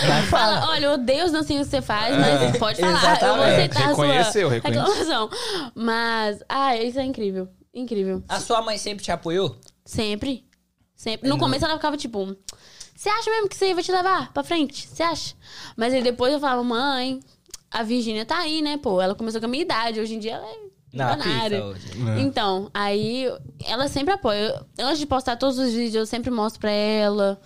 [0.08, 0.72] mas Fala, fala.
[0.72, 2.94] olha, eu odeio os dancinhos que você faz, mas pode falar.
[3.22, 3.54] Eu vou Exatamente.
[3.54, 4.86] aceitar a sua Reconheceu, reconheceu.
[4.86, 5.30] reclamação.
[5.76, 7.48] Mas, ah, isso é incrível.
[7.74, 8.24] Incrível.
[8.30, 9.56] A sua mãe sempre te apoiou?
[9.86, 10.46] Sempre.
[10.96, 11.28] Sempre.
[11.28, 12.36] No começo ela ficava tipo,
[13.04, 14.88] você acha mesmo que isso aí vai te levar pra frente?
[14.88, 15.36] Você acha?
[15.76, 17.20] Mas aí depois eu falava, mãe,
[17.70, 19.01] a Virgínia tá aí, né, pô?
[19.01, 20.58] Ela começou com a minha idade, hoje em dia ela é
[20.93, 21.82] Na pizza hoje.
[22.18, 22.22] É.
[22.22, 23.26] Então, aí
[23.66, 24.64] ela sempre apoia.
[24.78, 27.41] Eu- Antes de postar todos os vídeos, eu sempre mostro pra ela.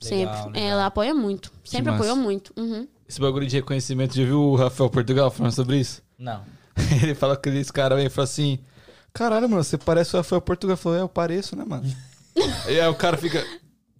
[0.00, 0.34] Sempre.
[0.34, 0.50] legal.
[0.54, 1.52] Ela apoia muito.
[1.62, 1.96] Sempre massa.
[2.04, 2.52] apoiou muito.
[2.56, 2.88] Uhum.
[3.08, 6.02] Esse bagulho de reconhecimento, já viu o Rafael Portugal falando sobre isso?
[6.18, 6.42] Não.
[7.02, 8.58] Ele fala que esse cara vem e fala assim:
[9.12, 10.76] Caralho, mano, você parece o Rafael Portugal.
[10.76, 11.84] Falou, é, eu pareço, né, mano?
[12.66, 13.44] e aí o cara fica,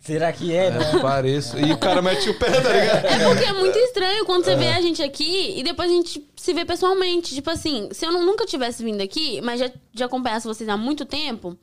[0.02, 0.78] Será que é, né?
[0.94, 1.56] é, pareço.
[1.58, 3.06] E o cara mete o pé, tá ligado?
[3.06, 6.26] É porque é muito estranho quando você vê a gente aqui e depois a gente
[6.36, 7.32] se vê pessoalmente.
[7.34, 10.76] Tipo assim, se eu não- nunca tivesse vindo aqui, mas já, já acompanhasse vocês há
[10.76, 11.56] muito tempo,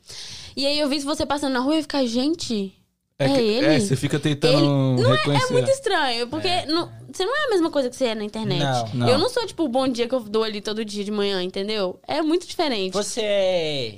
[0.55, 2.73] e aí eu visse você passando na rua e ficar, gente,
[3.19, 3.65] é, que- ele?
[3.65, 5.45] É, você fica tentando Ele- não é, reconhecer.
[5.49, 8.23] é muito estranho, porque não- você não é a mesma coisa que você é na
[8.23, 8.61] internet.
[8.63, 9.05] Não.
[9.05, 9.09] Não.
[9.09, 11.43] Eu não sou, tipo, o bom dia que eu dou ali todo dia de manhã,
[11.43, 11.99] entendeu?
[12.07, 12.93] É muito diferente.
[12.93, 13.95] Você é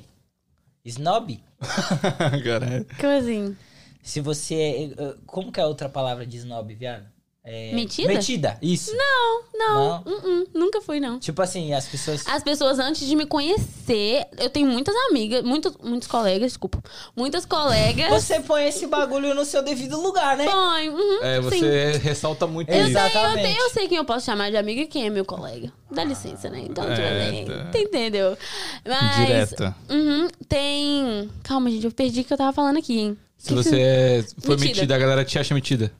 [0.83, 1.39] snob?
[2.43, 2.87] Caralho.
[2.99, 3.55] Como assim?
[4.03, 5.03] Se você é...
[5.03, 7.05] uh, Como que é a outra palavra de snob, viado?
[7.43, 7.73] É...
[7.73, 8.07] Metida?
[8.07, 8.91] Metida, isso.
[8.95, 10.03] Não, Não?
[10.05, 11.17] uh-uh, nunca fui, não.
[11.17, 12.23] Tipo assim, as pessoas...
[12.27, 16.83] As pessoas, antes de me conhecer, eu tenho muitas amigas, muitos, muitos colegas, desculpa.
[17.15, 18.09] Muitas colegas.
[18.11, 20.45] Você põe esse bagulho no seu devido lugar, né?
[20.45, 21.49] Põe, uhum, É, sim.
[21.49, 22.93] você ressalta muito Eu isso.
[22.93, 23.41] sei, eu, Exatamente.
[23.41, 25.73] tenho, eu sei quem eu posso chamar de amiga e quem é meu colega.
[25.89, 26.63] Dá licença, né?
[26.69, 27.69] Então, É, assim, tá.
[27.71, 28.37] tu entendeu?
[28.85, 29.15] Mas.
[29.17, 29.75] Direta.
[29.89, 31.27] Uhum, tem.
[31.43, 33.17] Calma, gente, eu perdi o que eu tava falando aqui, hein?
[33.41, 34.67] Se Que você é- foi Metida.
[34.75, 35.91] metida, a galera te acha metida.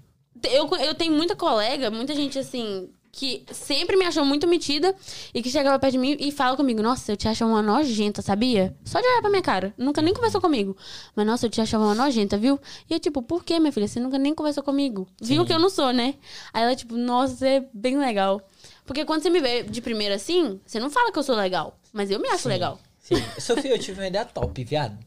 [0.44, 4.94] Eu, eu tenho muita colega, muita gente assim, que sempre me achou muito metida
[5.34, 8.22] e que chegava perto de mim e fala comigo: Nossa, eu te acho uma nojenta,
[8.22, 8.76] sabia?
[8.86, 9.74] Só de olhar pra minha cara.
[9.76, 10.78] Nunca nem conversou comigo.
[11.16, 12.60] Mas, nossa, eu te achava uma nojenta, viu?
[12.88, 13.88] E eu, tipo, por quê, minha filha?
[13.88, 15.08] Você nunca nem conversou comigo.
[15.20, 16.14] Viu que eu não sou, né?
[16.54, 18.40] Aí ela, tipo, nossa, você é bem legal.
[18.86, 21.76] Porque quando você me vê de primeira assim, você não fala que eu sou legal.
[21.92, 22.80] Mas eu me acho legal.
[23.12, 23.42] Sim.
[23.42, 24.98] Sofia, eu tive uma ideia top, viado.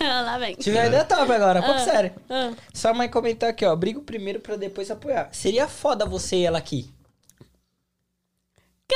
[0.00, 0.22] Ah.
[0.24, 0.54] Lá vem.
[0.56, 2.12] Tive uma ideia top agora, pouco sério.
[2.28, 2.52] Ah.
[2.72, 3.74] Sua mãe comentou aqui, ó.
[3.76, 5.28] Brigo primeiro pra depois apoiar.
[5.32, 6.90] Seria foda você e ela aqui.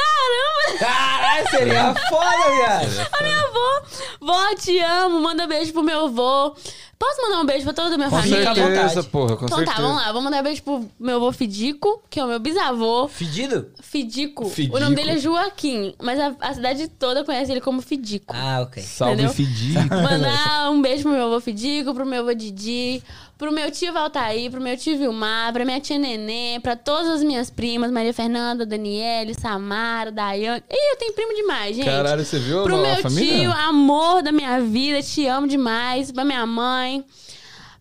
[0.01, 0.78] Caramba!
[0.78, 3.09] Caralho, seria foda, viado.
[3.12, 3.82] A minha avó.
[4.20, 5.20] Vó, te amo.
[5.20, 6.55] Manda beijo pro meu avô.
[6.99, 8.55] Posso mandar um beijo pra toda a minha Com família?
[8.55, 9.76] Certeza, porra, com Então certeza.
[9.76, 10.12] tá, vamos lá.
[10.12, 13.07] Vou mandar um beijo pro meu avô Fidico, que é o meu bisavô.
[13.07, 13.70] Fedido?
[13.82, 14.49] Fidico.
[14.49, 14.76] Fidico.
[14.76, 18.34] O nome dele é Joaquim, mas a, a cidade toda conhece ele como Fidico.
[18.34, 18.82] Ah, ok.
[18.82, 19.34] Salve, Entendeu?
[19.34, 19.94] Fidico.
[19.94, 23.03] Mandar um beijo pro meu avô Fidico, pro meu avô Didi,
[23.39, 27.22] pro meu tio Valtaí, pro meu tio Vilmar, pra minha tia Nenê, pra todas as
[27.22, 30.62] minhas primas, Maria Fernanda, Daniele, Samara, Daiane.
[30.70, 31.84] Ih, eu tenho primo demais, gente.
[31.84, 33.41] Caralho, você viu Pro meu família?
[33.41, 36.11] tio, amor da minha vida, te amo demais.
[36.11, 37.05] Pra minha mãe.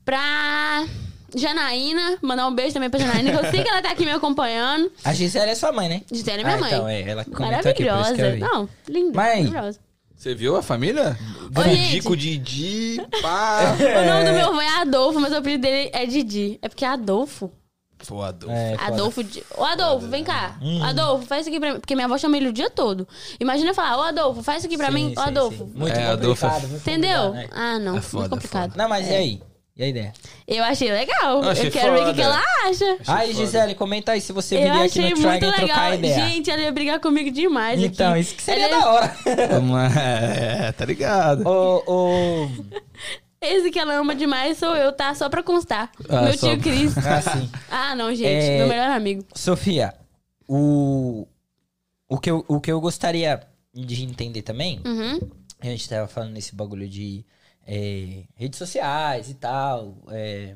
[0.04, 0.86] Pra
[1.36, 4.12] Janaína, mandar um beijo também pra Janaína, que eu sei que ela tá aqui me
[4.12, 4.92] acompanhando.
[5.04, 6.02] A Gisele é sua mãe, né?
[6.12, 6.74] Gisele é minha ah, mãe.
[6.74, 8.32] Então, é, ela comentou aqui, por isso que eu Maravilhosa.
[8.32, 8.40] vi.
[8.40, 9.18] Não, linda.
[9.18, 9.44] Mãe.
[9.44, 9.85] Maravilhosa.
[10.26, 11.16] Você viu a família?
[11.56, 13.76] Oi, Fidico, Didi, pá.
[13.78, 16.58] O nome do meu avô é Adolfo, mas o apelido dele é Didi.
[16.64, 17.52] É porque é Adolfo.
[18.08, 18.52] Pô, Adolfo.
[18.56, 18.92] É, foda.
[18.92, 19.24] Adolfo.
[19.24, 20.58] Di- Ô, Adolfo, vem cá.
[20.60, 20.84] Hum.
[20.84, 21.80] Adolfo, faz isso aqui pra mim.
[21.80, 23.08] Porque minha avó chama ele o dia todo.
[23.40, 25.14] Imagina eu falar, ô Adolfo, faz isso aqui pra Sim, mim.
[25.16, 25.58] Ô, sim, Adolfo.
[25.66, 25.72] sim.
[25.76, 26.70] Muito É, Adolfo é complicado.
[26.72, 27.22] muito Entendeu?
[27.26, 27.62] complicado, né?
[27.76, 27.98] Ah, não.
[27.98, 28.76] É foda, muito complicado.
[28.76, 29.42] Não, mas e aí?
[29.78, 30.14] E a ideia?
[30.48, 31.44] Eu achei legal.
[31.44, 32.14] Eu achei eu quero ver o que foda.
[32.16, 32.98] que ela acha.
[33.08, 35.94] Aí, Gisele, comenta aí se você Eu viria aqui achei no muito Triangle trocar legal.
[35.96, 36.16] ideia.
[36.30, 38.22] Gente, ela ia brigar comigo demais então, aqui.
[38.22, 39.18] isso que seria Ela da hora.
[40.00, 41.46] É, tá ligado.
[41.46, 42.50] Ô, ô...
[43.42, 45.14] Esse que ela ama demais sou eu, tá?
[45.14, 45.92] Só pra constar.
[46.08, 46.98] Ah, Meu só- tio Cris.
[47.06, 47.52] Assim.
[47.70, 48.26] Ah, não, gente.
[48.28, 49.26] É- Meu melhor amigo.
[49.36, 49.94] Sofia,
[50.48, 51.28] o...
[52.08, 53.42] O que, eu, o que eu gostaria
[53.74, 55.20] de entender também, Uhum.
[55.60, 57.26] a gente tava falando nesse bagulho de
[57.66, 59.96] é, redes sociais e tal.
[60.10, 60.56] é,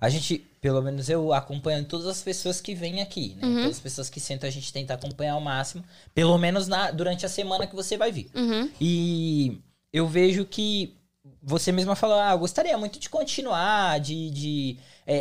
[0.00, 3.42] a gente, pelo menos eu acompanho todas as pessoas que vêm aqui, né?
[3.42, 5.84] Todas as pessoas que sentam, a gente tenta acompanhar ao máximo.
[6.14, 8.30] Pelo menos na, durante a semana que você vai vir.
[8.34, 8.70] Uhum.
[8.80, 9.60] E
[9.92, 10.96] eu vejo que
[11.42, 15.16] você mesma falou, ah, eu gostaria muito de continuar, de, de é,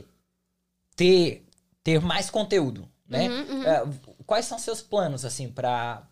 [0.00, 0.04] é,
[0.94, 1.46] ter,
[1.82, 3.26] ter mais conteúdo, né?
[3.26, 3.64] Uhum, uhum.
[3.64, 3.86] É,
[4.26, 6.06] quais são seus planos, assim, pra...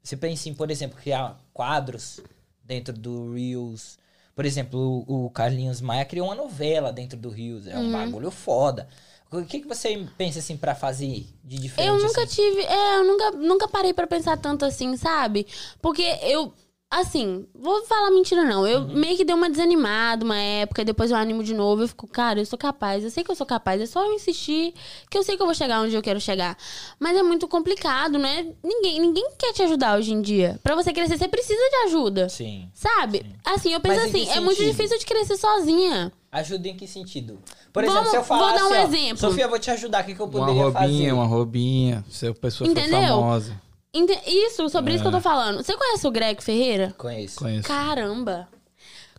[0.00, 2.20] Você pensa em, por exemplo, criar quadros
[2.62, 3.98] dentro do Reels.
[4.38, 7.66] Por exemplo, o, o Carlinhos Maia criou uma novela dentro do Reels.
[7.66, 7.90] É um Uhum.
[7.90, 8.88] bagulho foda.
[9.32, 11.90] O que, que você pensa, assim, pra fazer de diferente?
[11.90, 12.36] Eu nunca assim?
[12.36, 12.60] tive.
[12.62, 15.44] É, eu nunca, nunca parei pra pensar tanto assim, sabe?
[15.82, 16.52] Porque eu.
[16.90, 18.66] Assim, vou falar mentira não.
[18.66, 18.94] Eu Uhum.
[18.94, 21.82] meio que dei uma desanimada uma época, depois eu animo de novo.
[21.82, 24.14] Eu fico, cara, eu sou capaz, eu sei que eu sou capaz, é só eu
[24.14, 24.72] insistir
[25.10, 26.56] que eu sei que eu vou chegar onde eu quero chegar.
[26.98, 28.54] Mas é muito complicado, né?
[28.64, 30.58] Ninguém, ninguém quer te ajudar hoje em dia.
[30.62, 32.30] Pra você crescer, você precisa de ajuda.
[32.30, 32.70] Sim.
[32.72, 33.26] Sabe?
[33.44, 36.10] Assim, eu penso assim, é muito difícil de crescer sozinha.
[36.32, 37.38] Ajuda em que sentido?
[37.70, 39.18] Por Vamos- exemplo, se eu vou falar dar um assim, ó, exemplo.
[39.18, 41.12] Sofia, eu vou te ajudar, o que, que eu Uma poderia roubinha, fazer?
[41.12, 42.04] uma roubinha.
[42.10, 42.98] Se a pessoa Entendeu?
[43.00, 43.67] for famosa.
[43.94, 45.16] Ente- Isso, sobre isso que eu É.
[45.16, 45.62] tô falando.
[45.62, 46.94] Você conhece o Greg Ferreira?
[46.98, 47.38] Conheço.
[47.38, 47.66] Conheço.
[47.68, 48.48] Caramba!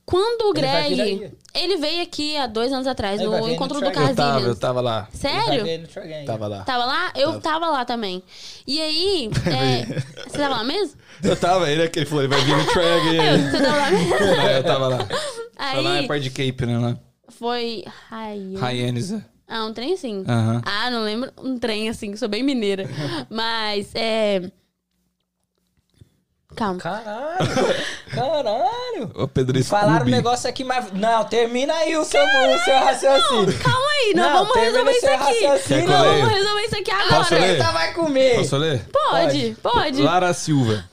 [0.05, 1.23] Quando o Ele vai vir Greg.
[1.25, 1.31] aí.
[1.63, 4.09] Ele veio aqui há dois anos atrás, Ele vai no vir no encontro do Traga.
[4.09, 4.59] Eu tava, eu Casilhas.
[4.59, 5.07] tava lá.
[5.13, 5.63] Ele vai Sério?
[5.65, 6.25] ver no Tragan.
[6.25, 6.63] Tava lá.
[6.63, 7.11] Tava lá?
[7.15, 7.69] Eu tava.
[7.69, 8.23] lá também.
[8.65, 9.29] E aí.
[9.45, 9.85] é,
[10.27, 10.97] Você tava lá mesmo?
[11.23, 13.05] Eu tava, ele é que ele falou, ele vai vir no track.
[13.17, 14.15] Eu, você tava lá mesmo?
[14.49, 14.97] É, eu tava lá.
[15.05, 16.77] Foi lá Aí é parte de Cape, né?
[16.79, 16.97] Lá.
[17.27, 17.83] foi.
[18.09, 18.53] Ai.
[18.59, 19.11] Hyannis.
[19.11, 19.21] é.
[19.49, 20.23] Ah, um trem assim.
[20.27, 20.61] Aham.
[20.63, 22.87] Ah, não lembro um trem assim, sou bem mineira.
[23.29, 24.49] Mas é.
[26.55, 26.79] Calma.
[26.79, 27.37] Caralho!
[28.13, 29.11] Caralho!
[29.15, 30.91] O Pedro Falaram um negócio aqui, mas.
[30.91, 33.59] Não, termina aí o seu, o seu raciocínio.
[33.59, 35.45] Calma aí, nós Não, vamos resolver isso aqui.
[35.45, 35.87] raciocínio.
[35.89, 37.39] Não, vamos resolver isso aqui Posso agora.
[37.39, 37.49] ler?
[37.51, 38.35] Eita, vai comer!
[38.35, 38.85] Posso ler?
[38.91, 40.01] Pode, pode.
[40.01, 40.83] Lara Silva.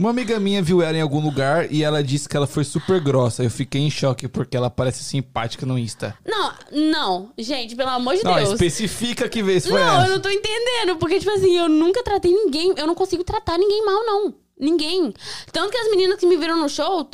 [0.00, 2.98] Uma amiga minha viu ela em algum lugar e ela disse que ela foi super
[3.02, 3.44] grossa.
[3.44, 6.16] Eu fiquei em choque porque ela parece simpática no Insta.
[6.24, 7.32] Não, não.
[7.36, 8.52] Gente, pelo amor de Não, Deus.
[8.52, 10.08] especifica que vez foi Não, essa.
[10.08, 10.96] eu não tô entendendo.
[10.96, 12.72] Porque, tipo assim, eu nunca tratei ninguém.
[12.78, 14.34] Eu não consigo tratar ninguém mal, não.
[14.58, 15.12] Ninguém.
[15.52, 17.06] Tanto que as meninas que me viram no show.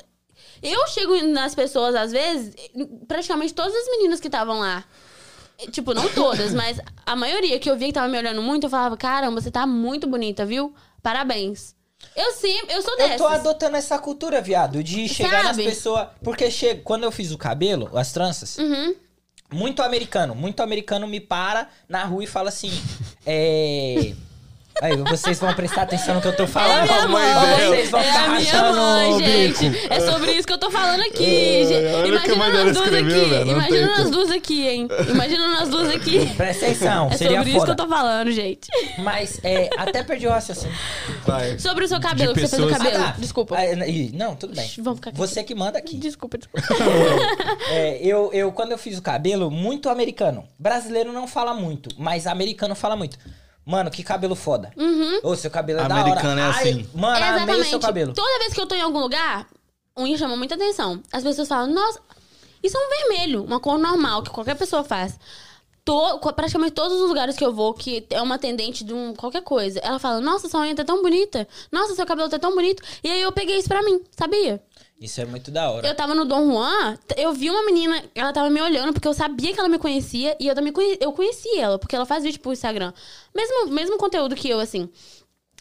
[0.62, 2.55] Eu chego nas pessoas, às vezes,
[3.09, 4.84] praticamente todas as meninas que estavam lá.
[5.72, 8.70] Tipo, não todas, mas a maioria que eu via que tava me olhando muito, eu
[8.70, 10.72] falava: caramba, você tá muito bonita, viu?
[11.03, 11.74] Parabéns.
[12.14, 13.16] Eu sempre, eu sou Eu dessas.
[13.18, 15.64] tô adotando essa cultura, viado, de chegar nas Sabe?
[15.68, 16.09] pessoas.
[16.22, 16.76] Porque che...
[16.76, 18.94] quando eu fiz o cabelo, as tranças, Uhum.
[19.53, 22.70] muito americano, muito americano me para na rua e fala assim:
[23.26, 24.14] é.
[24.82, 26.90] Aí, vocês vão prestar atenção no que eu tô É falando.
[26.90, 27.34] a minha mãe.
[27.70, 29.60] vocês vão É ficar a minha mãe, bico?
[29.62, 29.86] gente.
[29.90, 31.64] É sobre isso que eu tô falando aqui.
[31.66, 31.94] gente.
[32.30, 33.30] a mãe Imagina nós duas escreveu, aqui.
[33.30, 34.88] velho, não Imagina nós duas aqui, hein?
[35.08, 36.26] Imagina nós duas aqui.
[36.36, 37.72] Presta atenção, É seria sobre isso que foda.
[37.72, 38.68] eu tô falando, gente.
[38.98, 40.76] Mas, é, até perdi o raciocínio.
[41.26, 41.58] Vai.
[41.58, 43.02] Sobre o seu cabelo, que você fez o cabelo.
[43.02, 43.14] Ah, tá.
[43.18, 43.56] Desculpa.
[43.56, 44.70] Ah, e- não, tudo bem.
[44.78, 45.18] Vamos ficar aqui.
[45.18, 45.96] Você que manda aqui.
[45.96, 46.66] Desculpa, desculpa.
[47.70, 50.44] É, eu, eu, quando eu fiz o cabelo, muito americano.
[50.58, 53.18] Brasileiro não fala muito, mas americano fala muito.
[53.66, 54.72] Mano, que cabelo foda.
[54.76, 55.18] Uhum.
[55.24, 56.56] Ô, seu cabelo é Americano da é hora.
[56.56, 56.88] Ai, assim.
[56.94, 58.14] mano, amei o seu cabelo.
[58.14, 59.44] Toda vez que eu tô em algum lugar,
[59.98, 61.02] unha chama muita atenção.
[61.12, 62.00] As pessoas falam, nossa,
[62.62, 65.18] isso é um vermelho, uma cor normal, que qualquer pessoa faz.
[65.84, 69.42] To- praticamente todos os lugares que eu vou, que é uma tendente de um, qualquer
[69.42, 71.46] coisa, ela fala, nossa, sua unha tá tão bonita.
[71.72, 72.82] Nossa, seu cabelo tá tão bonito.
[73.02, 74.62] E aí eu peguei isso pra mim, sabia?
[74.99, 75.86] Isso é muito da hora.
[75.86, 79.12] Eu tava no Dom Juan, eu vi uma menina, ela tava me olhando, porque eu
[79.12, 82.24] sabia que ela me conhecia, e eu também conhe- eu conheci ela, porque ela faz
[82.24, 82.92] vídeo pro Instagram.
[83.34, 84.88] Mesmo, mesmo conteúdo que eu, assim.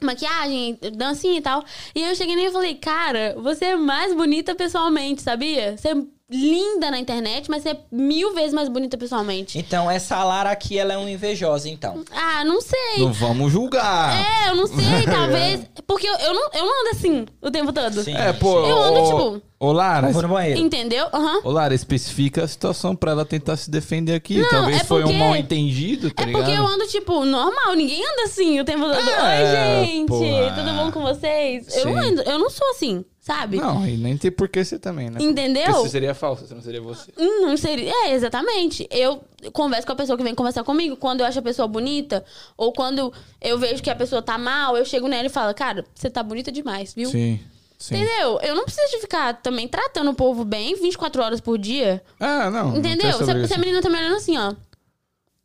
[0.01, 1.63] Maquiagem, dancinha e tal.
[1.93, 5.77] E eu cheguei nele e falei, cara, você é mais bonita pessoalmente, sabia?
[5.77, 5.95] Você é
[6.29, 9.57] linda na internet, mas você é mil vezes mais bonita pessoalmente.
[9.59, 12.03] Então, essa Lara aqui, ela é um invejosa, então.
[12.11, 12.97] Ah, não sei.
[12.99, 14.13] Não vamos julgar.
[14.45, 15.61] É, eu não sei, talvez.
[15.85, 18.03] Porque eu, eu, não, eu não ando assim o tempo todo.
[18.03, 18.15] Sim.
[18.15, 18.65] É, pô.
[18.65, 20.59] Eu ando, tipo- Ô, Lara, Vou no banheiro.
[20.59, 21.07] Entendeu?
[21.13, 21.39] Aham.
[21.43, 24.37] ô, Lara, especifica a situação pra ela tentar se defender aqui.
[24.37, 26.43] Não, Talvez é foi um porque- mal entendido, tá É ligado?
[26.43, 27.73] porque eu ando, tipo, normal.
[27.73, 29.09] Ninguém anda assim o tempo todo.
[29.09, 30.07] É, Oi, gente.
[30.07, 30.51] porra.
[30.55, 31.73] Tudo bom com vocês?
[31.77, 33.55] Eu não, ando, eu não sou assim, sabe?
[33.57, 35.19] Não, e nem tem por que você também, né?
[35.21, 35.63] Entendeu?
[35.63, 37.11] Porque você seria falsa, você não seria você.
[37.17, 37.89] Hum, Não seria.
[38.07, 38.85] É, exatamente.
[38.91, 39.23] Eu
[39.53, 40.97] converso com a pessoa que vem conversar comigo.
[40.97, 42.25] Quando eu acho a pessoa bonita,
[42.57, 43.11] ou quando
[43.41, 46.21] eu vejo que a pessoa tá mal, eu chego nela e falo, cara, você tá
[46.21, 47.09] bonita demais, viu?
[47.09, 47.39] Sim,
[47.87, 47.95] sim.
[47.95, 48.39] Entendeu?
[48.41, 52.01] Eu não preciso de ficar também tratando o povo bem 24 horas por dia.
[52.19, 52.69] Ah, não.
[52.71, 53.17] não Entendeu?
[53.17, 54.53] tem Se, se a menina tá me olhando assim, ó.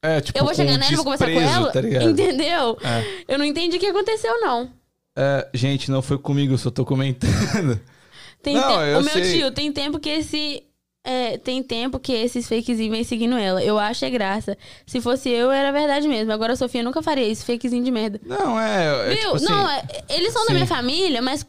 [0.02, 1.70] É, tipo, Eu vou chegar nela e vou conversar com ela.
[1.72, 2.78] Tá entendeu?
[2.82, 3.24] É.
[3.28, 4.70] Eu não entendi o que aconteceu, não.
[5.14, 7.78] É, gente, não foi comigo, eu só tô comentando.
[8.42, 9.34] Tem Não, te- eu O meu sei.
[9.38, 10.62] tio, tem tempo que esse.
[11.04, 13.62] é, tem tempo que esses fakezinhos vêm seguindo ela.
[13.62, 14.56] Eu acho é graça.
[14.86, 16.32] Se fosse eu, era verdade mesmo.
[16.32, 18.18] Agora a Sofia nunca faria isso, fakezinho de merda.
[18.24, 19.12] Não, é.
[19.12, 19.18] é Viu?
[19.18, 20.54] tipo assim, Não, é- eles são da sim.
[20.54, 21.44] minha família, mas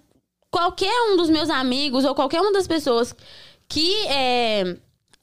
[0.51, 3.15] qualquer um dos meus amigos ou qualquer uma das pessoas
[3.67, 4.75] que é,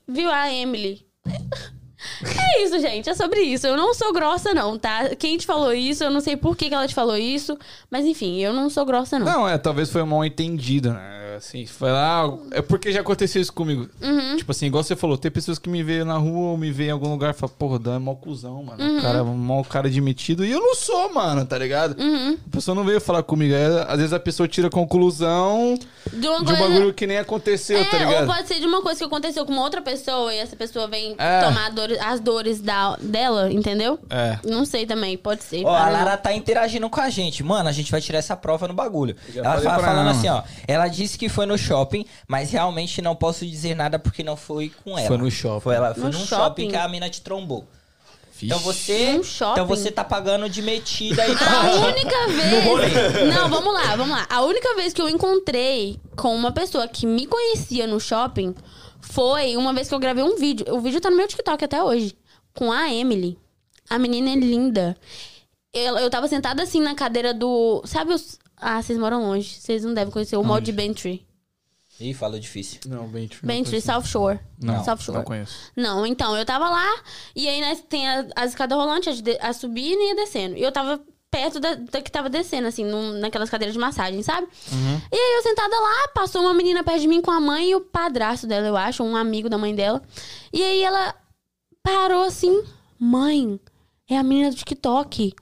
[0.06, 1.06] viu a Emily.
[2.22, 3.10] É isso, gente.
[3.10, 3.66] É sobre isso.
[3.66, 5.16] Eu não sou grossa, não, tá?
[5.16, 7.58] Quem te falou isso, eu não sei por que, que ela te falou isso.
[7.90, 9.26] Mas enfim, eu não sou grossa, não.
[9.26, 11.27] Não, é, talvez foi mal entendido, né?
[11.38, 12.24] Assim, foi lá.
[12.50, 13.88] É porque já aconteceu isso comigo.
[14.02, 14.36] Uhum.
[14.36, 16.88] Tipo assim, igual você falou, tem pessoas que me veem na rua ou me veem
[16.88, 18.82] em algum lugar e falam, porra, Dan é mó cuzão, mano.
[18.84, 18.98] Uhum.
[18.98, 20.44] O cara é mó cara de metido.
[20.44, 21.98] E eu não sou, mano, tá ligado?
[22.00, 22.36] Uhum.
[22.46, 23.54] A pessoa não veio falar comigo.
[23.54, 25.78] Aí, às vezes a pessoa tira conclusão
[26.12, 28.26] De uma de um coisa- bagulho que nem aconteceu, É, tá ou ligado?
[28.26, 31.14] pode ser de uma coisa que aconteceu com uma outra pessoa e essa pessoa vem
[31.18, 31.42] É.
[31.42, 33.98] tomar a dor- as dores da, dela, entendeu?
[34.10, 34.38] É.
[34.44, 35.64] Não sei também, pode ser.
[35.64, 37.42] Ó, a Lara tá interagindo com a gente.
[37.42, 39.16] Mano, a gente vai tirar essa prova no bagulho.
[39.32, 40.10] Já Ela fala, pra falando ela.
[40.18, 40.42] assim, ó.
[40.66, 44.72] Ela disse que foi no shopping, mas realmente não posso dizer nada porque não foi
[44.84, 45.08] com ela.
[45.08, 45.60] Foi no shopping.
[45.60, 46.28] Foi, ela, foi No num shopping?
[46.28, 47.66] shopping que a mina te trombou.
[48.40, 49.20] Então você.
[49.52, 51.32] Então você tá pagando de metida aí.
[51.32, 52.16] A única
[52.68, 52.86] rolê.
[52.86, 53.34] vez.
[53.34, 54.26] Não, vamos lá, vamos lá.
[54.30, 58.54] A única vez que eu encontrei com uma pessoa que me conhecia no shopping
[59.00, 60.66] foi uma vez que eu gravei um vídeo.
[60.72, 62.16] O vídeo tá no meu TikTok até hoje.
[62.54, 63.36] Com a Emily.
[63.90, 64.96] A menina é linda.
[65.72, 67.82] Eu, eu tava sentada assim na cadeira do.
[67.84, 68.38] Sabe os.
[68.56, 69.54] Ah, vocês moram longe.
[69.60, 71.26] Vocês não devem conhecer o mall de Bentry.
[72.00, 72.80] Ih, falou difícil.
[72.86, 74.38] Não, bem Bentry, South Shore.
[74.62, 75.18] Não, South Shore.
[75.18, 75.54] não conheço.
[75.76, 76.86] Não, então, eu tava lá,
[77.34, 80.56] e aí né, tem a- as escadas rolantes, a, a subindo e a descendo.
[80.56, 84.22] E eu tava perto da, da que tava descendo, assim, num- naquelas cadeiras de massagem,
[84.22, 84.46] sabe?
[85.12, 87.74] E aí eu sentada lá, passou uma menina perto de mim com a mãe e
[87.74, 90.00] o padrasto dela, eu acho, um amigo da mãe dela.
[90.52, 91.16] E aí ela
[91.82, 92.62] parou assim,
[92.96, 93.58] mãe,
[94.08, 95.34] é a menina do TikTok.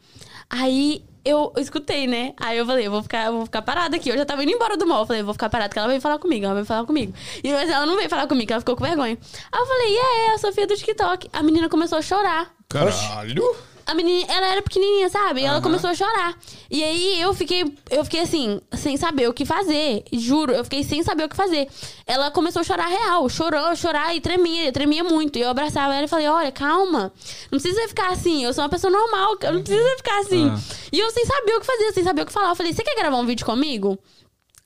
[0.49, 2.35] Aí eu escutei, né?
[2.39, 4.09] Aí eu falei, eu vou ficar, eu vou ficar parada aqui.
[4.09, 5.01] Eu já tava indo embora do mall.
[5.01, 7.13] Eu falei, eu vou ficar parada, que ela veio falar comigo, ela veio falar comigo.
[7.43, 9.19] E mas ela não veio falar comigo, ela ficou com vergonha.
[9.53, 11.29] Aí eu falei, e é, a Sofia do TikTok.
[11.33, 12.55] A menina começou a chorar.
[12.69, 13.76] Caralho!
[13.87, 15.43] A menina, ela era pequenininha, sabe?
[15.43, 16.37] E ela começou a chorar.
[16.69, 20.03] E aí eu fiquei, eu fiquei assim, sem saber o que fazer.
[20.13, 21.69] Juro, eu fiquei sem saber o que fazer.
[22.05, 25.39] Ela começou a chorar real, chorou, chorar e tremia, tremia muito.
[25.39, 27.13] E eu abraçava ela e falei: "Olha, calma.
[27.51, 28.45] Não precisa ficar assim.
[28.45, 30.51] Eu sou uma pessoa normal, não precisa ficar assim".
[30.51, 30.59] Ah.
[30.93, 32.49] E eu sem saber o que fazer, sem saber o que falar.
[32.49, 33.97] Eu falei: "Você quer gravar um vídeo comigo?"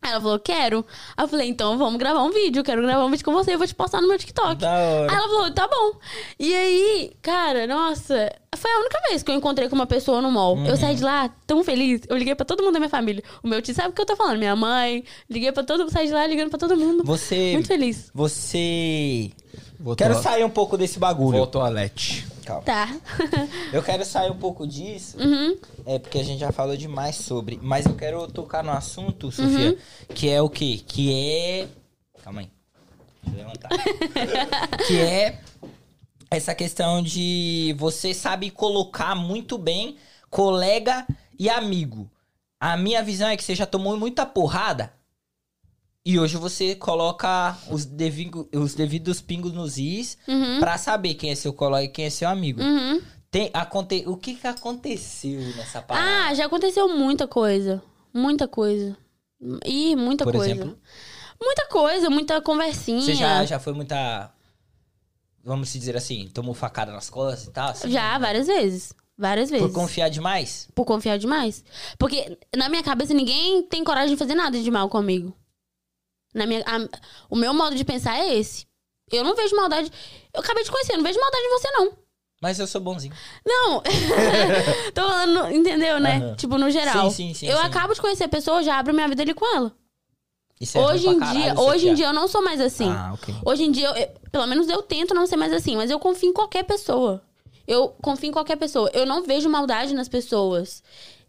[0.02, 0.86] Aí ela falou, quero.
[1.14, 2.60] Aí eu falei, então vamos gravar um vídeo.
[2.60, 3.52] Eu quero gravar um vídeo com você.
[3.52, 4.56] Eu vou te postar no meu TikTok.
[4.56, 5.12] Da hora.
[5.12, 5.92] Aí ela falou, tá bom.
[6.38, 10.30] E aí, cara, nossa, foi a única vez que eu encontrei com uma pessoa no
[10.30, 10.56] mall.
[10.64, 12.00] Eu saí de lá tão feliz.
[12.08, 13.22] Eu liguei pra todo mundo da minha família.
[13.42, 14.38] O meu tio sabe o que eu tô falando.
[14.38, 15.04] Minha mãe.
[15.28, 17.04] Liguei pra todo mundo, saí de lá ligando pra todo mundo.
[17.04, 17.52] Você.
[17.52, 18.10] Muito feliz.
[18.14, 19.30] Você.
[19.78, 21.32] Vou Quero sair um pouco desse bagulho.
[21.32, 22.26] Vou ao toalete.
[22.50, 22.62] Calma.
[22.62, 22.88] Tá.
[23.72, 25.16] Eu quero sair um pouco disso.
[25.18, 25.56] uhum.
[25.86, 27.58] É porque a gente já falou demais sobre.
[27.62, 29.78] Mas eu quero tocar no assunto, Sofia,
[30.14, 30.80] que é o quê?
[30.86, 31.68] Que é.
[32.22, 32.50] Calma aí.
[33.22, 33.70] Deixa eu levantar.
[34.86, 35.40] que é
[36.30, 39.96] essa questão de você sabe colocar muito bem
[40.28, 41.06] colega
[41.38, 42.10] e amigo.
[42.58, 44.92] A minha visão é que você já tomou muita porrada.
[46.10, 50.58] E hoje você coloca os, devigo- os devidos pingos nos is Uhum.
[50.58, 52.60] pra saber quem é seu colega e quem é seu amigo.
[52.60, 53.00] Uhum.
[53.30, 54.02] Tem, aconte...
[54.08, 56.26] O que que aconteceu nessa parada?
[56.26, 57.80] Ah, já aconteceu muita coisa.
[58.12, 58.96] Muita coisa.
[59.64, 60.50] Ih, muita Por coisa.
[60.52, 60.76] exemplo?
[61.40, 63.00] Muita coisa, muita conversinha.
[63.02, 64.32] Você já, já foi muita.
[65.44, 67.70] Vamos dizer assim, tomou facada nas costas e tal?
[67.70, 67.88] assim?
[67.90, 68.92] Já, várias vezes.
[69.16, 69.64] Várias vezes.
[69.66, 70.68] Por confiar demais?
[70.74, 71.62] Por confiar demais.
[71.98, 75.32] Porque na minha cabeça ninguém tem coragem de fazer nada de mal comigo.
[76.34, 76.88] Na minha, a-
[77.28, 78.66] o meu modo de pensar é esse.
[79.10, 79.90] Eu não vejo maldade.
[80.32, 81.92] Eu acabei de conhecer, eu não vejo maldade em você, não.
[82.40, 83.12] Mas eu sou bonzinho.
[83.44, 83.82] Não.
[84.94, 86.16] Tô falando, entendeu, né?
[86.16, 86.36] Aham.
[86.36, 87.10] Tipo, no geral.
[87.10, 87.64] Sim, sim, sim, eu sim.
[87.64, 89.72] acabo de conhecer a pessoa, eu já abro minha vida ali com ela.
[90.60, 92.60] Isso é hoje ruim em pra dia, caralho, hoje em dia eu não sou mais
[92.60, 92.88] assim.
[92.88, 93.34] Ah, ok.
[93.44, 95.98] Hoje em dia, eu- eu- pelo menos eu tento não ser mais assim, mas eu
[95.98, 97.22] confio em qualquer pessoa.
[97.66, 98.90] Eu confio em qualquer pessoa.
[98.92, 100.82] Eu não vejo maldade nas pessoas.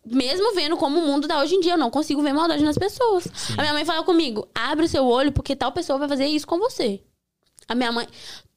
[0.06, 2.78] Mesmo vendo como o mundo tá hoje em dia, eu não consigo ver maldade nas
[2.78, 3.28] pessoas.
[3.57, 6.48] A minha mãe fala comigo: abre o seu olho, porque tal pessoa vai fazer isso
[6.48, 7.02] com você.
[7.68, 8.07] A minha mãe.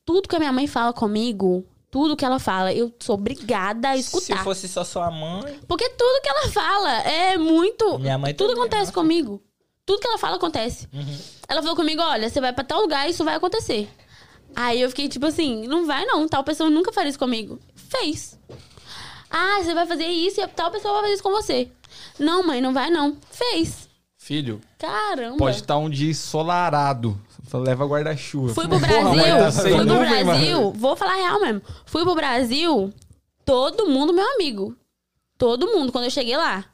[0.06, 3.94] Tudo que a minha mãe fala comigo, tudo que ela fala, eu sou obrigada a
[3.94, 4.42] Se escutar.
[4.42, 5.60] fosse só sua mãe.
[5.68, 7.98] Porque tudo que ela fala é muito.
[7.98, 8.92] Minha mãe tudo também, acontece nossa.
[8.92, 9.42] comigo.
[9.86, 10.88] Tudo que ela fala acontece.
[10.92, 11.18] Uhum.
[11.48, 13.88] Ela falou comigo: olha, você vai pra tal lugar e isso vai acontecer.
[14.56, 17.58] Aí eu fiquei tipo assim: não vai não, tal pessoa nunca faria isso comigo.
[17.74, 18.38] Fez.
[19.36, 21.68] Ah, você vai fazer isso e tal pessoa vai fazer isso com você.
[22.20, 23.16] Não, mãe, não vai não.
[23.32, 23.88] Fez.
[24.16, 25.36] Filho, Caramba.
[25.36, 27.20] pode estar um dia ensolarado.
[27.52, 28.54] Leva guarda-chuva.
[28.54, 30.72] Fui pro Porra, Brasil, mas tá fui pro nuvem, Brasil, mano.
[30.72, 31.62] vou falar real mesmo.
[31.84, 32.92] Fui pro Brasil,
[33.44, 34.74] todo mundo meu amigo.
[35.36, 36.64] Todo mundo, quando eu cheguei lá.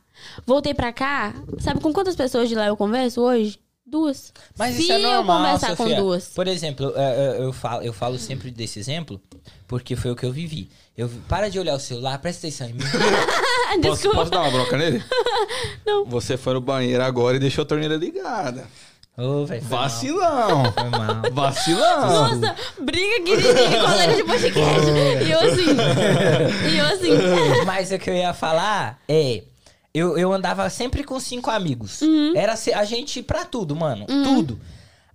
[0.46, 3.58] Voltei pra cá, sabe com quantas pessoas de lá eu converso hoje?
[3.84, 4.32] Duas.
[4.56, 5.96] Mas Se isso é normal, eu conversar Sofia.
[5.96, 6.28] com duas.
[6.28, 9.20] Por exemplo, é, é, eu falo, eu falo sempre desse exemplo,
[9.70, 10.68] porque foi o que eu vivi.
[10.98, 12.80] Eu, vi- para de olhar o celular, presta atenção em mim.
[13.80, 14.16] Posso, Desculpa.
[14.18, 15.00] posso dar uma bronca nele?
[15.86, 16.04] Não.
[16.06, 18.66] Você foi no banheiro agora e deixou a torneira ligada.
[19.16, 19.82] Ô, velho, foi mal.
[19.88, 20.72] Vacilão.
[20.72, 21.22] Foi mal.
[21.32, 22.00] Vacilão.
[22.40, 24.90] Nossa, briga queridinha, colega de podcast.
[25.24, 26.72] E eu assim.
[26.74, 27.10] E eu assim.
[27.64, 29.44] Mas o que eu ia falar é.
[29.94, 32.02] Eu, eu andava sempre com cinco amigos.
[32.02, 32.32] Uhum.
[32.36, 34.04] Era se- a gente pra tudo, mano.
[34.06, 34.58] Tudo.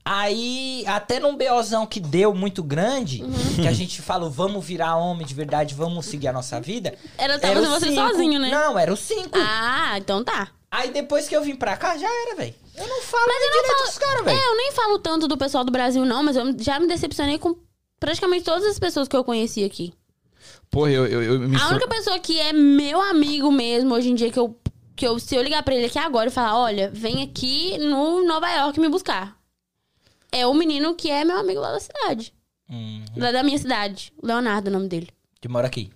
[0.07, 3.55] Aí, até num BOzão que deu muito grande, Uhum.
[3.63, 6.95] que a gente falou, vamos virar homem de verdade, vamos seguir a nossa vida.
[7.17, 8.07] Era era você, cinco.
[8.09, 8.51] sozinho, né?
[8.51, 9.31] Não, era os cinco.
[9.33, 10.49] Ah, então tá.
[10.69, 12.53] Aí depois que eu vim pra cá, já era, velho.
[12.77, 14.37] Eu não falo Mas eu não direito falo- dos caras, velho.
[14.37, 17.39] É, eu nem falo tanto do pessoal do Brasil, não, mas eu já me decepcionei
[17.39, 17.55] com
[17.99, 19.91] praticamente todas as pessoas que eu conheci aqui.
[20.69, 24.15] Porra, eu, eu, eu me A única pessoa que é meu amigo mesmo hoje em
[24.15, 24.55] dia que eu,
[24.95, 28.23] que eu se eu ligar pra ele aqui agora e falar, olha, vem aqui no
[28.25, 29.35] Nova York me buscar.
[30.37, 32.33] É o menino que é meu amigo lá da cidade.
[32.69, 34.11] Hum, Lá da minha cidade.
[34.21, 35.09] Leonardo é o nome dele.
[35.39, 35.91] que mora aqui.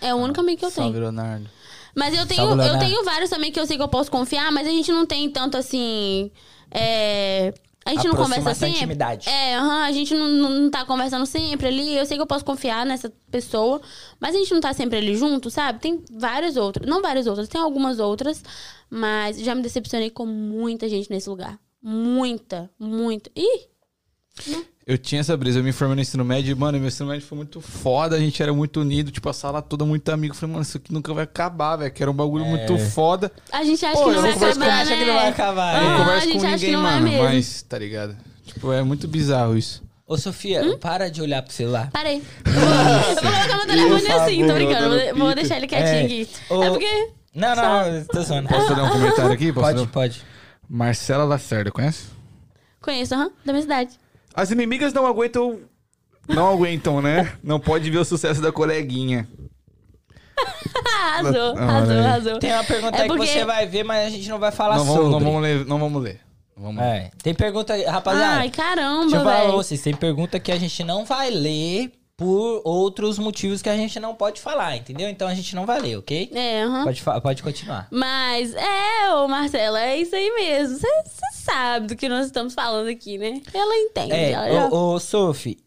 [0.00, 0.86] É o único amigo que eu tenho.
[0.86, 1.48] Salve, Leonardo.
[1.94, 4.50] Mas eu tenho, Salve, eu tenho vários também que eu sei que eu posso confiar,
[4.52, 6.30] mas a gente não tem tanto assim.
[6.70, 7.52] É...
[7.84, 8.76] A gente não conversa sempre.
[8.76, 9.28] intimidade.
[9.28, 11.96] É, aham, a gente não, não, não tá conversando sempre ali.
[11.96, 13.80] Eu sei que eu posso confiar nessa pessoa,
[14.20, 15.80] mas a gente não tá sempre ali junto, sabe?
[15.80, 16.86] Tem várias outras.
[16.88, 18.44] Não várias outras, tem algumas outras,
[18.90, 21.58] mas já me decepcionei com muita gente nesse lugar.
[21.82, 23.30] Muita, muita.
[23.34, 23.69] Ih!
[24.86, 27.24] Eu tinha essa brisa, eu me formei no ensino médio e, mano, meu ensino médio
[27.26, 30.32] foi muito foda, a gente era muito unido, tipo, a sala toda muito amigo.
[30.34, 33.30] Eu falei, mano, isso aqui nunca vai acabar, velho, que era um bagulho muito foda.
[33.52, 34.98] A gente acha Pô, que eu não vai converso com- acabar, acha né?
[34.98, 35.84] que não vai acabar, Aham, é.
[35.84, 37.22] Eu não a converso com acha ninguém, não vai mano, mesmo.
[37.24, 38.16] mas, tá ligado?
[38.46, 39.82] Tipo, é muito bizarro isso.
[40.08, 40.76] Ô, Sofia, Hum?
[40.76, 41.88] para de olhar pro celular.
[41.92, 42.16] Parei.
[42.44, 45.16] Eu vou colocar meu telefone assim, tô brincando.
[45.18, 46.04] Vou, deixar ele quietinho É.
[46.04, 46.28] aqui.
[46.48, 47.08] Ô, É porque.
[47.32, 48.48] Não, não, eu tô zoando.
[48.48, 49.52] Posso fazer um comentário aqui?
[49.52, 49.90] Posso Pode, fazer?
[49.92, 50.22] pode.
[50.68, 52.06] Marcela Lacerda, conhece?
[52.82, 53.99] Conheço, aham, da minha cidade.
[54.34, 55.60] As inimigas não aguentam.
[56.28, 57.32] Não aguentam, né?
[57.42, 59.26] Não pode ver o sucesso da coleguinha.
[61.02, 61.98] Arrasou, arrasou, aí.
[62.06, 62.38] arrasou.
[62.38, 64.50] Tem uma pergunta É aí porque- que você vai ver, mas a gente não vai
[64.52, 65.02] falar Não sobre.
[65.02, 66.20] vamos, não, vamos ler, não vamos ler.
[66.56, 66.88] Vamos ler.
[66.88, 68.36] É, tem pergunta, rapaziada.
[68.36, 69.52] Ai, deixa eu caramba, falar pra velho.
[69.52, 71.90] vocês, tem pergunta que a gente não vai ler
[72.20, 75.08] por outros motivos que a gente não pode falar, entendeu?
[75.08, 76.30] Então a gente não vai ler, ok?
[76.34, 76.84] É, aham.
[76.84, 77.88] Pode, pode continuar.
[77.90, 80.76] Mas, é, ô Marcela, é isso aí mesmo.
[80.78, 80.86] Você
[81.32, 83.40] sabe do que nós estamos falando aqui, né?
[83.54, 84.12] Ela entende.
[84.12, 85.58] É, ela já- ô, ô Sophie.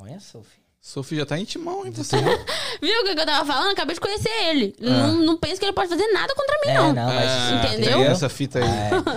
[0.00, 0.61] Olha, Sophie.
[0.84, 1.92] Sofia já tá intimão, hein?
[1.92, 2.16] Você.
[2.16, 3.70] Viu o que eu tava falando?
[3.70, 4.74] Acabei de conhecer ele.
[4.80, 6.92] Não, não penso que ele pode fazer nada contra mim, É, não.
[6.92, 7.30] não, mas.
[7.30, 7.92] Ah, Entendeu?
[7.98, 8.64] tem essa fita aí.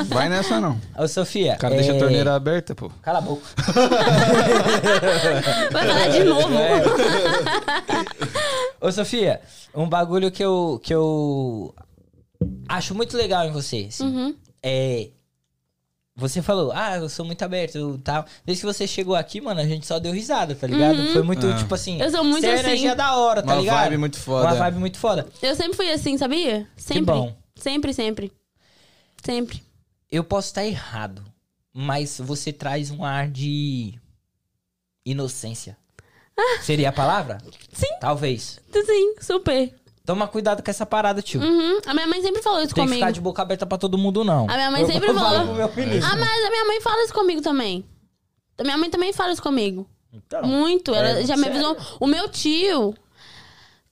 [0.05, 0.79] Vai nessa, não.
[0.95, 1.55] Ô, Sofia.
[1.55, 2.91] O cara deixa é, a torneira aberta, pô.
[3.01, 3.41] Cala a boca.
[5.71, 6.53] Vai falar de novo.
[6.53, 6.83] É.
[8.79, 9.41] Ô, Sofia,
[9.73, 11.73] um bagulho que eu, que eu
[12.69, 14.35] acho muito legal em você, assim, Uhum.
[14.61, 15.09] é...
[16.17, 18.25] Você falou, ah, eu sou muito aberto e tal.
[18.45, 21.11] Desde que você chegou aqui, mano, a gente só deu risada, tá ligado?
[21.11, 21.55] Foi muito, Ah.
[21.57, 21.97] tipo assim...
[21.97, 22.03] Uhum.
[22.03, 22.63] Eu sou muito você é assim.
[22.67, 23.83] energia da hora, tá Uma ligado?
[23.83, 24.47] vibe muito foda.
[24.47, 25.27] Uma vibe muito foda.
[25.41, 26.65] Eu sempre fui assim, sabia?
[26.77, 27.03] Sempre.
[27.05, 27.35] bom.
[27.57, 28.31] Sempre, sempre.
[29.25, 29.61] Sempre.
[30.09, 31.21] Eu posso estar errado,
[31.73, 33.99] mas você traz um ar de
[35.05, 35.77] inocência.
[36.61, 37.39] Seria a palavra?
[37.45, 37.51] Ah.
[37.73, 37.87] Sim.
[37.99, 38.59] Talvez.
[38.71, 39.73] Sim, super.
[40.05, 41.41] Toma cuidado com essa parada, tio.
[41.41, 41.79] Uhum.
[41.85, 42.95] A minha mãe sempre falou isso Tem que comigo.
[42.99, 44.47] ficar de boca aberta pra todo mundo, não.
[44.49, 45.55] A minha mãe Eu- sempre eu falou.
[45.55, 45.65] meu.
[45.65, 47.83] Ah, mas a minha mãe fala isso comigo também.
[48.57, 49.89] A minha mãe também fala isso comigo.
[50.13, 50.93] Então, Muito.
[50.93, 51.65] Ela É, já me sério?
[51.67, 51.97] avisou.
[51.99, 52.93] O meu tio.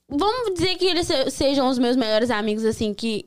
[0.07, 3.25] Vamos dizer que eles se- sejam os meus melhores amigos, assim, que.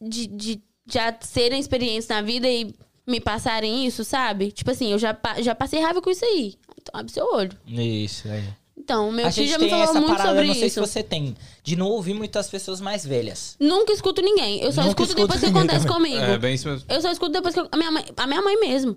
[0.00, 2.74] De, de já terem experiência na vida e
[3.06, 4.50] me passarem isso, sabe?
[4.50, 6.54] Tipo assim, eu já, já passei raiva com isso aí.
[6.80, 7.52] Então abre seu olho.
[7.66, 8.44] Isso, aí.
[8.84, 10.74] Então, meu a tio gente já me falou essa muito parada, sobre não sei isso.
[10.74, 13.56] se você tem, de não ouvir muitas pessoas mais velhas.
[13.58, 14.60] Nunca escuto ninguém.
[14.62, 16.12] Eu só Nunca escuto escuto depois que acontece também.
[16.12, 16.32] comigo.
[16.32, 16.84] É, bem isso mesmo.
[16.86, 18.96] Eu só escuto depois que eu- a minha mãe, a minha mãe mesmo.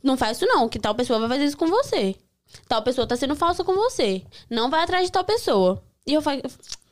[0.00, 2.14] Não faz isso não, que tal pessoa vai fazer isso com você.
[2.68, 4.22] Tal pessoa tá sendo falsa com você.
[4.48, 5.82] Não vai atrás de tal pessoa.
[6.06, 6.40] E eu falo,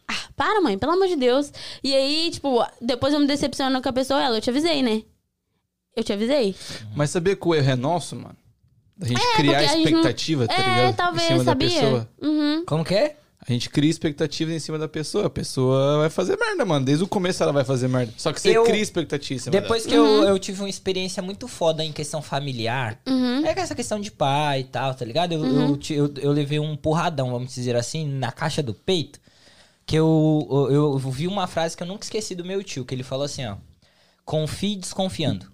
[0.08, 1.52] ah, para mãe, pelo amor de Deus.
[1.84, 5.04] E aí, tipo, depois eu me decepciono com a pessoa, ela, eu te avisei, né?
[5.94, 6.56] Eu te avisei.
[6.96, 8.36] Mas sabia que o erro é nosso, mano?
[8.96, 10.90] Da gente É, criar porque a gente não- expectativa, tá é, ligado?
[10.90, 11.68] em talvez, cima sabia?
[11.68, 12.08] da pessoa.
[12.22, 12.64] Uhum.
[12.64, 13.16] Como que é?
[13.46, 15.26] A gente cria expectativas em cima da pessoa.
[15.26, 16.86] A pessoa vai fazer merda, mano.
[16.86, 18.10] Desde o começo ela vai fazer merda.
[18.16, 20.22] Só que você Eu- cria expectativa em cima Depois que Uhum.
[20.22, 23.44] eu, eu tive uma experiência muito foda em questão familiar, Uhum.
[23.44, 25.32] é com essa questão de pai e tal, tá ligado?
[25.32, 29.20] Eu, eu, ti- eu, eu levei um porradão, vamos dizer assim, na caixa do peito,
[29.84, 32.94] que eu, eu, eu vi uma frase que eu nunca esqueci do meu tio, que
[32.94, 33.56] ele falou assim, ó,
[34.24, 35.52] confie desconfiando.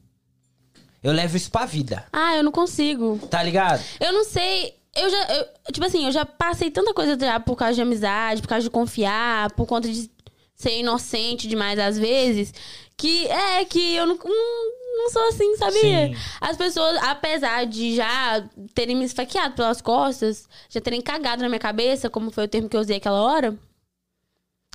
[1.03, 3.19] Eu levo isso pra vida, Ah, eu não consigo.
[3.31, 3.83] tá ligado?
[3.99, 4.75] Eu não sei.
[4.95, 5.35] Eu já.
[5.37, 8.65] eu- tipo assim, eu já passei tanta coisa já por causa de amizade, por causa
[8.65, 10.11] de confiar, por conta de
[10.55, 12.53] ser inocente demais às vezes.
[12.97, 16.09] Que é que eu não, não, não sou assim, sabia?
[16.09, 16.17] Sim.
[16.41, 18.45] As pessoas, apesar de já
[18.75, 22.69] terem me esfaqueado pelas costas, já terem cagado na minha cabeça, como foi o termo
[22.69, 23.57] que eu usei aquela hora,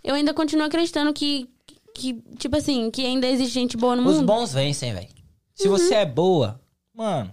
[0.03, 1.47] eu ainda continuo acreditando que,
[1.93, 4.25] que tipo assim, que ainda existe gente boa no Os mundo.
[4.25, 5.07] bons vencem, velho.
[5.55, 5.77] Se Uhum.
[5.77, 6.59] você é boa,
[6.93, 7.31] Mano,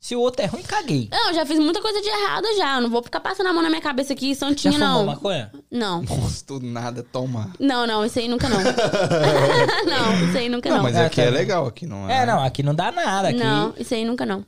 [0.00, 1.08] se o outro é ruim, caguei.
[1.10, 2.76] Não, eu já fiz muita coisa de errado já.
[2.76, 5.06] Eu não vou ficar passando a mão na minha cabeça aqui, Já santinha, fumou não.
[5.06, 5.50] maconha?
[5.70, 6.02] Não.
[6.02, 7.52] Nossa, do nada, toma.
[7.58, 8.58] Não, não, isso aí nunca não.
[8.62, 10.82] não, isso aí nunca Não, não.
[10.84, 11.32] mas aqui tá é bom.
[11.36, 12.22] legal, aqui não é.
[12.22, 13.28] É, não, aqui não dá nada.
[13.28, 13.38] Aqui...
[13.38, 14.44] Não, isso aí nunca não.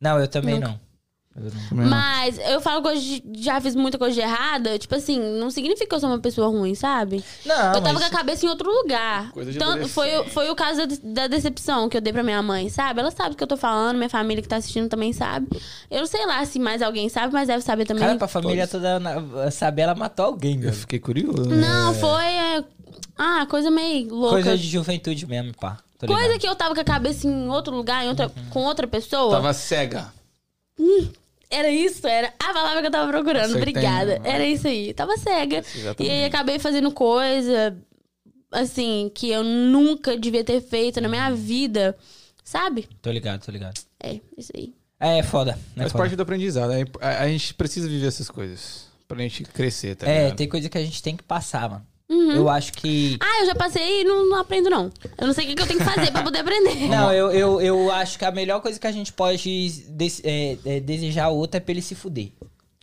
[0.00, 0.68] Não, eu também Nunca.
[0.68, 0.80] não.
[1.72, 5.86] Mas eu falo que eu já fiz muita coisa de errada, tipo assim, não significa
[5.88, 7.22] que eu sou uma pessoa ruim, sabe?
[7.46, 9.30] Não, eu tava mas- com a cabeça em outro lugar.
[9.32, 12.22] Coisa de Tanto, foi, o- foi o caso da, da decepção que eu dei pra
[12.22, 13.00] minha mãe, sabe?
[13.00, 15.48] Ela sabe o que eu tô falando, minha família que tá assistindo também sabe.
[15.90, 18.04] Eu não sei lá se mais alguém sabe, mas deve saber também.
[18.04, 20.74] Cara, pra família toda na- saber, ela matou alguém, Eu velho.
[20.74, 21.48] fiquei curioso.
[21.50, 22.24] Não, foi.
[22.24, 22.64] é,
[23.20, 24.34] Ah, coisa meio louca.
[24.34, 25.78] Coisa de juventude mesmo, pá.
[25.98, 26.40] Tô Coisa ligado.
[26.40, 28.50] que eu tava com a cabeça em outro lugar, em outra, Uhum.
[28.50, 29.32] com outra pessoa.
[29.32, 30.12] Tava cega.
[31.50, 33.44] Era isso, era a palavra que eu tava procurando.
[33.50, 34.18] Acertei, Obrigada.
[34.18, 34.30] né?
[34.30, 34.92] Era isso aí.
[34.92, 35.62] Tava cega.
[35.98, 37.76] E aí acabei fazendo coisa,
[38.52, 41.96] assim, que eu nunca devia ter feito na minha vida.
[42.44, 42.88] Sabe?
[43.02, 43.78] Tô ligado, tô ligado.
[44.02, 44.74] É, isso aí.
[45.00, 45.52] É, foda.
[45.76, 46.04] É, Faz foda.
[46.04, 46.72] parte do aprendizado.
[47.00, 48.88] A, a gente precisa viver essas coisas.
[49.06, 50.36] Pra gente crescer, tá é ligado?
[50.36, 51.86] tem coisa que a gente tem que passar, mano.
[52.10, 52.32] Uhum.
[52.32, 53.18] Eu acho que.
[53.20, 54.90] Ah, eu já passei e não, não aprendo, não.
[55.18, 56.74] Eu não sei o que, que eu tenho que fazer pra poder aprender.
[56.88, 60.56] Não, eu, eu, eu acho que a melhor coisa que a gente pode des- é,
[60.64, 62.30] é, desejar ao outro é pra ele se fuder.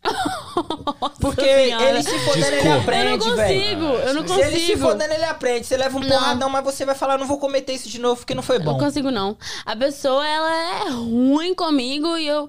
[1.20, 1.90] Porque Senhora.
[1.90, 3.84] ele se fodendo, ele aprende, Eu não consigo, velho.
[4.08, 4.80] eu não Se ele se consigo.
[4.88, 5.66] fodendo, ele aprende.
[5.66, 6.10] Você leva um Não.
[6.10, 8.62] porradão, mas você vai falar, não vou cometer isso de novo porque não foi Eu
[8.62, 8.72] bom.
[8.74, 9.36] não consigo, não.
[9.66, 12.48] A pessoa, ela é ruim comigo e eu...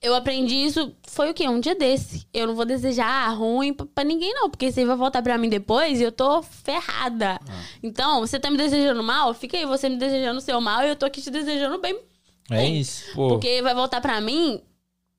[0.00, 1.48] Eu aprendi isso, foi o quê?
[1.48, 2.24] Um dia desse.
[2.32, 4.48] Eu não vou desejar ruim pra, pra ninguém, não.
[4.48, 7.40] Porque você vai voltar pra mim depois e eu tô ferrada.
[7.82, 9.34] Então, você tá me desejando mal?
[9.34, 11.98] Fica aí você me desejando o seu mal e eu tô aqui te desejando bem.
[12.50, 13.12] É isso.
[13.14, 14.62] Pô, Porque vai voltar pra mim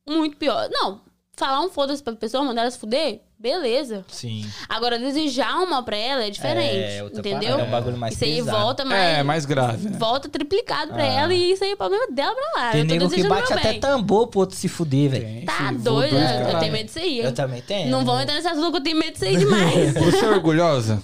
[0.08, 0.70] muito pior.
[0.72, 1.02] Não,
[1.34, 4.04] falar um foda-se pra pessoa, mandar ela se fuder, beleza.
[4.10, 4.46] Sim.
[4.68, 6.76] Agora, desejar um mal pra ela é diferente.
[6.98, 7.40] É, outra entendeu?
[7.52, 8.58] parada, é um bagulho mais Isso aí pesado.
[8.58, 9.02] volta mais.
[9.20, 9.98] é, mais grave, né?
[9.98, 11.08] Volta triplicado pra Ah.
[11.08, 12.72] ela e isso aí é problema dela pra lá.
[12.72, 13.80] Tem eu tô nego que bate até bem.
[13.80, 15.46] tambor pro outro se fuder, velho.
[15.46, 16.36] Tá doido, dois, né?
[16.36, 16.60] eu caralho.
[16.60, 17.20] tenho medo disso aí.
[17.20, 17.90] Eu também tenho.
[17.90, 19.94] Não vão entrar nesse assunto que eu tenho medo disso aí demais.
[19.98, 21.02] Você é orgulhosa?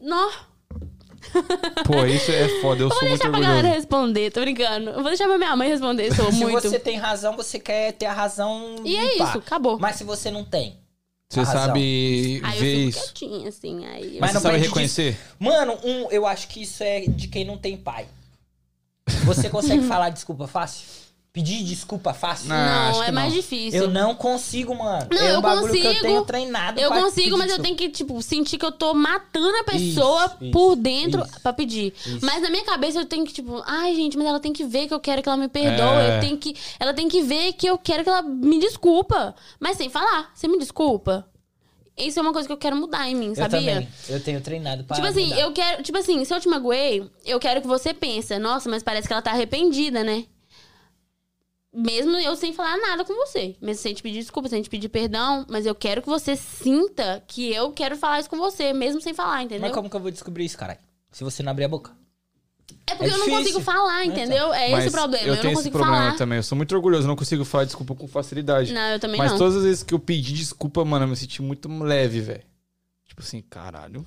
[0.00, 0.28] Nó.
[1.84, 2.80] Pô, isso é foda.
[2.82, 3.76] Eu Eu vou sou muito deixar pra galera orgulhoso.
[3.76, 4.90] responder, tô brincando.
[4.90, 6.62] Eu vou deixar pra minha mãe responder, sou Se muito.
[6.68, 8.76] você tem razão, você quer ter a razão.
[8.84, 9.24] E é pá.
[9.28, 9.78] isso, acabou.
[9.78, 10.78] Mas se você não tem.
[11.30, 11.60] Você a razão.
[11.66, 13.12] sabe Aí ver eu fico isso.
[13.14, 14.14] quietinha, assim, aí...
[14.16, 15.18] eu- Mas Você não sabe reconhecer?
[15.38, 18.06] Mano, um, eu acho que isso é de quem não tem pai.
[19.24, 20.86] Você consegue falar desculpa fácil?
[21.32, 22.48] Pedir desculpa fácil?
[22.48, 22.56] Não.
[22.56, 23.40] Acho Não, é mais não.
[23.40, 23.80] difícil.
[23.82, 25.06] Eu não consigo, mano.
[25.12, 26.02] Não, é um eu bagulho que eu consigo.
[26.06, 27.62] tenho treinado Eu pra consigo, pedir mas eu desculpa.
[27.62, 31.40] tenho que, tipo, sentir que eu tô matando a pessoa Isso, isso, por dentro isso.
[31.40, 31.94] pra pedir.
[32.04, 32.18] Isso.
[32.22, 34.88] Mas na minha cabeça eu tenho que, tipo, ai, gente, mas ela tem que ver
[34.88, 36.02] que eu quero que ela me perdoe.
[36.02, 36.16] É.
[36.16, 39.34] Eu tenho que, ela tem que ver que eu quero que ela me desculpa.
[39.60, 41.28] Mas sem falar, você me desculpa.
[41.96, 43.58] Isso é uma coisa que eu quero mudar em mim, Eu sabia?
[43.74, 43.88] também.
[44.08, 45.40] Eu tenho treinado pra Tipo assim, mudar.
[45.40, 45.82] eu quero.
[45.82, 49.12] Tipo assim, se eu te magoei, eu quero que você pense, nossa, mas parece que
[49.12, 50.24] ela tá arrependida, né?
[51.74, 53.54] Mesmo eu sem falar nada com você.
[53.60, 55.44] Mesmo sem te pedir desculpa, sem te pedir perdão.
[55.48, 59.12] Mas eu quero que você sinta que eu quero falar isso com você, mesmo sem
[59.12, 59.66] falar, entendeu?
[59.66, 60.78] Mas como que eu vou descobrir isso, caralho?
[61.12, 61.92] Se você não abrir a boca.
[62.86, 64.52] É porque É eu não consigo falar, entendeu?
[64.52, 65.26] É Mas esse o problema.
[65.26, 66.16] Eu, Eu, tenho não esse problema falar.
[66.16, 66.36] também.
[66.38, 67.04] Eu sou muito orgulhoso.
[67.04, 68.72] Eu não consigo falar desculpa com facilidade.
[68.72, 69.38] Não, eu também Mas não.
[69.38, 72.42] todas as vezes que eu pedi desculpa, mano, eu me senti muito leve, velho.
[73.06, 74.06] Tipo assim, caralho.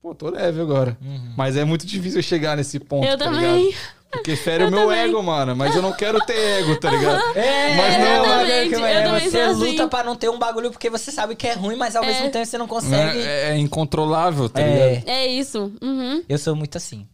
[0.00, 0.96] Pô, tô leve agora.
[1.02, 1.34] Uhum.
[1.36, 3.66] Mas é muito difícil eu chegar nesse ponto, eu tá também.
[3.66, 3.82] ligado?
[4.10, 4.98] Porque fere Eu o meu também.
[5.00, 5.54] ego, mano.
[5.54, 7.20] Mas eu não quero ter ego, tá ligado?
[7.36, 9.58] É, Mas não, exatamente, que eu é, também você assim.
[9.70, 12.06] luta pra não ter um bagulho porque você sabe que é ruim, mas ao É.
[12.06, 13.18] mesmo tempo você não Não consegue.
[13.20, 14.88] É, é incontrolável, tá É.
[14.94, 15.08] ligado?
[15.08, 15.72] É isso.
[15.82, 16.22] Uhum.
[16.28, 17.06] Eu sou muito assim.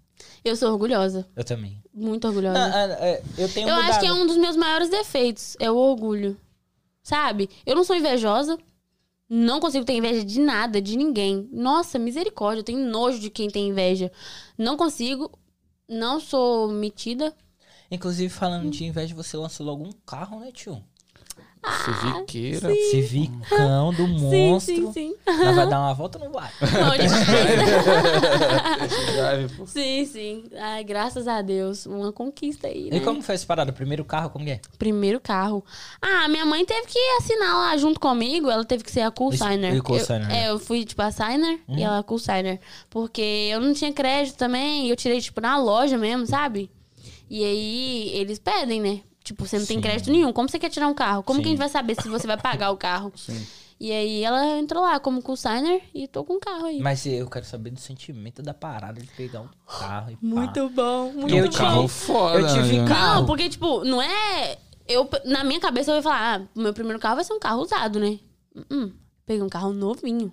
[0.44, 1.26] Eu sou orgulhosa.
[1.34, 1.82] Eu também.
[1.92, 2.58] Muito orgulhosa.
[2.68, 3.90] Não, é, é, eu tenho Eu mudado.
[3.90, 6.36] acho que é um dos meus maiores defeitos, é o orgulho.
[7.02, 7.50] Sabe?
[7.66, 8.56] Eu não sou invejosa.
[9.28, 11.48] Não consigo ter inveja de nada, de ninguém.
[11.50, 14.12] Nossa, misericórdia, eu tenho nojo de quem tem inveja.
[14.56, 15.30] Não consigo.
[15.88, 17.34] Não sou metida.
[17.90, 20.82] Inclusive, falando de inveja, você lançou logo um carro, né, tio?
[21.84, 22.68] Civiqueira.
[22.90, 24.18] Civicão do Sim,
[24.50, 24.74] monstro.
[24.74, 25.14] sim, sim.
[25.26, 26.50] Nós vai dar uma volta ou não vai?
[29.54, 30.44] Não, sim, sim.
[30.58, 31.86] Ai, graças a Deus.
[31.86, 33.00] Uma conquista aí, E né?
[33.00, 33.72] como foi essa parada?
[33.72, 34.60] Primeiro carro, como é?
[34.78, 35.64] Primeiro carro.
[36.00, 38.50] Ah, minha mãe teve que assinar lá junto comigo.
[38.50, 39.74] Ela teve que ser a co-signer.
[39.74, 40.44] E- e co-signer, Eu- né?
[40.46, 42.60] É, eu fui, tipo, a signer e ela a co-signer.
[42.90, 43.20] Porque
[43.50, 44.86] eu não tinha crédito também.
[44.86, 46.70] E eu tirei, tipo, na loja mesmo, sabe?
[47.30, 49.00] E aí, eles pedem, né?
[49.24, 49.82] Tipo, você não tem Sim.
[49.82, 50.32] crédito nenhum.
[50.32, 51.22] Como você quer tirar um carro?
[51.24, 51.50] Como que a Sim.
[51.52, 53.10] gente vai saber se você vai pagar o carro?
[53.16, 53.44] Sim.
[53.80, 56.78] E aí, ela entrou lá como co-signer e tô com o carro aí.
[56.78, 60.18] Mas eu quero saber do sentimento da parada de pegar um carro e pá.
[60.22, 61.48] Muito bom, muito Porque eu bom.
[61.50, 62.38] tive- Carro foda.
[62.38, 62.86] eu tive né?
[62.88, 63.14] carro.
[63.20, 64.58] Não, porque, tipo, não é.
[64.86, 67.40] Eu, na minha cabeça, eu ia falar: ah, o meu primeiro carro vai ser um
[67.40, 68.18] carro usado, né?
[68.70, 68.92] Hum,
[69.26, 70.30] peguei um carro novinho.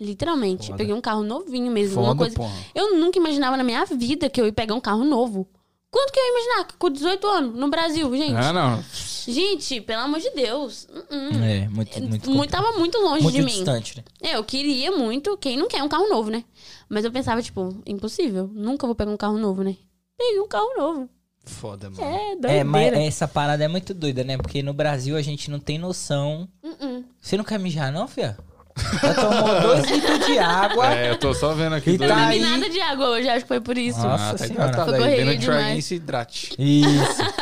[0.00, 0.66] Literalmente.
[0.66, 0.78] Foda.
[0.78, 2.00] Peguei um carro novinho mesmo.
[2.00, 2.36] uma Foda, coisa.
[2.36, 2.54] porra.
[2.74, 5.46] Eu nunca imaginava na minha vida que eu ia pegar um carro novo.
[5.94, 8.34] Quanto que eu ia imaginar com 18 anos no Brasil, gente?
[8.34, 8.82] Ah, não.
[9.28, 10.88] Gente, pelo amor de Deus.
[10.92, 11.44] Uh-uh.
[11.44, 13.52] É, muito, muito, Muito, tava muito longe muito de mim.
[13.52, 14.04] distante, né?
[14.20, 15.36] É, Eu queria muito.
[15.36, 16.42] Quem não quer um carro novo, né?
[16.88, 18.50] Mas eu pensava, tipo, impossível.
[18.52, 19.76] Nunca vou pegar um carro novo, né?
[20.18, 21.08] Peguei um carro novo.
[21.44, 22.02] Foda, mano.
[22.02, 22.56] É, doideira.
[22.56, 24.36] É, mas essa parada é muito doida, né?
[24.36, 26.48] Porque no Brasil a gente não tem noção.
[26.60, 27.04] Uh-uh.
[27.20, 28.36] Você não quer mijar, não, fia?
[28.76, 30.92] Já tomou dois litros de água.
[30.94, 31.90] É, eu tô só vendo aqui.
[31.90, 32.40] E dois- não tá aí.
[32.40, 34.00] nada de água hoje, acho que foi por isso.
[34.00, 34.64] Nossa tá senhora.
[34.66, 35.84] hidratado Foi correria Vendo demais.
[35.84, 36.54] Se hidrate.
[36.58, 37.22] Isso.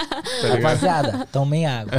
[0.43, 0.49] Tá?
[0.55, 1.93] Rapaziada, tomem água.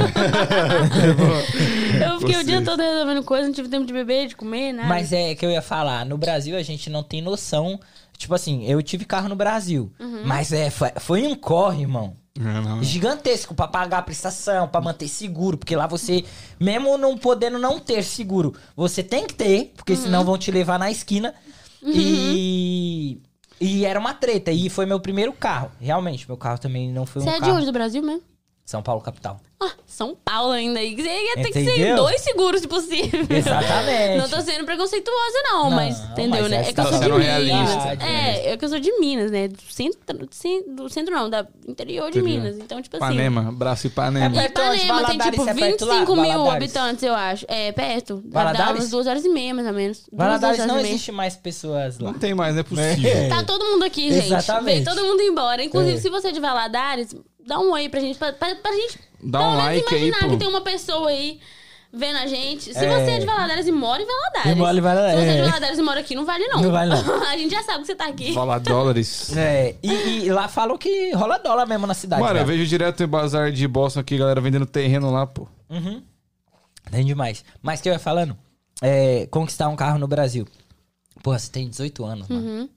[2.06, 4.88] Eu fiquei o dia todo resolvendo coisa, não tive tempo de beber, de comer, nada.
[4.88, 7.78] Mas é que eu ia falar, no Brasil a gente não tem noção.
[8.16, 9.90] Tipo assim, eu tive carro no Brasil.
[9.98, 10.22] Uhum.
[10.24, 12.16] Mas é, foi, foi um corre, irmão.
[12.38, 12.82] Não, não.
[12.82, 15.56] Gigantesco pra pagar a prestação, pra manter seguro.
[15.56, 16.24] Porque lá você,
[16.58, 19.98] mesmo não podendo não ter seguro, você tem que ter, porque Uhum.
[20.02, 21.32] senão vão te levar na esquina.
[21.82, 23.18] E.
[23.60, 24.50] E era uma treta.
[24.50, 25.70] E foi meu primeiro carro.
[25.80, 27.54] Realmente, meu carro também não foi um Você é de carro.
[27.56, 28.22] onde do Brasil mesmo?
[28.64, 29.38] São Paulo, capital.
[29.60, 30.94] Ah, São Paulo ainda aí.
[30.96, 33.26] Você ia ter que ser dois seguros, se possível.
[33.28, 34.18] Exatamente.
[34.18, 36.56] Não tô sendo preconceituosa, não, Não, mas entendeu, mas né?
[36.60, 37.24] essa É que eu sou de Minas.
[37.24, 38.04] realista.
[38.04, 39.48] É, é que eu sou de Minas, né?
[39.48, 42.20] Do centro, cen- do centro não, da interior de.
[42.22, 42.56] Minas.
[42.56, 43.04] Então, tipo assim.
[43.04, 44.36] Ipanema, braço Ipanema.
[44.36, 44.82] É perto onde?
[44.82, 45.94] Ipanema tem Valadares, tipo é perto lá?
[45.94, 46.54] 25 mil Valadares?
[46.56, 47.44] habitantes, eu acho.
[47.48, 48.24] É, perto.
[48.30, 48.80] Valadares?
[48.80, 49.98] umas duas horas e meia, mais ou menos.
[50.00, 50.94] Duas, Valadares duas horas não e meia.
[50.94, 52.12] existe mais pessoas lá.
[52.12, 53.10] Não tem mais, não é possível.
[53.10, 53.28] É.
[53.28, 54.26] Tá todo mundo aqui, gente.
[54.26, 54.74] Exatamente.
[54.76, 55.62] Vem todo mundo embora.
[55.62, 56.00] Inclusive, É.
[56.00, 57.14] se você é de Valadares,
[57.46, 58.18] dá um oi pra gente.
[58.18, 60.30] Pra, pra, pra gente Dá pelo um menos like aí, imaginar pô.
[60.32, 61.40] que tem uma pessoa aí
[61.92, 62.72] vendo a gente.
[62.72, 62.88] Se É.
[62.88, 64.56] você é de Valadares e mora em Valadares.
[64.56, 65.44] Mora em Valadares, Se você é de é.
[65.44, 66.62] Valadares e mora aqui, não vale não.
[66.62, 67.22] Não vale não.
[67.28, 68.32] a gente já sabe que você tá aqui.
[68.34, 69.32] Falar dólares.
[69.36, 72.20] É, e, e lá falam que rola dólar mesmo na cidade.
[72.22, 75.46] Mano, eu vejo direto em bazar de Boston aqui, galera vendendo terreno lá, pô.
[75.70, 76.02] Uhum.
[76.90, 77.44] Tem demais.
[77.62, 78.36] Mas que eu ia falando,
[78.82, 80.46] é, conquistar um carro no Brasil.
[81.22, 82.42] Porra, você tem 18 anos, mano.
[82.46, 82.68] Uhum.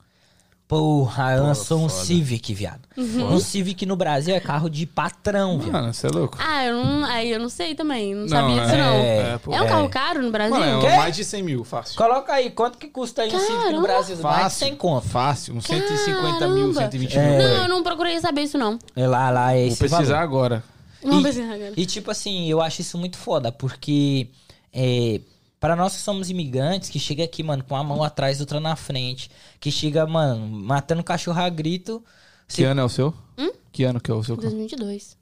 [0.67, 2.03] Porra, eu sou um foda.
[2.03, 2.81] Civic, viado.
[2.97, 3.35] Uhum.
[3.35, 5.71] Um Civic no Brasil é carro de patrão, viado.
[5.71, 6.37] Mano, você é louco?
[6.41, 8.13] Ah, eu não, aí eu não sei também.
[8.13, 8.93] Não, Não, sabia disso, é- não.
[8.95, 9.51] é, É, pô.
[9.51, 9.65] um é.
[9.65, 10.59] carro caro no Brasil?
[10.59, 11.95] Mano, é mais de 100 mil, fácil.
[11.95, 13.81] Coloca aí, quanto que custa aí um Civic no.
[13.81, 14.17] Brasil?
[14.17, 14.67] Mais de Fácil.
[14.67, 15.07] 100 conto.
[15.07, 15.55] Fácil.
[15.55, 16.53] Uns 150 Caramba.
[16.55, 17.29] mil, 120 É.
[17.37, 17.47] mil.
[17.47, 18.77] Não, eu não procurei saber isso, não.
[18.93, 20.23] É lá, lá é Vou esse pesquisar valor.
[20.23, 20.63] agora.
[21.01, 21.73] Vamos E- pesquisar agora.
[21.77, 24.27] E tipo assim, eu acho isso muito foda, porque
[24.73, 25.21] é,
[25.67, 28.77] para nós que somos imigrantes, que chega aqui, mano, com uma mão atrás, outra na
[28.77, 29.29] frente,
[29.59, 32.01] que chega, mano, matando cachorro a grito.
[32.47, 33.13] Que ano é o seu?
[33.37, 33.51] Hum?
[33.69, 34.37] Que ano que é o seu?
[34.37, 35.17] 2022.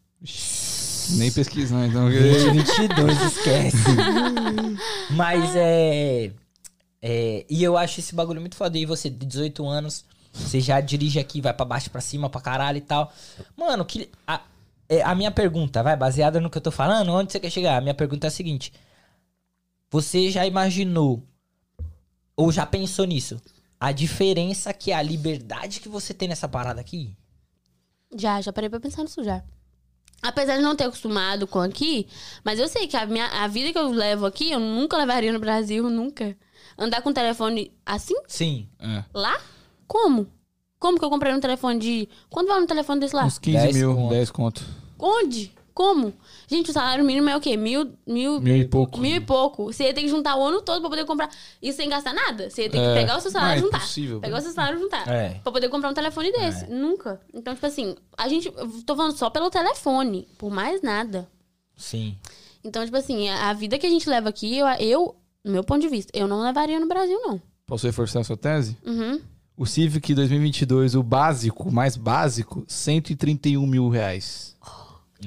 [1.18, 2.08] Nem pesquisando, então.
[2.12, 3.78] 2022, esquece.
[5.10, 6.32] Mas é,
[7.02, 7.46] é.
[7.50, 8.78] E eu acho esse bagulho muito foda.
[8.78, 12.40] E você, de 18 anos, você já dirige aqui, vai pra baixo, pra cima, pra
[12.40, 13.12] caralho e tal.
[13.58, 14.12] Mano, que.
[14.28, 14.42] A,
[14.88, 17.78] é, a minha pergunta, vai, baseada no que eu tô falando, onde você quer chegar?
[17.78, 18.72] A minha pergunta é a seguinte:
[19.96, 21.24] Você já imaginou,
[22.36, 23.40] ou já pensou nisso?
[23.80, 27.16] A diferença que é a liberdade que você tem nessa parada aqui?
[28.14, 29.42] Já, já parei pra pensar nisso já.
[30.22, 32.10] Apesar de não ter acostumado com aqui,
[32.44, 35.32] mas eu sei que a, minha, a vida que eu levo aqui, eu nunca levaria
[35.32, 36.36] no Brasil, nunca.
[36.78, 38.68] Andar com telefone assim, Sim.
[38.78, 39.02] É.
[39.14, 39.40] lá?
[39.88, 40.28] Como?
[40.78, 42.10] Como que eu comprei um telefone de.
[42.30, 43.24] Quanto vale um telefone desse lá?
[43.24, 44.10] Uns 15 10 mil, conto.
[44.10, 44.66] 10 conto.
[45.00, 45.55] Onde?
[45.76, 46.14] Como?
[46.48, 47.58] Gente, o salário mínimo é o quê?
[47.58, 48.98] Mil, mil, Mil e pouco.
[48.98, 49.66] mil e pouco.
[49.66, 51.30] Você ia ter que juntar o ano todo pra poder comprar.
[51.62, 52.50] Isso sem gastar nada.
[52.50, 52.94] Você ia ter que É.
[52.94, 53.78] pegar o seu salário e Não, é juntar.
[53.80, 55.06] impossível, pegar o seu salário e juntar.
[55.08, 55.30] É.
[55.44, 56.66] Pra poder comprar um telefone desse.
[56.72, 57.20] Nunca.
[57.34, 58.50] Então, tipo assim, a gente.
[58.86, 60.30] Tô falando só pelo telefone.
[60.38, 61.28] Por mais nada.
[61.76, 62.16] Sim.
[62.64, 65.64] Então, tipo assim, a, a vida que a gente leva aqui, eu, eu, no meu
[65.64, 67.42] ponto de vista, eu não levaria no Brasil, não.
[67.68, 68.78] Posso reforçar a sua tese?
[68.86, 69.20] Uhum.
[69.58, 74.56] O Civic 2022, o básico, o mais básico, 131 mil reais.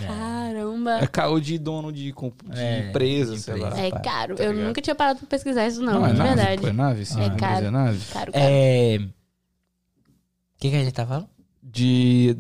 [0.07, 0.99] Caramba.
[1.01, 2.15] É carro de dono de, de
[2.55, 3.75] É, empresa, de sei empresa.
[3.77, 3.81] lá.
[3.81, 4.35] É Tá caro.
[4.39, 4.67] eu ligado?
[4.69, 6.05] nunca tinha parado pra pesquisar isso, não.
[6.07, 6.61] é de nave, verdade.
[6.63, 7.21] pô, É nave, sim.
[7.23, 7.67] É caro.
[7.67, 7.99] É nave.
[8.13, 8.45] Caro, caro.
[8.45, 8.99] É.
[9.01, 11.29] O que, que a gente tá falando?
[11.63, 12.37] De.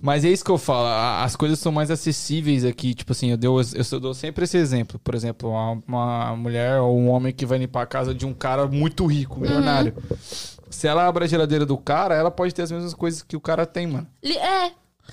[0.00, 0.86] Mas é isso que eu falo,
[1.24, 2.94] as coisas são mais acessíveis aqui.
[2.94, 4.96] Tipo assim, eu, dou, eu dou sempre esse exemplo.
[5.00, 8.32] Por exemplo, uma, uma mulher ou um homem que vai limpar a casa de um
[8.32, 9.92] cara muito rico, milionário.
[10.70, 13.40] Se ela abre a geladeira do cara, ela pode ter as mesmas coisas que o
[13.40, 14.06] cara tem, mano.
[14.22, 14.70] É,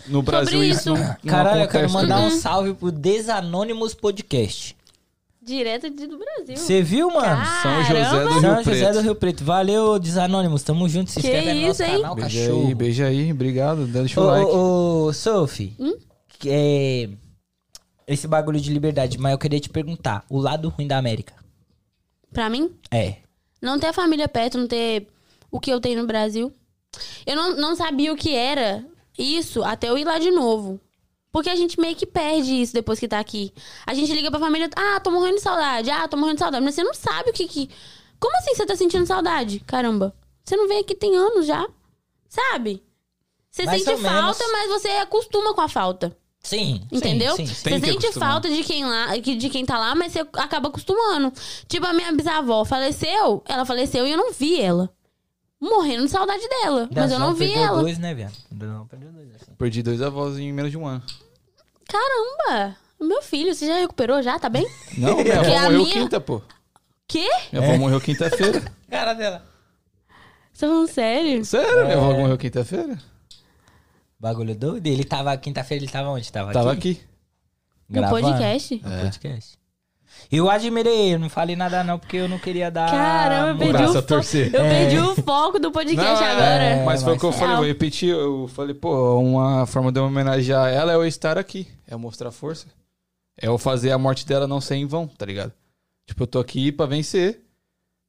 [0.08, 0.80] No Brasil isso.
[0.82, 1.94] isso não, não Caralho, eu quero acontece.
[1.94, 4.76] mandar um salve pro Desanônimos Podcast.
[5.42, 6.58] direto de, do Brasil.
[6.58, 7.44] Você viu, mano?
[7.62, 8.30] São José do Caramba.
[8.32, 8.94] Rio São José Preto.
[8.94, 9.44] do Rio Preto.
[9.44, 10.64] Valeu, Desanônimos.
[10.64, 11.10] Tamo junto.
[11.12, 12.02] Se Que inscreve aí no nosso isso, hein?
[12.02, 12.68] canal, Beija cachorro.
[12.68, 13.32] aí, beija aí.
[13.32, 14.52] Obrigado, deixa Ô, o like.
[14.52, 15.74] ô, ô, Sophie.
[15.80, 15.94] Hum?
[16.38, 17.10] que é,
[18.08, 20.24] esse bagulho de liberdade, mas eu queria te perguntar.
[20.30, 21.34] O lado ruim da América.
[22.34, 23.16] Pra mim, É.
[23.62, 25.08] não ter a família perto, não ter
[25.50, 26.52] o que eu tenho no Brasil.
[27.26, 28.84] Eu não, não sabia o que era
[29.18, 30.80] isso até eu ir lá de novo.
[31.32, 33.52] Porque a gente meio que perde isso depois que tá aqui.
[33.86, 36.64] A gente liga pra família, ah, tô morrendo de saudade, ah, tô morrendo de saudade.
[36.64, 37.70] Mas você não sabe o que que...
[38.20, 39.60] Como assim você tá sentindo saudade?
[39.60, 40.16] Caramba.
[40.46, 41.68] Você não vem aqui tem anos já?
[42.30, 42.82] Sabe?
[43.52, 44.18] Você Mais sente ou menos.
[44.38, 46.16] falta, mas você acostuma com a falta.
[46.42, 46.82] Sim.
[46.90, 47.36] sim, Entendeu?
[47.36, 47.54] Sim, sim.
[47.56, 48.32] Você que sente acostumar.
[48.32, 51.34] falta de quem lá, que- de quem tá lá, mas você acaba acostumando.
[51.68, 54.90] Tipo, a minha bisavó faleceu, ela faleceu e eu não vi ela.
[55.70, 56.88] Morrendo de saudade dela.
[56.94, 57.82] mas eu não vi perdeu ela.
[57.82, 58.34] dois, né, viado?
[58.52, 59.52] Não, perdeu dois, assim.
[59.58, 61.02] Perdi dois avós em menos de um ano.
[61.88, 62.76] Caramba!
[63.00, 64.40] Meu filho, você já recuperou já?
[64.40, 64.66] Tá bem?
[64.98, 66.42] Não, minha avó morreu minha- quinta, pô.
[67.08, 67.28] Quê?
[67.52, 68.64] Minha avó morreu quinta-feira.
[68.90, 69.44] Cara dela.
[70.54, 71.46] Você tá falando sério?
[71.46, 71.86] Sério?
[71.86, 72.98] Minha avó morreu quinta-feira?
[74.20, 74.88] Bagulho doido.
[74.88, 76.32] Ele tava, quinta-feira ele tava onde?
[76.32, 76.92] Tava, Tava aqui?
[76.92, 77.02] aqui.
[77.90, 78.22] No Gravando?
[78.22, 78.76] podcast?
[78.84, 79.58] No podcast.
[80.32, 82.90] Eu admirei, eu não falei nada não, porque eu não queria dar...
[82.90, 84.52] Caramba, eu perdi o a torcer.
[84.52, 84.58] foco.
[84.64, 86.32] Eu perdi o foco do podcast Não, é,
[86.74, 86.86] agora.
[86.86, 87.64] Mas foi o que eu falei, eu Real.
[87.68, 91.68] repeti, eu falei, pô, uma forma de eu homenagear ela é eu estar aqui.
[91.88, 92.66] É eu mostrar força.
[93.40, 95.52] É eu fazer a morte dela não ser em vão, tá ligado?
[96.08, 97.42] Tipo, eu tô aqui pra vencer.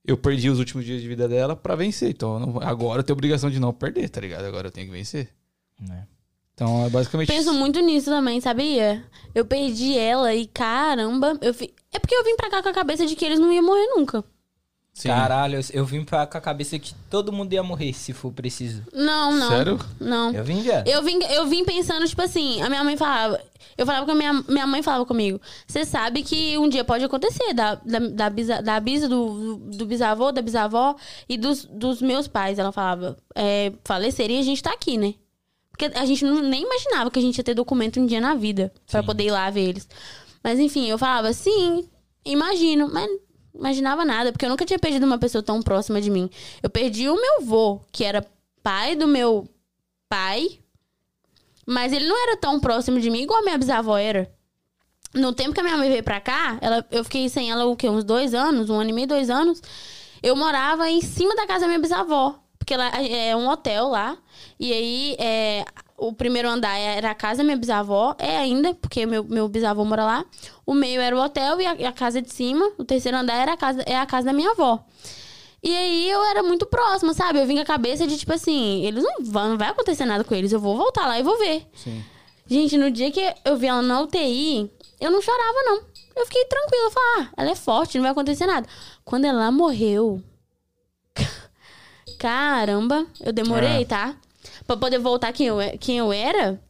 [0.05, 2.11] Eu perdi os últimos dias de vida dela pra vencer.
[2.11, 4.45] Então eu não- agora eu tenho obrigação de não perder, tá ligado?
[4.45, 5.29] Agora eu tenho que vencer.
[5.91, 6.03] É.
[6.57, 9.05] Então é basicamente Penso muito nisso também, sabia?
[9.35, 11.73] Eu perdi ela e caramba, eu fi...
[11.93, 13.87] É porque eu vim pra cá com a cabeça de que eles não iam morrer
[13.89, 14.25] nunca.
[14.95, 15.09] Sim.
[15.09, 18.83] Caralho, eu, vim pra, com a cabeça que todo mundo ia morrer se for preciso.
[18.95, 19.51] Não, não.
[19.51, 19.79] Sério?
[20.01, 20.33] Não.
[20.33, 20.89] Eu vim, viado.
[20.89, 23.39] Eu vim, eu vim pensando, tipo assim, a minha mãe falava.
[23.77, 25.39] Eu falava com a minha, minha mãe falava comigo.
[25.67, 29.77] Você sabe que um dia pode acontecer da, da, da, bisa, da bisa do, do,
[29.77, 30.97] do bisavô, da bisavó
[31.29, 32.59] e dos, dos meus pais.
[32.59, 35.13] Ela falava, é, falecerem e a gente tá aqui, né?
[35.77, 38.35] Porque a gente não, nem imaginava que a gente ia ter documento um dia na
[38.35, 39.07] vida pra Sim.
[39.07, 39.87] poder ir lá ver eles.
[40.43, 41.87] Mas enfim, eu falava, sim,
[42.25, 43.19] imagino, mas não
[43.55, 46.31] imaginava nada, porque eu nunca tinha perdido uma pessoa tão próxima de mim.
[46.63, 48.27] Eu perdi o meu vô, que era
[48.63, 49.47] pai do meu
[50.09, 50.61] pai,
[51.67, 54.33] mas ele não era tão próximo de mim igual a minha bisavó era.
[55.13, 57.77] No tempo que a minha mãe veio pra cá, ela, eu fiquei sem ela o
[57.77, 57.89] quê?
[57.89, 59.61] Uns dois anos, um ano e meio, dois anos.
[60.23, 62.46] Eu morava em cima da casa da minha bisavó.
[62.67, 64.19] Porque ela é um hotel lá.
[64.59, 65.65] E aí, é,
[65.97, 68.17] o primeiro andar era a casa da minha bisavó.
[68.19, 70.25] É ainda, porque meu, meu bisavô mora lá.
[70.67, 72.69] O meio era o hotel e a, a casa de cima.
[72.77, 74.85] O terceiro andar era a casa, é a casa da minha avó.
[75.63, 77.39] E aí eu era muito próxima, sabe?
[77.39, 80.25] Eu vim com a cabeça de tipo assim, eles não vão, não vai acontecer nada
[80.25, 80.51] com eles.
[80.51, 81.69] Eu vou voltar lá e vou ver.
[81.73, 82.05] Sim.
[82.49, 84.69] Gente, no dia que eu vi ela na UTI,
[85.01, 85.83] eu não chorava, não.
[86.17, 86.85] Eu fiquei tranquila.
[86.85, 88.67] Eu falei, ah, ela é forte, não vai acontecer nada.
[89.05, 90.21] Quando ela morreu.
[92.19, 93.85] Caramba, eu demorei, É.
[93.85, 94.17] tá?
[94.67, 96.61] Pra poder voltar quem eu, quem eu era,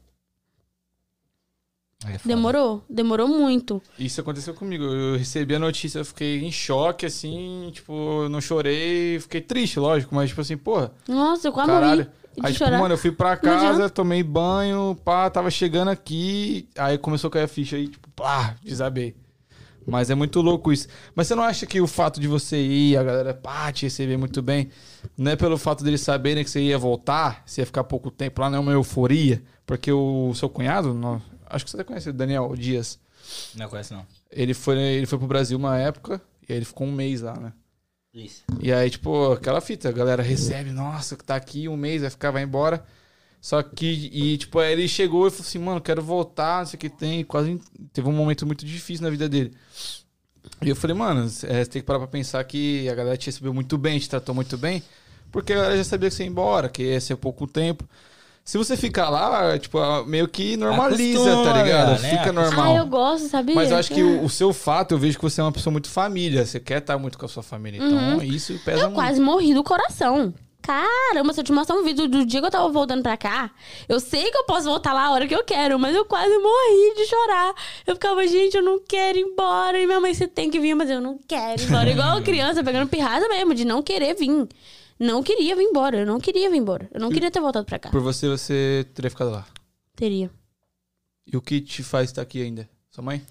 [2.05, 2.85] É demorou.
[2.89, 3.83] Demorou muito.
[3.99, 4.85] Isso aconteceu comigo.
[4.85, 7.93] Eu recebi a notícia, eu fiquei em choque, assim, tipo,
[8.25, 12.05] eu não chorei, fiquei triste, lógico, mas tipo assim, porra, Nossa, eu quase caralho.
[12.05, 12.11] morri
[12.43, 12.79] Aí, tipo, chorar.
[12.79, 17.45] mano, eu fui pra casa, tomei banho, pá, tava chegando aqui, aí começou a cair
[17.45, 19.15] a ficha aí, tipo, pá, desabei.
[19.87, 20.89] Mas é muito louco isso.
[21.15, 24.17] Mas você não acha que o fato de você ir, a galera, pá, te receber
[24.17, 24.69] muito bem,
[25.17, 28.41] não é pelo fato deles saberem que você ia voltar, você ia ficar pouco tempo
[28.41, 29.43] lá, não é uma euforia?
[29.65, 32.99] Porque o seu cunhado, não- acho que você conhece o Daniel Dias,
[33.55, 34.05] Não conhece, não.
[34.31, 37.35] ele foi, ele foi pro Brasil uma época, e aí ele ficou um mês lá,
[37.39, 37.53] né?
[38.13, 38.43] Isso.
[38.61, 42.11] E aí, tipo, aquela fita, a galera recebe, nossa, que tá aqui um mês, vai
[42.11, 42.85] ficar, vai embora.
[43.41, 46.77] Só que, e tipo, aí ele chegou e falou assim, mano, quero voltar, não sei
[46.77, 47.23] o que tem.
[47.25, 47.61] Quase
[47.93, 49.53] teve um momento muito difícil na vida dele.
[50.63, 53.27] E eu falei, mano, é, você tem que parar pra pensar que a galera te
[53.27, 54.83] recebeu muito bem, te tratou muito bem,
[55.31, 57.85] porque a galera já sabia que você ia embora, que ia ser pouco tempo.
[58.45, 62.01] Se você ficar lá, tipo, meio que normaliza, Acostuma, tá ligado?
[62.01, 62.11] né?
[62.19, 62.75] Fica normal.
[62.75, 63.57] Ah, eu gosto, sabia?
[63.57, 65.73] Mas eu acho que o, o seu fato, eu vejo que você é uma pessoa
[65.73, 66.47] muito família.
[66.47, 67.79] Você quer estar muito com a sua família.
[67.85, 68.83] Então, isso pesa Uhum.
[68.85, 68.95] Eu muito.
[68.95, 70.33] quase morri do coração.
[70.67, 73.53] Caramba, se eu te mostrar um vídeo do dia que eu tava voltando pra cá,
[73.89, 76.37] eu sei que eu posso voltar lá a hora que eu quero, mas eu quase
[76.37, 77.55] morri de chorar.
[77.87, 79.81] Eu ficava, gente, eu não quero ir embora.
[79.81, 81.89] E minha mãe, você tem que vir, mas eu não quero ir embora.
[81.89, 84.49] Igual criança pegando pirraça mesmo, de não querer vir.
[84.99, 86.89] Não queria vir embora, eu não queria vir embora.
[86.93, 87.91] Eu não queria ter voltado pra cá.
[87.91, 89.47] Por você, você teria ficado lá.
[89.95, 90.33] Teria.
[91.25, 92.69] E o que te faz estar aqui ainda?
[92.91, 93.25] Sua mãe?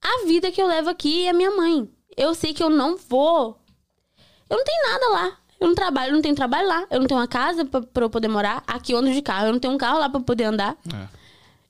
[0.00, 1.86] A vida que eu levo aqui é a minha mãe.
[2.16, 3.60] Eu sei que eu não vou.
[4.48, 5.39] Eu não tenho nada lá.
[5.60, 6.86] Eu não trabalho, eu não tenho trabalho lá.
[6.90, 8.62] Eu não tenho uma casa pra, pra eu poder morar.
[8.66, 9.48] Aqui eu ando de carro.
[9.48, 10.76] Eu não tenho um carro lá pra eu poder andar.
[10.92, 11.08] É.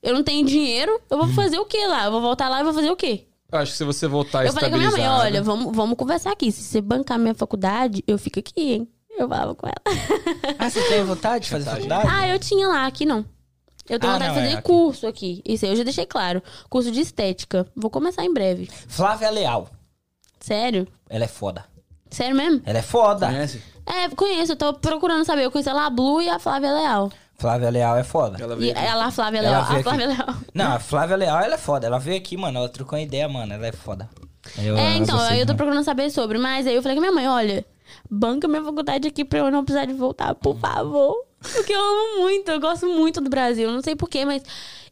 [0.02, 1.00] Eu não tenho dinheiro.
[1.10, 2.04] Eu vou fazer o quê lá?
[2.06, 3.26] Eu vou voltar lá e vou fazer o quê?
[3.50, 5.96] Eu acho que se você voltar eu falei com a minha mãe, olha, vamos, vamos
[5.96, 6.52] conversar aqui.
[6.52, 8.88] Se você bancar minha faculdade, eu fico aqui, hein?
[9.18, 9.98] Eu falava com ela.
[10.56, 12.08] Ah, você tem vontade de fazer faculdade?
[12.08, 13.24] ah, eu tinha lá, aqui não.
[13.88, 14.62] Eu tenho Ah, vontade não, de é, fazer aqui.
[14.68, 15.42] curso aqui.
[15.44, 16.40] Isso aí eu já deixei claro.
[16.70, 17.66] Curso de estética.
[17.74, 18.70] Vou começar em breve.
[18.86, 19.68] Flávia Leal.
[20.38, 20.86] Sério?
[21.08, 21.64] Ela é foda.
[22.10, 22.60] Sério mesmo?
[22.64, 23.26] Ela é foda.
[23.26, 23.62] Conhece?
[23.86, 25.44] É, conheço, eu tô procurando saber.
[25.44, 27.10] Eu conheço a La Blue e a Flávia Leal.
[27.38, 28.42] Flávia Leal é foda.
[28.42, 28.80] Ela E aqui.
[28.86, 29.64] ela, a Flávia Ela Leal.
[29.64, 29.82] veio A aqui.
[29.84, 30.34] Flávia Leal.
[30.54, 31.86] Não, a Flávia Leal, ela é foda.
[31.86, 32.58] Ela veio aqui, mano.
[32.58, 33.52] Ela trocou uma ideia, mano.
[33.54, 34.08] Ela é foda.
[34.58, 36.38] Eu É, então, aí eu tô procurando saber sobre.
[36.38, 37.64] Mas aí eu falei com minha mãe, olha,
[38.10, 41.14] banca minha faculdade aqui pra eu não precisar de voltar, por favor.
[41.40, 43.68] Porque eu amo muito, eu gosto muito do Brasil.
[43.68, 44.42] Eu Não sei porquê, mas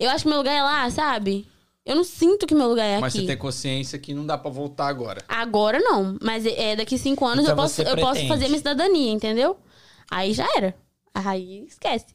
[0.01, 1.47] eu acho que meu lugar é lá, sabe?
[1.89, 3.23] Eu não sinto que meu lugar é Mas aqui.
[3.23, 5.25] você tem consciência que não dá pra voltar agora.
[5.27, 9.11] Agora não, mas é daqui cinco anos Então eu, posso, eu posso fazer minha cidadania,
[9.11, 9.57] entendeu?
[10.11, 10.75] Aí já era.
[11.15, 12.07] Aí esquece.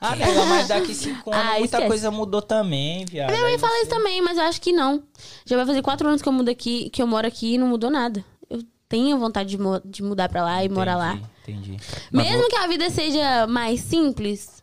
[0.00, 1.86] Ah, Nela, mas daqui cinco anos Ah, muita esquece.
[1.86, 3.30] coisa mudou também, viado.
[3.30, 5.02] Minha mãe fala isso também, mas eu acho que não.
[5.46, 7.68] Já vai fazer quatro anos que eu mudo aqui, que eu moro aqui e não
[7.68, 8.24] mudou nada.
[8.50, 11.18] Eu tenho vontade de, mo- de mudar pra lá e morar lá.
[11.42, 11.76] Entendi.
[12.12, 14.62] Mas Mesmo vou- que a vida seja mais simples,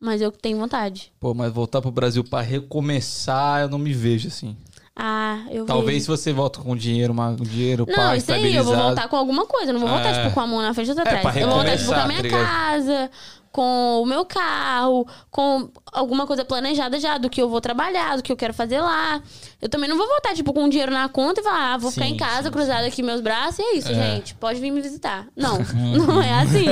[0.00, 1.12] mas eu tenho vontade.
[1.20, 4.56] Pô, mas voltar pro Brasil pra recomeçar, eu não me vejo assim.
[5.02, 6.18] Ah, eu Talvez se vejo.
[6.22, 9.16] você volta com dinheiro, uma, um dinheiro, Não, pá, isso aí, eu vou voltar com
[9.16, 9.70] alguma coisa.
[9.70, 10.22] Eu não vou voltar, É.
[10.22, 11.22] tipo, com a mão na frente outra É, atrás.
[11.32, 13.10] pra eu vou voltar, tipo, com a minha tá casa,
[13.52, 18.22] com o meu carro, com alguma coisa planejada já do que eu vou trabalhar, do
[18.22, 19.22] que eu quero fazer lá.
[19.62, 22.06] Eu também não vou voltar, tipo, com dinheiro na conta e falar, ah, vou ficar
[22.06, 23.94] Sim, em casa, sim, cruzado aqui meus braços e é isso, É.
[23.94, 24.34] gente.
[24.34, 25.26] Pode vir me visitar.
[25.34, 25.56] Não,
[26.06, 26.66] não é assim.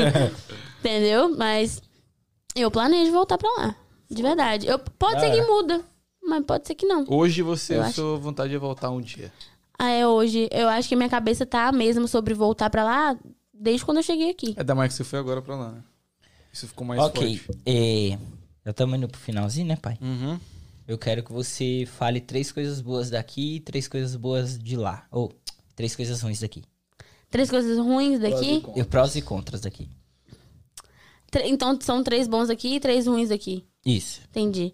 [0.80, 1.34] Entendeu?
[1.36, 1.80] Mas
[2.60, 3.76] eu planejo voltar pra lá.
[4.10, 4.66] De verdade.
[4.66, 5.47] Eu, pode Da ser que hora.
[5.52, 5.85] muda,
[6.22, 7.05] mas pode ser que não.
[7.09, 9.32] Hoje você, Eu a acho- sua vontade é voltar um dia.
[9.78, 10.48] Ah, é hoje.
[10.51, 13.16] Eu acho que minha cabeça tá mesmo sobre voltar pra lá
[13.52, 14.55] desde quando eu cheguei aqui.
[14.56, 15.82] É da mais que você foi agora pra lá, né?
[16.52, 17.36] Isso ficou mais ok.
[17.39, 17.60] forte.
[17.66, 18.18] É,
[18.64, 19.97] já estamos indo pro finalzinho, né, pai?
[20.01, 20.39] Uhum.
[20.86, 25.06] Eu quero que você fale três coisas boas daqui e três coisas boas de lá.
[25.10, 25.32] Ou
[25.76, 26.64] três coisas ruins daqui.
[27.30, 28.64] Três coisas ruins daqui.
[28.74, 29.89] E prós e contras daqui.
[31.44, 33.64] Então são três bons aqui e três ruins aqui.
[33.84, 34.20] Isso.
[34.30, 34.72] Entendi.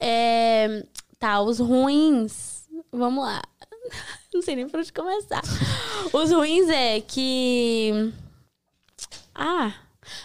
[0.00, 0.84] É,
[1.24, 2.68] Tá, os ruins.
[2.92, 3.42] Vamos lá.
[4.34, 5.40] Não sei nem por onde começar.
[6.12, 8.12] Os ruins é que.
[9.34, 9.72] Ah.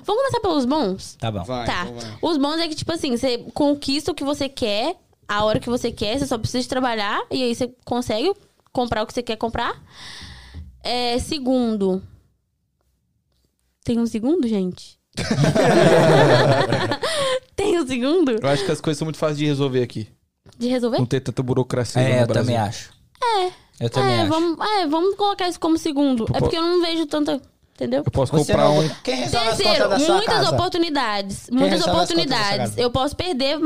[0.03, 1.15] Vamos começar pelos bons?
[1.15, 1.41] Tá bom.
[1.45, 1.83] Vai, tá.
[1.83, 2.19] então vai.
[2.21, 5.69] Os bons é que, tipo assim, você conquista o que você quer, a hora que
[5.69, 8.33] você quer, você só precisa de trabalhar, e aí você consegue
[8.73, 9.81] comprar o que você quer comprar.
[10.83, 12.03] É, segundo.
[13.85, 14.98] Tem um segundo, gente?
[17.55, 20.07] Tem um segundo Eu acho que as coisas são muito fáceis de resolver aqui.
[20.57, 20.97] de resolver?
[20.97, 22.45] Não ter tanta burocracia É, no eu Brasil.
[22.53, 22.91] também acho.
[23.21, 23.51] É.
[23.81, 24.29] Eu também é, acho.
[24.29, 26.25] vamos, é, vamos colocar isso como segundo.
[26.25, 27.41] Pô, É porque eu não vejo tanta.
[27.75, 28.03] Entendeu?
[28.05, 28.89] Eu posso Você comprar não- um...
[29.03, 30.49] Quem resolve as Terceiro, contas da sua muitas casa?
[30.51, 31.49] oportunidades.
[31.49, 32.77] Muitas as da sua oportunidades.
[32.77, 33.57] Eu posso perder.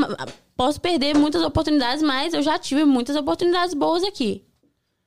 [0.56, 4.44] Posso perder muitas oportunidades, mas eu já tive muitas oportunidades boas aqui.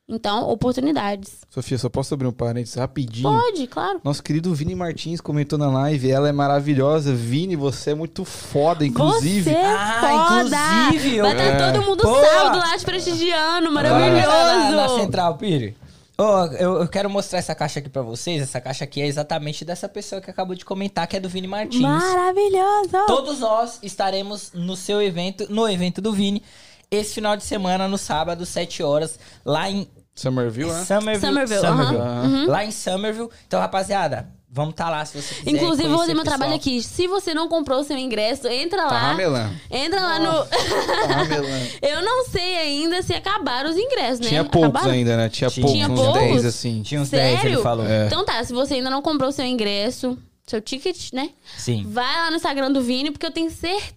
[0.08, 1.38] Então, oportunidades.
[1.50, 3.28] Sofia, só posso abrir um parênteses rapidinho?
[3.28, 4.00] Pode, claro.
[4.04, 7.12] Nosso querido Vini Martins comentou na live, ela é maravilhosa.
[7.12, 9.50] Vini, você é muito foda, inclusive.
[9.50, 9.98] Você é Ah,
[10.38, 10.56] foda!
[10.86, 11.72] inclusive, eu- Vai estar É.
[11.72, 12.20] todo mundo Pô!
[12.24, 14.96] sábado lá te prestigiando, Na, na maravilhoso!
[15.00, 15.76] Central, Piri.
[16.18, 16.22] Ô,
[16.56, 18.40] eu, eu quero mostrar essa caixa aqui pra vocês.
[18.40, 21.48] Essa caixa aqui é exatamente dessa pessoa que acabou de comentar, que é do Vini
[21.48, 21.82] Martins.
[21.82, 23.06] Maravilhoso!
[23.08, 26.42] Todos nós estaremos no seu evento, no evento do Vini,
[26.90, 30.84] esse final de semana, no sábado, 7 horas, lá em Somerville, né?
[30.84, 31.20] Somerville.
[31.60, 32.46] Somerville, aham.
[32.48, 33.28] Lá em Somerville.
[33.46, 35.50] Então, rapaziada, vamos estar lá se você quiser.
[35.50, 36.82] Inclusive, eu vou fazer meu trabalho aqui.
[36.82, 38.98] Se você não comprou o seu ingresso, entra Tá lá.
[39.10, 39.54] ramelando.
[39.70, 40.46] Entra lá no.
[40.46, 41.66] Tá ramelando.
[41.82, 44.28] Eu não sei ainda se acabaram os ingressos, né?
[44.28, 44.92] Tinha poucos Acabaram?
[44.92, 45.28] ainda, né?
[45.28, 45.62] Tinha, Tinha.
[45.66, 46.20] poucos, Tinha uns poucos?
[46.22, 46.82] 10 assim.
[46.82, 47.36] Tinha uns Sério?
[47.42, 47.86] 10, ele falou.
[47.86, 48.06] É.
[48.06, 51.28] Então tá, se você ainda não comprou o seu ingresso, seu ticket, né?
[51.58, 51.84] Sim.
[51.88, 53.95] Vai lá no Instagram do Vini, porque eu tenho certeza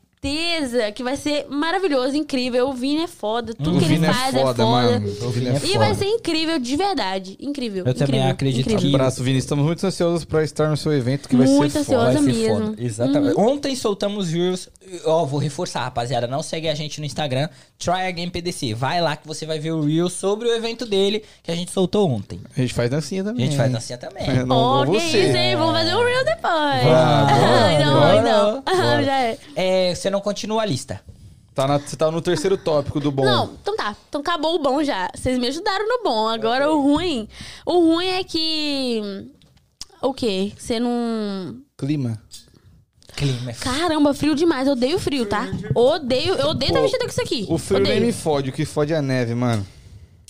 [0.93, 2.67] que vai ser maravilhoso, incrível.
[2.69, 4.65] O Vini é foda, tudo O que ele Vini é faz foda, é foda.
[4.65, 5.07] mano.
[5.21, 5.79] O Vini é E foda.
[5.79, 7.37] vai ser incrível de verdade.
[7.39, 7.85] Incrível.
[7.85, 8.89] Eu também incrível, acredito incrível.
[8.89, 9.37] que- Abraço, Vini.
[9.39, 11.97] Estamos muito ansiosos pra estar no seu evento, que vai Muito ser foda.
[12.09, 12.21] ansiosa.
[12.21, 12.65] Vai ser mesmo.
[12.67, 12.83] foda.
[12.83, 13.39] Exatamente.
[13.39, 14.67] Ontem soltamos Reels.
[15.05, 16.27] Ó, vou reforçar, rapaziada.
[16.27, 17.47] Não segue a gente no Instagram.
[17.77, 18.73] Try Again PDC.
[18.73, 21.71] Vai lá que você vai ver o Reels sobre o evento dele que a gente
[21.71, 22.41] soltou ontem.
[22.57, 23.45] A gente faz dancinha A também.
[23.45, 24.27] gente faz dancinha também.
[24.27, 25.27] É, não Ó, igual que você.
[25.27, 25.55] isso, hein?
[25.55, 26.83] Vamos fazer um reel depois.
[26.83, 28.61] Vamos, não, bora, não.
[28.61, 29.03] bora.
[29.05, 29.37] Já é.
[29.55, 31.01] É, você não continua a lista.
[31.53, 33.23] Tá na- você tá no terceiro tópico do bom.
[33.25, 33.95] Não, então tá.
[34.07, 35.09] Então acabou o bom já.
[35.15, 36.27] Vocês me ajudaram no bom.
[36.27, 37.27] Agora o ruim.
[37.65, 39.01] O ruim é que.
[40.01, 40.53] O quê?
[40.57, 41.57] Você não.
[41.77, 42.19] Clima.
[43.15, 44.65] Clima é Caramba, frio demais.
[44.67, 45.47] Eu odeio frio, tá?
[45.75, 46.35] Odeio.
[46.35, 47.45] Eu odeio estar Pô, vestida com isso aqui.
[47.49, 49.65] O frio nem me fode, o que fode é a neve, mano.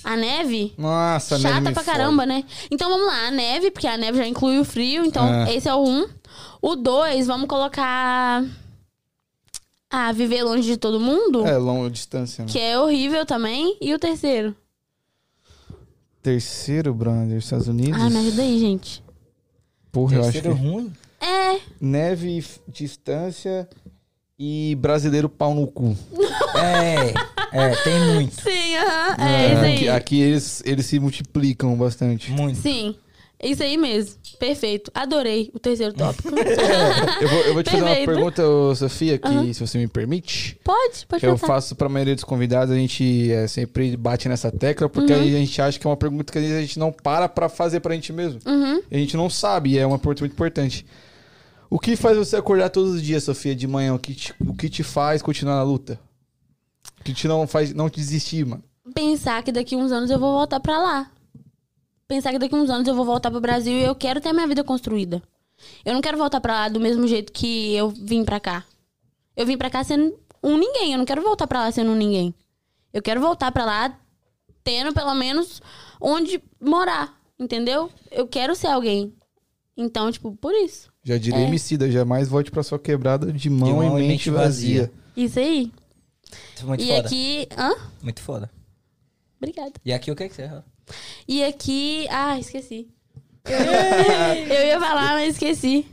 [0.03, 0.73] A neve?
[0.77, 1.85] Nossa, a neve Chata pra fode.
[1.85, 2.43] caramba, né?
[2.71, 5.53] Então vamos lá, a neve, porque a neve já inclui o frio, então É.
[5.53, 6.07] esse é o um.
[6.61, 8.43] O dois, vamos colocar.
[9.89, 12.51] Ah, viver longe de todo mundo, É, longa distância, né?
[12.51, 13.75] que é horrível também.
[13.81, 14.55] E o terceiro?
[16.21, 17.99] Terceiro, brother, Estados Unidos.
[17.99, 19.03] Ah, me ajuda aí, gente.
[19.91, 20.61] Porra, eu acho Terceiro que...
[20.61, 20.93] ruim.
[21.21, 23.67] É, Neve, distância
[24.37, 25.95] e brasileiro pau no cu.
[26.55, 27.13] É,
[27.57, 28.41] é, tem muito.
[28.41, 29.15] sim, aham.
[29.23, 29.75] É, isso aí.
[29.75, 32.31] Aqui, aqui eles, eles se multiplicam bastante.
[32.31, 32.57] Muito.
[32.57, 32.95] Sim,
[33.41, 34.15] é isso aí mesmo.
[34.37, 34.91] Perfeito.
[34.93, 36.29] Adorei o terceiro tópico.
[37.21, 38.09] Eu vou, eu vou te fazer uma Perfeito.
[38.13, 38.41] pergunta,
[38.75, 40.57] Sofia, que se você me permite.
[40.63, 44.87] pode, pode eu faço pra maioria dos convidados, a gente é, sempre bate nessa tecla,
[44.87, 45.19] porque Uhum.
[45.21, 47.27] aí a gente acha que é uma pergunta que às vezes a gente não para
[47.27, 48.39] pra fazer pra gente mesmo.
[48.45, 48.81] Uhum.
[48.89, 50.85] A gente não sabe, e é uma pergunta muito importante.
[51.69, 53.93] O que faz você acordar todos os dias, Sofia, de manhã?
[53.93, 55.99] O que te, o que te faz continuar na luta?
[56.99, 58.63] O que te não faz não te desistir, mano?
[58.95, 61.11] Pensar que daqui uns anos eu vou voltar pra lá.
[62.09, 64.33] Pensar que daqui uns anos eu vou voltar pro Brasil e eu quero ter a
[64.33, 65.21] minha vida construída.
[65.85, 68.65] Eu não quero voltar pra lá do mesmo jeito que eu vim pra cá.
[69.37, 70.93] Eu vim pra cá sendo um ninguém.
[70.93, 72.33] Eu não quero voltar pra lá sendo um ninguém.
[72.91, 73.95] Eu quero voltar pra lá
[74.63, 75.61] tendo pelo menos
[76.01, 77.91] onde morar, entendeu?
[78.09, 79.13] Eu quero ser alguém.
[79.77, 80.91] Então, tipo, por isso.
[81.03, 81.47] Já diria É.
[81.47, 84.91] Emicida, jamais volte pra sua quebrada de mão, mão e mente vazia.
[85.15, 85.71] Isso aí.
[86.63, 86.99] Muito e foda.
[87.01, 87.47] aqui.
[87.55, 87.75] Hã?
[88.01, 88.49] Muito foda.
[89.37, 89.73] Obrigada.
[89.85, 90.63] E aqui o que que você errou?
[91.27, 92.07] E aqui.
[92.09, 92.87] Ah, esqueci.
[93.49, 95.85] Eu ia, falar, mas esqueci.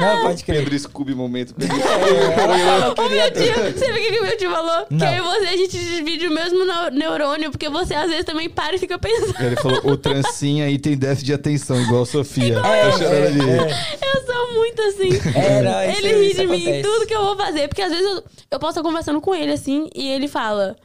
[0.00, 0.58] Não, pode crer.
[0.62, 1.54] Pedro Scooby momento.
[1.58, 4.86] Ela falou que Ô, meu tio, você viu o que meu tio falou?
[4.90, 4.98] Não.
[4.98, 8.24] Que eu e você, a gente divide o mesmo neu- neurônio, porque você às vezes
[8.24, 9.40] também para e fica pensando.
[9.40, 12.60] Ele falou, o trancinha aí tem déficit de atenção, igual a Sofia.
[12.64, 15.08] É, é, Eu sou muito assim.
[15.36, 17.82] É, não, isso- ele ri isso de mim em tudo que eu vou fazer, porque
[17.82, 18.22] às vezes eu,
[18.52, 20.76] eu posso estar conversando com ele assim, e ele fala.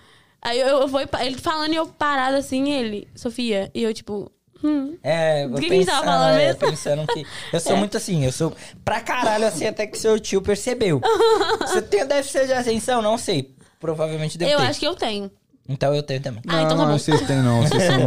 [0.43, 4.29] Aí eu, eu vou, ele falando e eu parada assim, ele, Sofia, e eu tipo.
[4.63, 4.97] Hum.
[5.03, 6.59] É, eu que que tava pensando, falando é, mesmo?
[6.59, 7.25] pensando que.
[7.51, 8.53] Eu sou muito assim, eu sou
[8.83, 11.01] pra caralho assim, até que seu tio percebeu.
[11.61, 13.01] Você tem déficit de atenção?
[13.01, 13.55] Não sei.
[13.79, 14.65] Provavelmente deve Eu ter.
[14.65, 15.29] acho que eu tenho.
[15.67, 16.41] Então eu tenho também.
[16.47, 16.97] Ah, então tá não, bom.
[16.99, 18.05] vocês têm não, vocês são...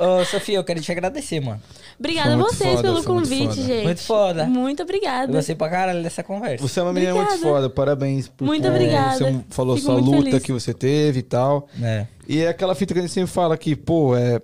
[0.20, 1.60] Ô, Sofia, eu quero te agradecer, mano.
[1.98, 3.62] Obrigada a muito vocês foda, pelo muito convite, foda.
[3.62, 3.84] gente.
[3.84, 4.44] Muito foda.
[4.46, 5.30] Muito Eu obrigada.
[5.32, 6.66] gostei pra caralho dessa conversa.
[6.66, 7.54] Você é uma menina muito Obrigada.
[7.54, 8.28] foda, parabéns.
[8.28, 9.18] Por Muito obrigada.
[9.18, 10.42] Você falou Fico sua muito luta feliz.
[10.42, 11.68] que você teve e tal.
[11.82, 12.06] É.
[12.26, 14.40] E é aquela fita que a gente sempre fala que, pô, é.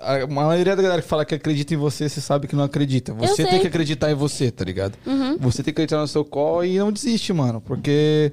[0.00, 3.12] A maioria da galera que fala que acredita em você, você sabe que não acredita.
[3.14, 4.94] Você tem que acreditar em você, tá ligado?
[5.06, 5.36] Uhum.
[5.38, 7.60] Você tem que acreditar no seu call e não desiste, mano.
[7.60, 8.32] Porque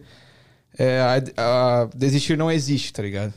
[0.79, 3.33] é, a- a- desistir não existe, tá ligado?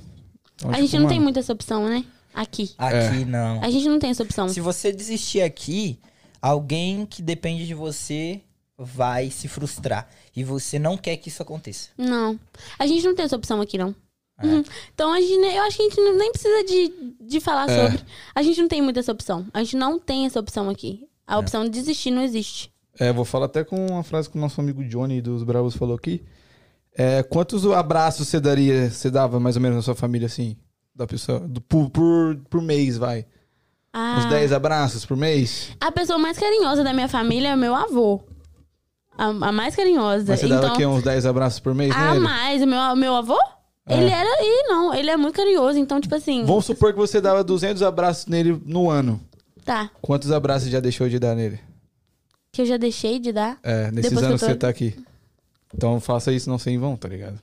[0.54, 2.04] Então, A tipo, gente não tem mano, muita essa opção, né?
[2.34, 2.70] Aqui.
[2.78, 3.62] Aqui não.
[3.62, 4.48] A gente não tem essa opção.
[4.48, 5.98] Se você desistir aqui,
[6.40, 8.40] alguém que depende de você
[8.78, 10.08] vai se frustrar.
[10.34, 11.90] E você não quer que isso aconteça.
[11.98, 12.38] Não.
[12.78, 13.94] A gente não tem essa opção aqui, não.
[14.40, 14.46] É.
[14.46, 14.64] Uhum.
[14.94, 17.84] Então, a gente, eu acho que a gente nem precisa de, de falar É.
[17.90, 18.04] sobre.
[18.34, 19.46] A gente não tem muita essa opção.
[19.52, 21.06] A gente não tem essa opção aqui.
[21.26, 22.72] A opção de desistir não existe.
[22.98, 25.94] É, vou falar até com uma frase que o nosso amigo Johnny dos Bravos falou
[25.96, 26.22] aqui.
[26.96, 30.56] É, quantos abraços você daria, você dava mais ou menos na sua família, assim?
[30.94, 33.24] Da pessoa, do, por, por, por mês, vai.
[33.92, 35.70] Ah, Uns 10 abraços por mês?
[35.80, 38.20] A pessoa mais carinhosa da minha família é meu avô.
[39.16, 40.24] A, a mais carinhosa.
[40.28, 42.20] Mas você dava então, aqui uns 10 abraços por mês a nele?
[42.20, 42.62] mais.
[42.62, 43.38] O meu, meu avô?
[43.86, 43.98] É.
[43.98, 44.28] Ele era.
[44.42, 44.94] Ih, não.
[44.94, 45.78] Ele é muito carinhoso.
[45.78, 46.44] Então, tipo assim.
[46.44, 49.20] Vamos supor que você dava 200 abraços nele no ano.
[49.64, 49.90] Tá.
[50.00, 51.60] Quantos abraços já deixou de dar nele?
[52.50, 53.58] Que eu já deixei de dar.
[53.62, 54.94] É, nesses que anos que tô- você tá aqui.
[55.74, 57.38] Então faça isso não sem vão, tá ligado?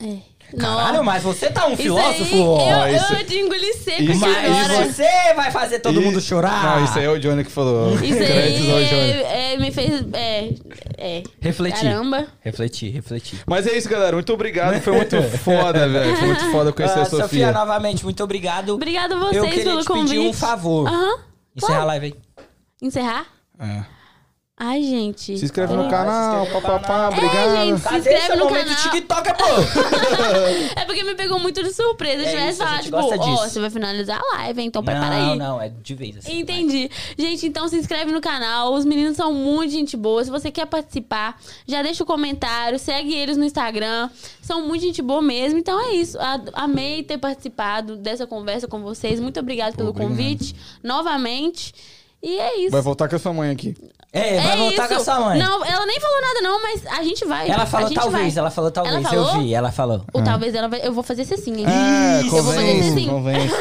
[0.00, 0.16] É.
[0.58, 2.36] Caralho, mas você tá um Isso filósofo?
[2.36, 2.86] ó.
[2.88, 4.92] eu, isso- eu te engoli seco isso- aqui Mas agora.
[4.92, 6.76] você vai fazer todo E- mundo chorar.
[6.78, 7.94] Não, isso aí é o Johnny que falou.
[7.94, 9.22] Isso aí Johnny.
[9.22, 10.04] é, é, me fez.
[10.12, 10.50] É.
[10.98, 11.22] é.
[11.40, 11.80] Refletir.
[11.84, 12.26] Caramba.
[12.40, 13.40] Refletir, refletir.
[13.46, 14.14] Mas é isso, galera.
[14.14, 14.78] Muito obrigado.
[14.82, 16.16] Foi muito foda, velho.
[16.16, 17.52] Foi muito foda conhecer Ah, a Sofia.
[17.52, 18.74] novamente, muito obrigado.
[18.74, 20.08] Obrigada a eu vocês queria pelo te convite.
[20.14, 20.88] pedir um favor.
[20.88, 21.18] Aham.
[21.56, 22.14] Encerra a live aí.
[22.82, 23.26] Encerrar?
[23.58, 23.84] É.
[24.56, 25.36] Ai, gente.
[25.36, 27.56] Se inscreve no canal, se papapá, obrigado.
[27.56, 27.78] É, gente.
[27.80, 28.82] Se Cadê inscreve no momento canal.
[28.92, 29.44] TikTok, pô?
[30.80, 32.22] É porque me pegou muito de surpresa.
[32.22, 33.50] Se É tivesse isso, a falado, gente tipo, ó, disso.
[33.54, 35.38] você vai finalizar a live, então prepara não, aí.
[35.38, 36.38] não, é de vez assim.
[36.38, 36.88] Entendi.
[37.18, 38.72] Gente, então se inscreve no canal.
[38.74, 40.22] Os meninos são muito gente boa.
[40.24, 41.36] Se você quer participar,
[41.66, 44.08] já deixa o comentário, segue eles no Instagram.
[44.40, 45.58] São muito gente boa mesmo.
[45.58, 46.16] Então é isso.
[46.52, 49.18] Amei ter participado dessa conversa com vocês.
[49.18, 50.10] Muito obrigado pelo obrigado.
[50.10, 50.54] convite.
[50.80, 51.74] Novamente.
[52.24, 52.70] E é isso.
[52.70, 53.76] Vai voltar com a sua mãe aqui.
[54.10, 54.94] É, vai é voltar isso.
[54.94, 55.38] com a sua mãe.
[55.38, 57.50] Não, ela nem falou nada, não, mas a gente vai.
[57.50, 58.40] Ela falou talvez, vai.
[58.40, 58.94] ela falou talvez.
[58.96, 59.42] Ela Eu falou?
[59.42, 60.04] vi, ela falou.
[60.10, 60.80] Ou talvez ela vai.
[60.86, 61.66] Eu vou fazer esse sim, hein?
[61.66, 63.54] É, Isso, eu vou fazer convence.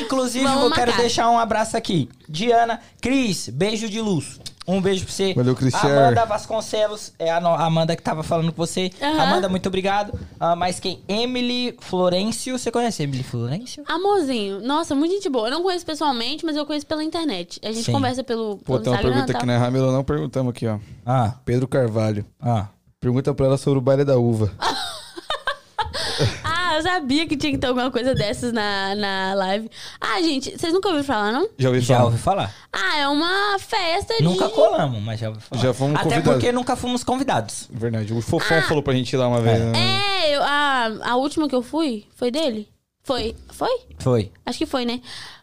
[0.00, 1.02] Inclusive, Vamos eu quero marcar.
[1.02, 2.08] deixar um abraço aqui.
[2.28, 4.40] Diana, Cris, beijo de luz.
[4.70, 5.34] Um beijo pra você.
[5.34, 5.98] Valeu, Cristiano.
[5.98, 8.90] Amanda Vasconcelos, é a, Amanda que tava falando com você.
[9.00, 9.22] Aham.
[9.22, 10.18] Amanda, muito obrigado.
[10.38, 11.02] Ah, mas quem?
[11.08, 12.58] Emily Florencio.
[12.58, 13.82] Você conhece Emily Florencio?
[13.86, 15.48] Amorzinho, nossa, muito gente boa.
[15.48, 17.60] Eu não conheço pessoalmente, mas eu conheço pela internet.
[17.64, 17.92] A gente Sim.
[17.92, 19.38] conversa pelo, Pô, pelo tem uma Instagram pergunta tal.
[19.40, 20.78] aqui na Ramila, não perguntamos aqui, ó.
[21.04, 22.24] Ah, Pedro Carvalho.
[22.40, 22.66] ah.
[23.00, 24.52] Pergunta pra ela sobre o baile da uva.
[26.80, 29.70] Eu sabia que tinha que ter alguma coisa dessas na, na live.
[30.00, 31.46] Ah, gente, vocês nunca ouviram falar, não?
[31.58, 32.04] Já ouvi Já falar?
[32.06, 32.54] ouvi falar.
[32.72, 34.22] Ah, é uma festa de...
[34.24, 35.62] Nunca colamos, mas já ouvi falar.
[35.62, 36.32] Já fomos Até convidados.
[36.32, 37.68] porque nunca fomos convidados.
[37.70, 38.14] Verdade.
[38.14, 38.62] O Fofão Ah.
[38.62, 39.58] falou pra gente ir lá uma vez.
[39.60, 39.72] né?
[39.76, 42.66] É, eu- a, a última que eu fui foi dele?
[43.02, 43.36] Foi?
[43.50, 43.80] Foi?
[43.98, 44.32] Foi.
[44.46, 45.00] Acho que foi, né?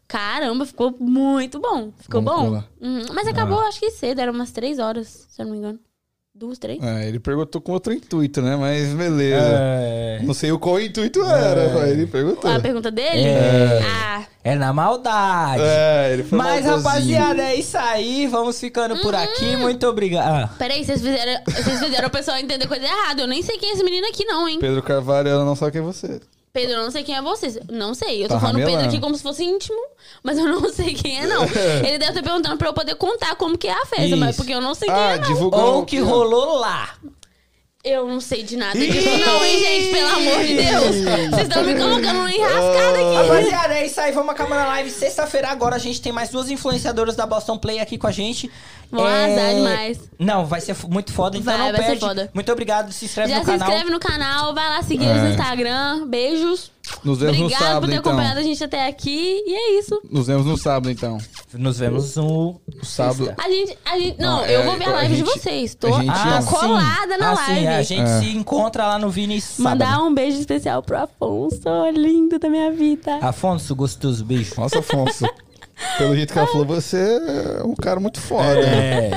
[0.08, 1.92] Caramba, ficou muito bom.
[2.00, 2.46] Ficou Vamos bom?
[2.50, 2.68] colar.
[2.82, 3.02] Uhum.
[3.14, 5.80] Mas acabou, acho que cedo, era umas três horas, se eu não me engano.
[6.38, 6.80] Duas, três?
[6.84, 8.56] É, ele perguntou com outro intuito, né?
[8.56, 9.44] Mas beleza.
[9.44, 12.52] É, Não sei o qual intuito era, mas ele perguntou.
[12.52, 13.24] A pergunta dele?
[13.24, 13.82] É.
[13.84, 15.64] Ah, é na maldade.
[15.64, 17.18] É, ele foi Mas, maldosinho.
[17.18, 18.28] rapaziada, é isso aí.
[18.28, 19.56] Vamos ficando por aqui.
[19.58, 20.44] Muito obrigado.
[20.46, 23.24] Ah, peraí, vocês fizeram, vocês fizeram o pessoal entender coisa errada.
[23.24, 24.60] Eu nem sei quem é esse menino aqui, não, hein?
[24.60, 26.22] Pedro Carvalho, ela não sabe quem é você.
[26.58, 27.62] Pedro, eu não sei quem é você.
[27.70, 28.24] Não sei.
[28.24, 28.90] Eu tô Tá falando Pedro ramelando.
[28.96, 29.78] aqui como se fosse íntimo,
[30.24, 31.44] mas eu não sei quem é, não.
[31.86, 34.38] Ele deve estar perguntando pra eu poder contar como que é a festa, mas Isso.
[34.38, 35.28] porque eu não sei quem Ah, é, não.
[35.28, 35.60] divulgou.
[35.76, 36.96] ou o que rolou lá.
[37.90, 39.92] Eu não sei de nada disso, não, hein, gente?
[39.94, 41.30] Pelo amor de Deus.
[41.32, 43.16] Vocês estão me colocando numa enrascada aqui.
[43.16, 44.12] Rapaziada, é isso aí.
[44.12, 44.90] Vamos acabar na live.
[44.90, 48.52] Sexta-feira agora a gente tem mais duas influenciadoras da Boston Play aqui com a gente.
[48.92, 50.00] Vão arrasar demais.
[50.20, 52.00] Não, vai ser muito foda, então Vai, não vai ser perde.
[52.02, 52.32] foda.
[52.34, 52.92] Muito obrigado.
[52.92, 53.68] Se inscreve Já no se canal.
[53.70, 55.32] inscreve no canal, vai lá seguir eles no É.
[55.32, 56.08] Instagram.
[56.08, 56.72] Beijos.
[57.04, 58.12] Nos vemos no Obrigado por sábado, ter então.
[58.12, 59.44] acompanhado a gente até aqui.
[59.46, 60.02] E é isso.
[60.10, 61.18] Nos vemos no sábado, então.
[61.54, 63.34] Nos vemos no Sábado.
[63.38, 63.78] A gente.
[63.86, 65.76] A gente não, Não, eu é, vou ver a a live de gente- vocês.
[65.76, 67.60] Tô a gente- ah, Ah, colada na ah, live.
[67.62, 68.20] Sim, a gente É.
[68.20, 69.64] se encontra lá no Vini sábado.
[69.80, 71.60] Mandar um beijo especial pro Afonso,
[71.94, 73.18] lindo da minha vida.
[73.22, 74.54] Afonso, gostoso, beijo.
[74.58, 75.26] Nossa, Afonso.
[75.98, 78.60] Pelo jeito que ela falou, você é um cara muito foda.
[78.62, 79.12] É,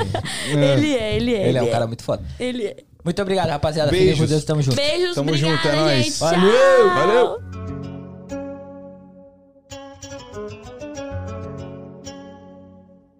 [0.51, 1.49] Ele é, ele é.
[1.49, 2.23] ele é um cara muito foda.
[2.39, 2.77] Ele é.
[3.05, 3.91] Muito obrigado, rapaziada.
[3.91, 4.31] Fiquem com Beijos.
[4.31, 4.77] Deus, tamo junto.
[4.77, 6.05] Beijos, Tamo obrigada, junto, é nóis.
[6.07, 6.19] gente.
[6.19, 6.95] Valeu, Tchau.
[6.95, 7.90] valeu.